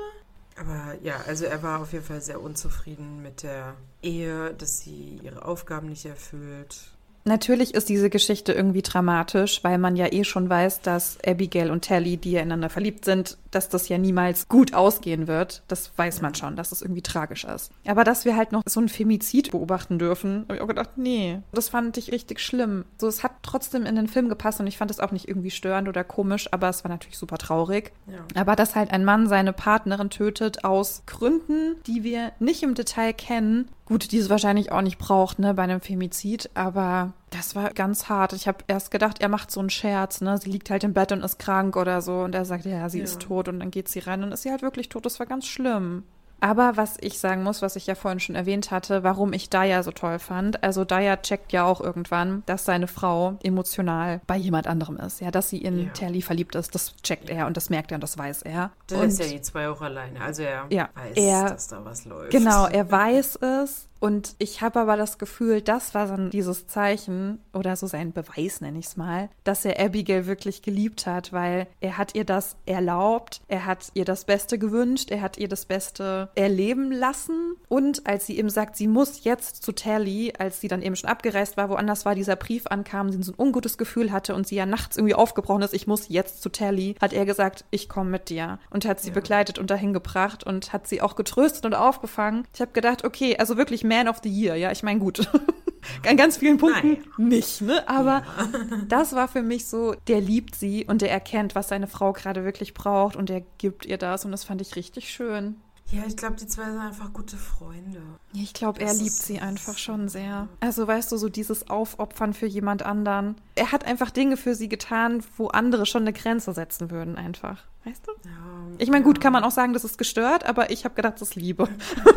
Aber 0.58 0.94
ja, 1.02 1.16
also 1.26 1.44
er 1.44 1.62
war 1.62 1.80
auf 1.80 1.92
jeden 1.92 2.04
Fall 2.04 2.20
sehr 2.20 2.40
unzufrieden 2.40 3.22
mit 3.22 3.42
der 3.42 3.74
Ehe, 4.02 4.52
dass 4.54 4.80
sie 4.80 5.18
ihre 5.22 5.44
Aufgaben 5.44 5.88
nicht 5.88 6.04
erfüllt. 6.04 6.92
Natürlich 7.24 7.74
ist 7.74 7.88
diese 7.88 8.10
Geschichte 8.10 8.52
irgendwie 8.52 8.82
dramatisch, 8.82 9.62
weil 9.62 9.78
man 9.78 9.96
ja 9.96 10.12
eh 10.12 10.24
schon 10.24 10.48
weiß, 10.48 10.80
dass 10.80 11.18
Abigail 11.26 11.70
und 11.70 11.84
Tally, 11.84 12.16
die 12.16 12.32
ja 12.32 12.40
ineinander 12.40 12.70
verliebt 12.70 13.04
sind, 13.04 13.36
dass 13.50 13.68
das 13.68 13.88
ja 13.88 13.98
niemals 13.98 14.48
gut 14.48 14.74
ausgehen 14.74 15.26
wird. 15.26 15.62
Das 15.68 15.92
weiß 15.96 16.22
man 16.22 16.34
schon, 16.34 16.56
dass 16.56 16.68
es 16.72 16.78
das 16.78 16.82
irgendwie 16.82 17.02
tragisch 17.02 17.44
ist. 17.44 17.72
Aber 17.86 18.04
dass 18.04 18.24
wir 18.24 18.36
halt 18.36 18.52
noch 18.52 18.62
so 18.66 18.80
ein 18.80 18.88
Femizid 18.88 19.50
beobachten 19.50 19.98
dürfen, 19.98 20.44
habe 20.44 20.56
ich 20.56 20.60
auch 20.60 20.68
gedacht, 20.68 20.90
nee, 20.96 21.40
das 21.52 21.68
fand 21.68 21.96
ich 21.96 22.12
richtig 22.12 22.40
schlimm. 22.40 22.84
So, 22.98 23.08
es 23.08 23.22
hat 23.22 23.32
trotzdem 23.42 23.86
in 23.86 23.96
den 23.96 24.08
Film 24.08 24.28
gepasst 24.28 24.60
und 24.60 24.66
ich 24.66 24.78
fand 24.78 24.90
es 24.90 25.00
auch 25.00 25.12
nicht 25.12 25.28
irgendwie 25.28 25.50
störend 25.50 25.88
oder 25.88 26.04
komisch, 26.04 26.48
aber 26.52 26.68
es 26.68 26.84
war 26.84 26.90
natürlich 26.90 27.18
super 27.18 27.38
traurig. 27.38 27.92
Ja. 28.06 28.40
Aber 28.40 28.56
dass 28.56 28.76
halt 28.76 28.92
ein 28.92 29.04
Mann 29.04 29.28
seine 29.28 29.52
Partnerin 29.52 30.10
tötet 30.10 30.64
aus 30.64 31.02
Gründen, 31.06 31.76
die 31.86 32.04
wir 32.04 32.32
nicht 32.38 32.62
im 32.62 32.74
Detail 32.74 33.12
kennen, 33.12 33.68
Gut, 33.90 34.12
die 34.12 34.18
es 34.18 34.30
wahrscheinlich 34.30 34.70
auch 34.70 34.82
nicht 34.82 34.98
braucht, 34.98 35.40
ne, 35.40 35.52
bei 35.52 35.64
einem 35.64 35.80
Femizid, 35.80 36.48
aber 36.54 37.12
das 37.30 37.56
war 37.56 37.70
ganz 37.70 38.08
hart. 38.08 38.32
Ich 38.34 38.46
habe 38.46 38.58
erst 38.68 38.92
gedacht, 38.92 39.20
er 39.20 39.28
macht 39.28 39.50
so 39.50 39.58
einen 39.58 39.68
Scherz, 39.68 40.20
ne? 40.20 40.38
Sie 40.38 40.48
liegt 40.48 40.70
halt 40.70 40.84
im 40.84 40.92
Bett 40.92 41.10
und 41.10 41.24
ist 41.24 41.40
krank 41.40 41.74
oder 41.74 42.00
so 42.00 42.20
und 42.20 42.32
er 42.32 42.44
sagt, 42.44 42.66
ja, 42.66 42.88
sie 42.88 42.98
ja. 42.98 43.04
ist 43.04 43.20
tot 43.20 43.48
und 43.48 43.58
dann 43.58 43.72
geht 43.72 43.88
sie 43.88 43.98
rein 43.98 44.22
und 44.22 44.30
ist 44.30 44.42
sie 44.42 44.52
halt 44.52 44.62
wirklich 44.62 44.90
tot. 44.90 45.04
Das 45.06 45.18
war 45.18 45.26
ganz 45.26 45.48
schlimm. 45.48 46.04
Aber 46.40 46.76
was 46.76 46.96
ich 47.00 47.18
sagen 47.18 47.42
muss, 47.42 47.62
was 47.62 47.76
ich 47.76 47.86
ja 47.86 47.94
vorhin 47.94 48.20
schon 48.20 48.34
erwähnt 48.34 48.70
hatte, 48.70 49.02
warum 49.02 49.32
ich 49.32 49.50
Daya 49.50 49.82
so 49.82 49.90
toll 49.90 50.18
fand. 50.18 50.62
Also 50.62 50.84
Daya 50.84 51.16
checkt 51.16 51.52
ja 51.52 51.64
auch 51.64 51.80
irgendwann, 51.80 52.42
dass 52.46 52.64
seine 52.64 52.86
Frau 52.86 53.38
emotional 53.42 54.20
bei 54.26 54.36
jemand 54.36 54.66
anderem 54.66 54.96
ist. 54.96 55.20
Ja, 55.20 55.30
dass 55.30 55.50
sie 55.50 55.58
in 55.58 55.86
ja. 55.86 55.90
Terli 55.90 56.22
verliebt 56.22 56.54
ist, 56.54 56.74
das 56.74 56.96
checkt 57.02 57.30
er 57.30 57.46
und 57.46 57.56
das 57.56 57.70
merkt 57.70 57.92
er 57.92 57.96
und 57.96 58.02
das 58.02 58.16
weiß 58.16 58.42
er. 58.42 58.70
Das 58.86 58.98
und, 58.98 59.08
ist 59.08 59.20
ja 59.20 59.26
die 59.26 59.42
zwei 59.42 59.68
auch 59.68 59.82
alleine. 59.82 60.20
Also 60.20 60.42
er 60.42 60.66
ja, 60.70 60.88
weiß, 60.94 61.16
er, 61.16 61.50
dass 61.50 61.68
da 61.68 61.84
was 61.84 62.04
läuft. 62.04 62.30
Genau, 62.30 62.66
er 62.66 62.90
weiß 62.90 63.36
es 63.36 63.89
und 64.00 64.34
ich 64.38 64.62
habe 64.62 64.80
aber 64.80 64.96
das 64.96 65.18
Gefühl, 65.18 65.60
das 65.60 65.94
war 65.94 66.06
dann 66.06 66.30
dieses 66.30 66.66
Zeichen 66.66 67.38
oder 67.52 67.76
so 67.76 67.86
sein 67.86 68.12
Beweis, 68.12 68.62
nenne 68.62 68.78
ich 68.78 68.86
es 68.86 68.96
mal, 68.96 69.28
dass 69.44 69.64
er 69.64 69.78
Abigail 69.78 70.26
wirklich 70.26 70.62
geliebt 70.62 71.06
hat, 71.06 71.34
weil 71.34 71.66
er 71.80 71.98
hat 71.98 72.14
ihr 72.14 72.24
das 72.24 72.56
erlaubt, 72.64 73.42
er 73.48 73.66
hat 73.66 73.88
ihr 73.92 74.06
das 74.06 74.24
Beste 74.24 74.58
gewünscht, 74.58 75.10
er 75.10 75.20
hat 75.20 75.36
ihr 75.36 75.48
das 75.48 75.66
Beste 75.66 76.30
erleben 76.34 76.90
lassen. 76.90 77.56
Und 77.68 78.06
als 78.06 78.26
sie 78.26 78.38
ihm 78.38 78.48
sagt, 78.48 78.76
sie 78.76 78.88
muss 78.88 79.24
jetzt 79.24 79.62
zu 79.62 79.72
Tally, 79.72 80.32
als 80.38 80.60
sie 80.60 80.68
dann 80.68 80.82
eben 80.82 80.96
schon 80.96 81.10
abgereist 81.10 81.58
war, 81.58 81.68
woanders 81.68 82.06
war, 82.06 82.14
dieser 82.14 82.36
Brief 82.36 82.66
ankam, 82.68 83.12
sie 83.12 83.22
so 83.22 83.32
ein 83.32 83.38
ungutes 83.38 83.76
Gefühl 83.76 84.12
hatte 84.12 84.34
und 84.34 84.46
sie 84.46 84.56
ja 84.56 84.64
nachts 84.64 84.96
irgendwie 84.96 85.14
aufgebrochen 85.14 85.62
ist, 85.62 85.74
ich 85.74 85.86
muss 85.86 86.08
jetzt 86.08 86.40
zu 86.40 86.48
Tally, 86.48 86.94
hat 87.02 87.12
er 87.12 87.26
gesagt, 87.26 87.66
ich 87.70 87.90
komme 87.90 88.08
mit 88.08 88.30
dir 88.30 88.58
und 88.70 88.86
hat 88.86 89.00
sie 89.00 89.08
ja. 89.08 89.14
begleitet 89.14 89.58
und 89.58 89.70
dahin 89.70 89.92
gebracht 89.92 90.42
und 90.42 90.72
hat 90.72 90.88
sie 90.88 91.02
auch 91.02 91.16
getröstet 91.16 91.66
und 91.66 91.74
aufgefangen. 91.74 92.46
Ich 92.54 92.62
habe 92.62 92.72
gedacht, 92.72 93.04
okay, 93.04 93.36
also 93.36 93.58
wirklich 93.58 93.84
man 93.90 94.08
of 94.08 94.20
the 94.22 94.30
Year, 94.30 94.56
ja, 94.56 94.70
ich 94.72 94.82
meine, 94.82 95.00
gut. 95.00 95.28
An 96.06 96.16
ganz 96.16 96.36
vielen 96.36 96.58
Punkten 96.58 96.98
Nein. 97.16 97.28
nicht, 97.28 97.62
ne? 97.62 97.88
Aber 97.88 98.22
ja. 98.22 98.48
das 98.88 99.14
war 99.14 99.28
für 99.28 99.42
mich 99.42 99.66
so, 99.66 99.94
der 100.08 100.20
liebt 100.20 100.54
sie 100.54 100.84
und 100.84 101.02
der 101.02 101.10
erkennt, 101.10 101.54
was 101.54 101.68
seine 101.68 101.86
Frau 101.86 102.12
gerade 102.12 102.44
wirklich 102.44 102.74
braucht 102.74 103.16
und 103.16 103.28
der 103.28 103.42
gibt 103.58 103.86
ihr 103.86 103.98
das 103.98 104.24
und 104.24 104.30
das 104.30 104.44
fand 104.44 104.60
ich 104.60 104.76
richtig 104.76 105.10
schön. 105.10 105.56
Ja, 105.92 106.02
ich 106.06 106.16
glaube, 106.16 106.36
die 106.36 106.46
zwei 106.46 106.66
sind 106.66 106.78
einfach 106.78 107.12
gute 107.12 107.36
Freunde. 107.36 108.00
Ich 108.32 108.52
glaube, 108.52 108.80
er 108.80 108.94
liebt 108.94 109.10
sie 109.10 109.40
einfach 109.40 109.76
schon 109.76 110.08
sehr. 110.08 110.48
Also, 110.60 110.86
weißt 110.86 111.10
du, 111.10 111.16
so 111.16 111.28
dieses 111.28 111.68
Aufopfern 111.68 112.32
für 112.32 112.46
jemand 112.46 112.84
anderen. 112.84 113.34
Er 113.56 113.72
hat 113.72 113.84
einfach 113.84 114.10
Dinge 114.10 114.36
für 114.36 114.54
sie 114.54 114.68
getan, 114.68 115.24
wo 115.36 115.48
andere 115.48 115.86
schon 115.86 116.02
eine 116.02 116.12
Grenze 116.12 116.52
setzen 116.52 116.92
würden, 116.92 117.16
einfach. 117.16 117.64
Weißt 117.84 118.06
du? 118.06 118.12
Ja, 118.24 118.76
ich 118.76 118.90
meine, 118.90 119.04
gut, 119.04 119.20
kann 119.22 119.32
man 119.32 119.42
auch 119.42 119.50
sagen, 119.50 119.72
das 119.72 119.84
ist 119.84 119.96
gestört, 119.96 120.44
aber 120.44 120.70
ich 120.70 120.84
habe 120.84 120.94
gedacht, 120.94 121.14
das 121.14 121.30
ist 121.30 121.34
Liebe. 121.34 121.66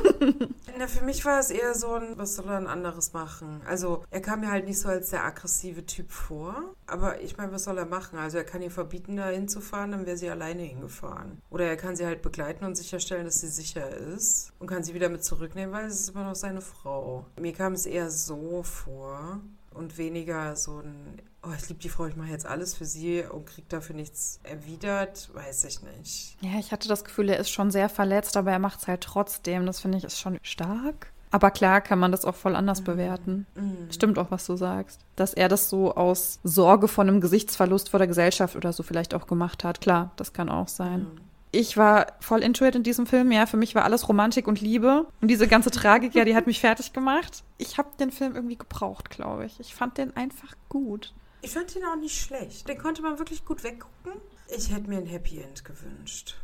Na, 0.77 0.87
für 0.87 1.05
mich 1.05 1.23
war 1.23 1.39
es 1.39 1.51
eher 1.51 1.73
so 1.73 1.93
ein, 1.93 2.17
was 2.17 2.35
soll 2.35 2.47
er 2.47 2.57
ein 2.57 2.67
anderes 2.67 3.13
machen? 3.13 3.61
Also, 3.65 4.03
er 4.11 4.21
kam 4.21 4.41
mir 4.41 4.51
halt 4.51 4.65
nicht 4.65 4.79
so 4.79 4.89
als 4.89 5.11
der 5.11 5.23
aggressive 5.23 5.85
Typ 5.85 6.11
vor. 6.11 6.75
Aber 6.85 7.21
ich 7.21 7.37
meine, 7.37 7.53
was 7.53 7.63
soll 7.63 7.77
er 7.77 7.85
machen? 7.85 8.19
Also, 8.19 8.37
er 8.37 8.43
kann 8.43 8.61
ihr 8.61 8.71
verbieten, 8.71 9.15
da 9.15 9.29
hinzufahren, 9.29 9.91
dann 9.91 10.05
wäre 10.05 10.17
sie 10.17 10.29
alleine 10.29 10.63
hingefahren. 10.63 11.41
Oder 11.49 11.65
er 11.65 11.77
kann 11.77 11.95
sie 11.95 12.05
halt 12.05 12.21
begleiten 12.21 12.65
und 12.65 12.75
sicherstellen, 12.75 13.23
dass 13.23 13.39
sie 13.39 13.47
sicher 13.47 13.89
ist. 13.89 14.51
Und 14.59 14.67
kann 14.67 14.83
sie 14.83 14.93
wieder 14.93 15.07
mit 15.07 15.23
zurücknehmen, 15.23 15.73
weil 15.73 15.85
es 15.85 16.01
ist 16.01 16.09
immer 16.09 16.25
noch 16.25 16.35
seine 16.35 16.61
Frau. 16.61 17.25
Mir 17.39 17.53
kam 17.53 17.73
es 17.73 17.85
eher 17.85 18.09
so 18.09 18.63
vor 18.63 19.39
und 19.71 19.97
weniger 19.97 20.57
so 20.57 20.79
ein 20.79 21.21
oh, 21.43 21.51
ich 21.57 21.67
liebe 21.69 21.79
die 21.81 21.89
Frau, 21.89 22.05
ich 22.05 22.15
mache 22.15 22.29
jetzt 22.29 22.45
alles 22.45 22.73
für 22.73 22.85
sie 22.85 23.23
und 23.23 23.45
kriege 23.45 23.67
dafür 23.69 23.95
nichts 23.95 24.39
erwidert, 24.43 25.29
weiß 25.33 25.65
ich 25.65 25.81
nicht. 25.81 26.37
Ja, 26.41 26.59
ich 26.59 26.71
hatte 26.71 26.87
das 26.87 27.03
Gefühl, 27.03 27.29
er 27.29 27.37
ist 27.39 27.49
schon 27.49 27.71
sehr 27.71 27.89
verletzt, 27.89 28.37
aber 28.37 28.51
er 28.51 28.59
macht 28.59 28.79
es 28.79 28.87
halt 28.87 29.01
trotzdem. 29.01 29.65
Das 29.65 29.79
finde 29.81 29.97
ich 29.97 30.03
ist 30.03 30.19
schon 30.19 30.39
stark. 30.41 31.11
Aber 31.31 31.49
klar 31.49 31.81
kann 31.81 31.97
man 31.97 32.11
das 32.11 32.25
auch 32.25 32.35
voll 32.35 32.55
anders 32.55 32.81
Mhm. 32.81 32.85
bewerten. 32.85 33.47
Stimmt 33.89 34.19
auch, 34.19 34.29
was 34.29 34.45
du 34.45 34.55
sagst. 34.55 34.99
Dass 35.15 35.33
er 35.33 35.49
das 35.49 35.67
so 35.67 35.95
aus 35.95 36.39
Sorge 36.43 36.87
vor 36.87 37.03
einem 37.03 37.21
Gesichtsverlust 37.21 37.89
vor 37.89 37.97
der 37.97 38.07
Gesellschaft 38.07 38.55
oder 38.55 38.71
so 38.71 38.83
vielleicht 38.83 39.15
auch 39.15 39.25
gemacht 39.25 39.63
hat. 39.63 39.81
Klar, 39.81 40.11
das 40.15 40.31
kann 40.33 40.47
auch 40.49 40.67
sein. 40.67 41.07
Ich 41.51 41.75
war 41.75 42.07
voll 42.19 42.41
into 42.43 42.65
it 42.65 42.75
in 42.75 42.83
diesem 42.83 43.05
Film, 43.07 43.31
ja. 43.31 43.45
Für 43.47 43.57
mich 43.57 43.73
war 43.75 43.83
alles 43.83 44.07
Romantik 44.09 44.47
und 44.47 44.61
Liebe. 44.61 45.07
Und 45.21 45.27
diese 45.27 45.47
ganze 45.47 45.71
Tragik, 45.71 46.13
ja, 46.15 46.23
die 46.23 46.35
hat 46.35 46.45
mich 46.47 46.59
fertig 46.59 46.93
gemacht. 46.93 47.43
Ich 47.57 47.77
habe 47.79 47.89
den 47.99 48.11
Film 48.11 48.35
irgendwie 48.35 48.57
gebraucht, 48.57 49.09
glaube 49.09 49.45
ich. 49.45 49.59
Ich 49.59 49.73
fand 49.73 49.97
den 49.97 50.15
einfach 50.15 50.53
gut. 50.69 51.13
Ich 51.43 51.51
fand 51.51 51.75
den 51.75 51.83
auch 51.83 51.97
nicht 51.97 52.19
schlecht. 52.19 52.69
Den 52.69 52.77
konnte 52.77 53.01
man 53.01 53.19
wirklich 53.19 53.43
gut 53.43 53.63
weggucken. 53.65 54.13
Ich 54.47 54.73
hätte 54.73 54.89
mir 54.89 54.97
ein 54.97 55.05
Happy 55.05 55.41
End 55.41 55.65
gewünscht. 55.65 56.37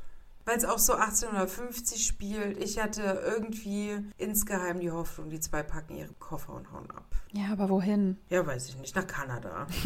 Weil 0.44 0.58
es 0.58 0.66
auch 0.66 0.78
so 0.78 0.94
1850 0.94 2.06
spielt. 2.06 2.62
Ich 2.62 2.80
hatte 2.80 3.02
irgendwie 3.26 3.98
insgeheim 4.18 4.82
die 4.82 4.92
Hoffnung, 4.92 5.30
die 5.30 5.40
zwei 5.40 5.64
packen 5.64 5.96
ihre 5.96 6.14
Koffer 6.16 6.54
und 6.54 6.70
hauen 6.74 6.92
ab. 6.92 7.06
Ja, 7.32 7.52
aber 7.54 7.70
wohin? 7.70 8.18
Ja, 8.30 8.46
weiß 8.46 8.68
ich 8.68 8.78
nicht. 8.78 8.96
Nach 8.96 9.08
Kanada. 9.08 9.68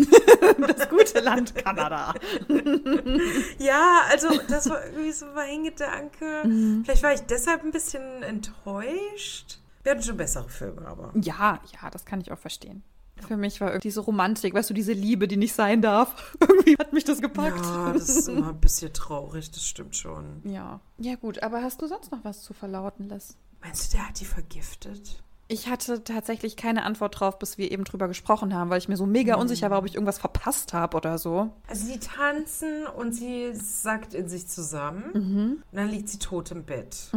Das 0.78 0.89
gute 0.89 1.20
Land 1.20 1.55
Kanada. 1.55 2.14
Ja, 3.59 4.01
also 4.09 4.30
das 4.47 4.70
war 4.70 4.84
irgendwie 4.86 5.11
so 5.11 5.26
mein 5.28 5.64
Gedanke. 5.64 6.82
Vielleicht 6.84 7.03
war 7.03 7.14
ich 7.14 7.22
deshalb 7.22 7.64
ein 7.64 7.72
bisschen 7.72 8.24
enttäuscht. 8.24 9.59
Wir 9.84 9.91
hatten 9.91 10.03
schon 10.03 10.18
bessere 10.18 10.49
Filme, 10.49 10.88
aber. 10.88 11.11
Ja, 11.16 11.59
ja, 11.72 11.89
das 11.89 12.05
kann 12.05 12.22
ich 12.22 12.32
auch 12.32 12.38
verstehen. 12.39 12.84
Für 13.16 13.38
mich 13.38 13.61
war 13.61 13.70
irgendwie 13.70 13.88
diese 13.88 14.01
Romantik, 14.01 14.53
weißt 14.53 14.70
du, 14.70 14.74
diese 14.74 14.93
Liebe, 14.93 15.28
die 15.28 15.38
nicht 15.38 15.53
sein 15.53 15.82
darf. 15.82 16.36
irgendwie 16.41 16.78
hat 16.78 16.93
mich 16.93 17.03
das 17.03 17.22
gepackt. 17.22 17.64
Ja, 17.64 17.93
das 17.93 18.09
ist 18.09 18.28
immer 18.28 18.49
ein 18.49 18.59
bisschen 18.59 18.93
traurig, 18.93 19.51
das 19.51 19.66
stimmt 19.66 19.95
schon. 19.95 20.41
Ja. 20.43 20.80
Ja, 20.97 21.16
gut, 21.16 21.41
aber 21.43 21.61
hast 21.61 21.82
du 21.82 21.88
sonst 21.88 22.11
noch 22.11 22.24
was 22.24 22.41
zu 22.41 22.53
verlauten, 22.53 23.09
Liz? 23.09 23.38
Meinst 23.61 23.93
du, 23.93 23.97
der 23.97 24.09
hat 24.09 24.20
die 24.20 24.26
vergiftet? 24.26 25.24
Ich 25.47 25.68
hatte 25.68 26.03
tatsächlich 26.03 26.55
keine 26.55 26.84
Antwort 26.84 27.20
drauf, 27.20 27.38
bis 27.38 27.57
wir 27.57 27.72
eben 27.72 27.84
drüber 27.84 28.07
gesprochen 28.07 28.55
haben, 28.55 28.70
weil 28.70 28.80
ich 28.80 28.88
mir 28.88 28.97
so 28.97 29.05
mega 29.05 29.36
unsicher 29.36 29.70
war, 29.70 29.80
ob 29.80 29.86
ich 29.86 29.93
irgendwas 29.93 30.18
verpasst 30.18 30.74
habe 30.74 30.97
oder 30.97 31.18
so. 31.18 31.51
Also 31.68 31.91
die 31.91 31.99
tanzen 31.99 32.88
und 32.88 33.14
sie 33.14 33.53
sackt 33.53 34.14
in 34.14 34.28
sich 34.30 34.47
zusammen. 34.47 35.11
Und 35.11 35.64
dann 35.74 35.89
liegt 35.89 36.09
sie 36.09 36.18
tot 36.18 36.51
im 36.51 36.64
Bett. 36.64 37.11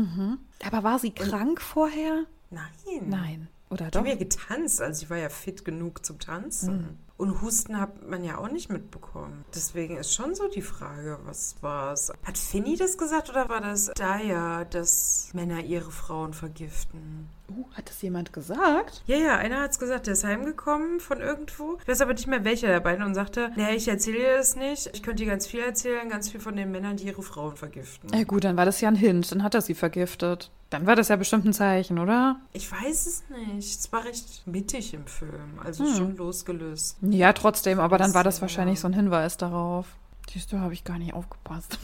Aber 0.65 0.83
war 0.83 0.99
sie 0.99 1.13
krank 1.13 1.63
vorher? 1.63 2.25
Nein. 2.51 3.09
Nein. 3.09 3.49
Oder 3.71 3.87
Die 3.87 3.91
doch? 3.93 4.01
haben 4.01 4.07
ja 4.07 4.15
getanzt, 4.17 4.81
also 4.81 5.03
ich 5.03 5.11
war 5.11 5.17
ja 5.19 5.29
fit 5.29 5.65
genug 5.65 6.05
zum 6.07 6.19
Tanzen. 6.19 6.99
Und 7.17 7.41
Husten 7.41 7.81
hat 7.81 8.07
man 8.07 8.23
ja 8.25 8.37
auch 8.39 8.51
nicht 8.51 8.71
mitbekommen. 8.71 9.45
Deswegen 9.55 9.97
ist 9.97 10.13
schon 10.15 10.35
so 10.35 10.49
die 10.49 10.61
Frage, 10.63 11.19
was 11.25 11.57
war's? 11.63 12.13
Hat 12.25 12.37
Finny 12.37 12.77
das 12.77 12.99
gesagt 12.99 13.31
oder 13.31 13.49
war 13.49 13.63
das 13.63 13.87
Daya, 13.97 14.65
dass 14.65 15.31
Männer 15.33 15.61
ihre 15.65 15.91
Frauen 15.91 16.35
vergiften? 16.35 17.29
Uh, 17.49 17.65
hat 17.75 17.89
das 17.89 18.03
jemand 18.03 18.33
gesagt? 18.33 19.03
Ja, 19.07 19.17
ja, 19.17 19.37
einer 19.37 19.61
hat's 19.61 19.79
gesagt, 19.79 20.07
der 20.07 20.15
ist 20.15 20.25
heimgekommen 20.25 21.01
von 21.01 21.21
irgendwo. 21.21 21.79
Ich 21.81 21.89
weiß 21.89 22.01
aber 22.01 22.15
nicht 22.15 22.27
mehr 22.27 22.45
welcher 22.45 22.69
der 22.69 22.81
beiden 22.81 23.05
und 23.05 23.15
sagte, 23.15 23.53
naja, 23.57 23.75
ich 23.75 23.87
erzähle 23.87 24.19
dir 24.19 24.37
das 24.37 24.57
nicht. 24.57 24.91
Ich 24.93 25.03
könnte 25.03 25.23
dir 25.23 25.31
ganz 25.31 25.47
viel 25.47 25.61
erzählen, 25.61 26.09
ganz 26.09 26.29
viel 26.29 26.41
von 26.41 26.57
den 26.57 26.73
Männern, 26.73 26.97
die 26.97 27.07
ihre 27.07 27.23
Frauen 27.23 27.57
vergiften. 27.57 28.11
Ja 28.13 28.25
gut, 28.25 28.45
dann 28.45 28.57
war 28.57 28.65
das 28.65 28.81
ja 28.81 28.89
ein 28.89 28.97
Hint, 28.97 29.31
dann 29.31 29.43
hat 29.43 29.55
er 29.55 29.61
sie 29.61 29.75
vergiftet. 29.75 30.51
Dann 30.71 30.87
war 30.87 30.97
das 30.97 31.09
ja 31.09 31.17
bestimmt 31.17 31.45
ein 31.45 31.53
Zeichen, 31.53 31.99
oder? 32.01 32.41
Ich 32.53 32.71
weiß 32.71 33.07
es 33.07 33.23
nicht. 33.29 33.79
Es 33.79 33.93
war 33.93 34.05
recht 34.05 34.45
mittig 34.47 34.95
im 34.95 35.07
Film, 35.07 35.61
also 35.63 35.87
schon 35.87 36.17
losgelöst. 36.17 36.97
Ja, 37.03 37.33
trotzdem, 37.33 37.79
aber 37.79 37.99
dann 37.99 38.15
war 38.15 38.25
das 38.25 38.41
wahrscheinlich 38.41 38.81
so 38.81 38.89
ein 38.89 38.93
Hinweis 38.93 39.37
darauf. 39.37 39.87
Siehst 40.33 40.53
du, 40.53 40.59
habe 40.59 40.75
ich 40.75 40.83
gar 40.83 40.99
nicht 40.99 41.15
aufgepasst. 41.15 41.79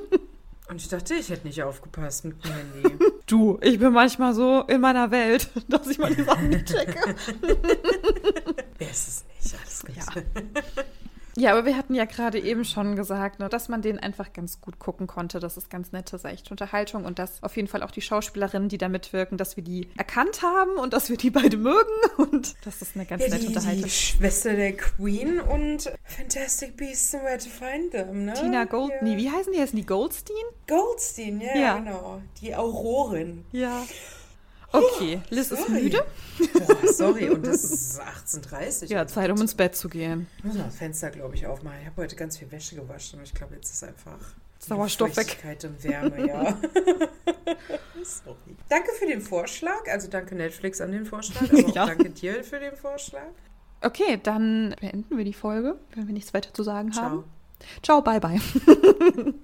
Und 0.68 0.76
ich 0.76 0.88
dachte, 0.88 1.14
ich 1.14 1.28
hätte 1.28 1.46
nicht 1.46 1.62
aufgepasst 1.62 2.24
mit 2.24 2.42
dem 2.44 2.52
Handy. 2.52 3.04
Du, 3.32 3.58
ich 3.62 3.78
bin 3.78 3.94
manchmal 3.94 4.34
so 4.34 4.60
in 4.68 4.82
meiner 4.82 5.10
Welt, 5.10 5.48
dass 5.68 5.86
ich 5.86 5.96
mal 5.96 6.14
die 6.14 6.22
Sachen 6.22 6.50
nicht 6.50 6.66
checke. 6.70 7.14
Wer 8.76 8.90
ist 8.90 9.08
es 9.08 9.24
nicht? 9.42 9.56
Alles 9.58 9.82
gut. 9.86 9.96
Ja. 9.96 10.82
Ja, 11.36 11.52
aber 11.52 11.64
wir 11.64 11.76
hatten 11.76 11.94
ja 11.94 12.04
gerade 12.04 12.38
eben 12.38 12.64
schon 12.64 12.94
gesagt, 12.96 13.38
ne, 13.38 13.48
dass 13.48 13.68
man 13.68 13.80
den 13.82 13.98
einfach 13.98 14.32
ganz 14.32 14.60
gut 14.60 14.78
gucken 14.78 15.06
konnte. 15.06 15.40
Das 15.40 15.56
ist 15.56 15.70
ganz 15.70 15.92
nette, 15.92 16.18
seichte 16.18 16.50
Unterhaltung 16.50 17.04
und 17.04 17.18
dass 17.18 17.42
auf 17.42 17.56
jeden 17.56 17.68
Fall 17.68 17.82
auch 17.82 17.90
die 17.90 18.02
Schauspielerinnen, 18.02 18.68
die 18.68 18.78
da 18.78 18.88
mitwirken, 18.88 19.38
dass 19.38 19.56
wir 19.56 19.64
die 19.64 19.88
erkannt 19.96 20.42
haben 20.42 20.72
und 20.78 20.92
dass 20.92 21.08
wir 21.08 21.16
die 21.16 21.30
beide 21.42 21.56
mögen 21.56 21.90
und 22.18 22.54
das 22.64 22.82
ist 22.82 22.94
eine 22.96 23.06
ganz 23.06 23.22
Ja, 23.22 23.28
nette 23.30 23.40
die, 23.40 23.46
Unterhaltung. 23.48 23.84
die 23.84 23.90
Schwester 23.90 24.54
der 24.54 24.76
Queen 24.76 25.40
und 25.40 25.90
Fantastic 26.04 26.76
Beasts 26.76 27.14
and 27.14 27.24
Where 27.24 27.38
to 27.38 27.48
Find 27.48 27.90
Them, 27.92 28.24
ne? 28.26 28.34
Tina 28.34 28.64
Gold, 28.64 28.92
Ja. 29.00 29.16
wie 29.16 29.30
heißen 29.30 29.52
die? 29.52 29.60
Heißen 29.60 29.76
die 29.78 29.86
Goldstein? 29.86 30.36
Goldstein, 30.68 31.40
ja, 31.40 31.56
Ja. 31.56 31.78
genau. 31.78 32.20
Die 32.40 32.54
Aurorin. 32.54 33.44
Ja. 33.52 33.82
Okay, 34.72 35.20
Liz 35.30 35.50
ist 35.50 35.66
sorry. 35.66 35.82
müde. 35.82 36.04
Boah, 36.54 36.92
sorry, 36.92 37.28
und 37.30 37.46
das 37.46 37.62
ist 37.64 38.00
18.30 38.26 38.86
Ja, 38.86 39.06
Zeit, 39.06 39.30
um 39.30 39.40
ins 39.40 39.54
Bett 39.54 39.76
zu 39.76 39.88
gehen. 39.88 40.26
Ich 40.38 40.44
muss 40.44 40.54
mal 40.56 40.64
das 40.64 40.76
Fenster, 40.76 41.10
glaube 41.10 41.34
ich, 41.34 41.46
aufmachen. 41.46 41.78
Ich 41.80 41.86
habe 41.86 42.02
heute 42.02 42.16
ganz 42.16 42.38
viel 42.38 42.50
Wäsche 42.50 42.76
gewaschen 42.76 43.18
und 43.18 43.24
ich 43.26 43.34
glaube, 43.34 43.54
jetzt 43.54 43.70
ist 43.72 43.84
einfach 43.84 44.18
Sauerstoff 44.58 45.16
weg. 45.16 45.38
Und 45.64 45.84
Wärme, 45.84 46.26
ja. 46.26 46.58
Sorry. 48.04 48.56
Danke 48.68 48.90
für 48.98 49.06
den 49.06 49.20
Vorschlag. 49.20 49.88
Also 49.90 50.08
danke 50.08 50.34
Netflix 50.34 50.80
an 50.80 50.92
den 50.92 51.04
Vorschlag, 51.04 51.42
aber 51.52 51.66
auch 51.68 51.74
Ja. 51.74 51.86
danke 51.86 52.10
dir 52.10 52.42
für 52.42 52.58
den 52.58 52.76
Vorschlag. 52.76 53.28
Okay, 53.80 54.18
dann 54.22 54.74
beenden 54.80 55.16
wir 55.16 55.24
die 55.24 55.32
Folge, 55.32 55.76
wenn 55.94 56.06
wir 56.06 56.14
nichts 56.14 56.32
weiter 56.34 56.54
zu 56.54 56.62
sagen 56.62 56.92
Ciao. 56.92 57.04
haben. 57.04 57.24
Ciao, 57.82 58.00
bye 58.02 58.20
bye. 58.20 58.40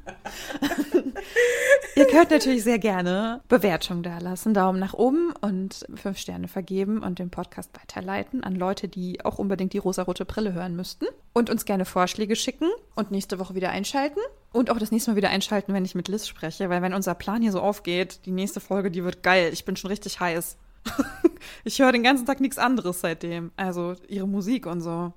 Ihr 1.97 2.07
könnt 2.07 2.31
natürlich 2.31 2.63
sehr 2.63 2.79
gerne 2.79 3.41
Bewertungen 3.49 4.03
da 4.03 4.19
lassen, 4.19 4.55
Daumen 4.55 4.79
nach 4.79 4.95
oben 4.95 5.33
und 5.41 5.85
fünf 5.95 6.19
Sterne 6.19 6.47
vergeben 6.49 7.03
und 7.03 7.19
den 7.19 7.31
Podcast 7.31 7.71
weiterleiten 7.75 8.45
an 8.45 8.55
Leute, 8.55 8.89
die 8.89 9.25
auch 9.25 9.39
unbedingt 9.39 9.73
die 9.73 9.79
rosarote 9.79 10.25
Brille 10.25 10.53
hören 10.53 10.77
müssten. 10.77 11.07
Und 11.33 11.51
uns 11.51 11.65
gerne 11.65 11.85
Vorschläge 11.85 12.37
schicken 12.37 12.69
und 12.95 13.11
nächste 13.11 13.39
Woche 13.39 13.55
wieder 13.55 13.71
einschalten. 13.71 14.21
Und 14.53 14.71
auch 14.71 14.79
das 14.79 14.91
nächste 14.91 15.11
Mal 15.11 15.17
wieder 15.17 15.31
einschalten, 15.31 15.75
wenn 15.75 15.85
ich 15.85 15.95
mit 15.95 16.09
Liz 16.09 16.27
spreche, 16.27 16.71
weil 16.71 16.83
wenn 16.83 16.95
unser 16.95 17.15
Plan 17.15 17.43
hier 17.43 17.53
so 17.53 17.61
aufgeht, 17.61 18.21
die 18.27 18.33
nächste 18.33 18.61
Folge, 18.61 18.91
die 18.91 19.05
wird 19.05 19.23
geil. 19.23 19.51
Ich 19.53 19.65
bin 19.65 19.77
schon 19.77 19.91
richtig 19.91 20.21
heiß. 20.21 20.57
Ich 21.65 21.81
höre 21.81 21.93
den 21.93 22.03
ganzen 22.03 22.25
Tag 22.25 22.41
nichts 22.41 22.57
anderes 22.57 23.01
seitdem. 23.01 23.51
Also 23.57 23.95
ihre 24.07 24.27
Musik 24.27 24.67
und 24.67 24.81
so. 24.81 25.13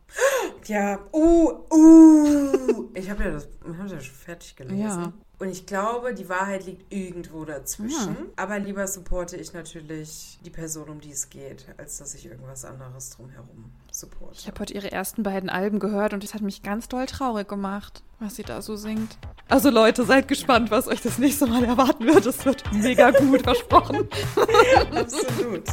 Ja, 0.65 0.99
uh, 1.13 1.53
uh. 1.71 2.89
Ich 2.93 3.09
habe 3.09 3.23
ja 3.23 3.31
das 3.31 3.47
hab 3.65 3.89
ja 3.89 3.99
schon 3.99 4.15
fertig 4.15 4.55
gelesen. 4.55 4.81
Ja. 4.81 5.13
Und 5.39 5.49
ich 5.49 5.65
glaube, 5.65 6.13
die 6.13 6.29
Wahrheit 6.29 6.65
liegt 6.65 6.93
irgendwo 6.93 7.45
dazwischen. 7.45 8.15
Aber 8.35 8.59
lieber 8.59 8.85
supporte 8.87 9.37
ich 9.37 9.53
natürlich 9.53 10.39
die 10.45 10.49
Person, 10.49 10.89
um 10.89 10.99
die 10.99 11.11
es 11.11 11.29
geht, 11.29 11.65
als 11.77 11.97
dass 11.97 12.13
ich 12.13 12.25
irgendwas 12.27 12.63
anderes 12.63 13.11
drumherum 13.11 13.71
supporte. 13.91 14.37
Ich 14.39 14.47
habe 14.47 14.59
heute 14.59 14.73
ihre 14.73 14.91
ersten 14.91 15.23
beiden 15.23 15.49
Alben 15.49 15.79
gehört 15.79 16.13
und 16.13 16.23
es 16.23 16.33
hat 16.33 16.41
mich 16.41 16.63
ganz 16.63 16.87
doll 16.87 17.05
traurig 17.05 17.47
gemacht, 17.47 18.03
was 18.19 18.35
sie 18.35 18.43
da 18.43 18.61
so 18.61 18.75
singt. 18.75 19.17
Also 19.49 19.69
Leute, 19.69 20.05
seid 20.05 20.27
gespannt, 20.27 20.71
was 20.71 20.87
euch 20.87 21.01
das 21.01 21.17
nächste 21.17 21.45
Mal 21.45 21.63
erwarten 21.63 22.05
wird. 22.05 22.25
Es 22.25 22.45
wird 22.45 22.63
mega 22.71 23.11
gut, 23.11 23.41
versprochen. 23.41 24.07
Absolut. 24.95 25.65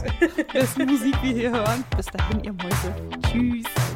Dessen 0.52 0.86
Musik 0.86 1.14
wir 1.22 1.32
hier 1.32 1.50
hören. 1.52 1.84
Bis 1.96 2.06
dahin, 2.06 2.42
ihr 2.44 2.52
Mäuse. 2.52 2.94
Tschüss. 3.30 3.88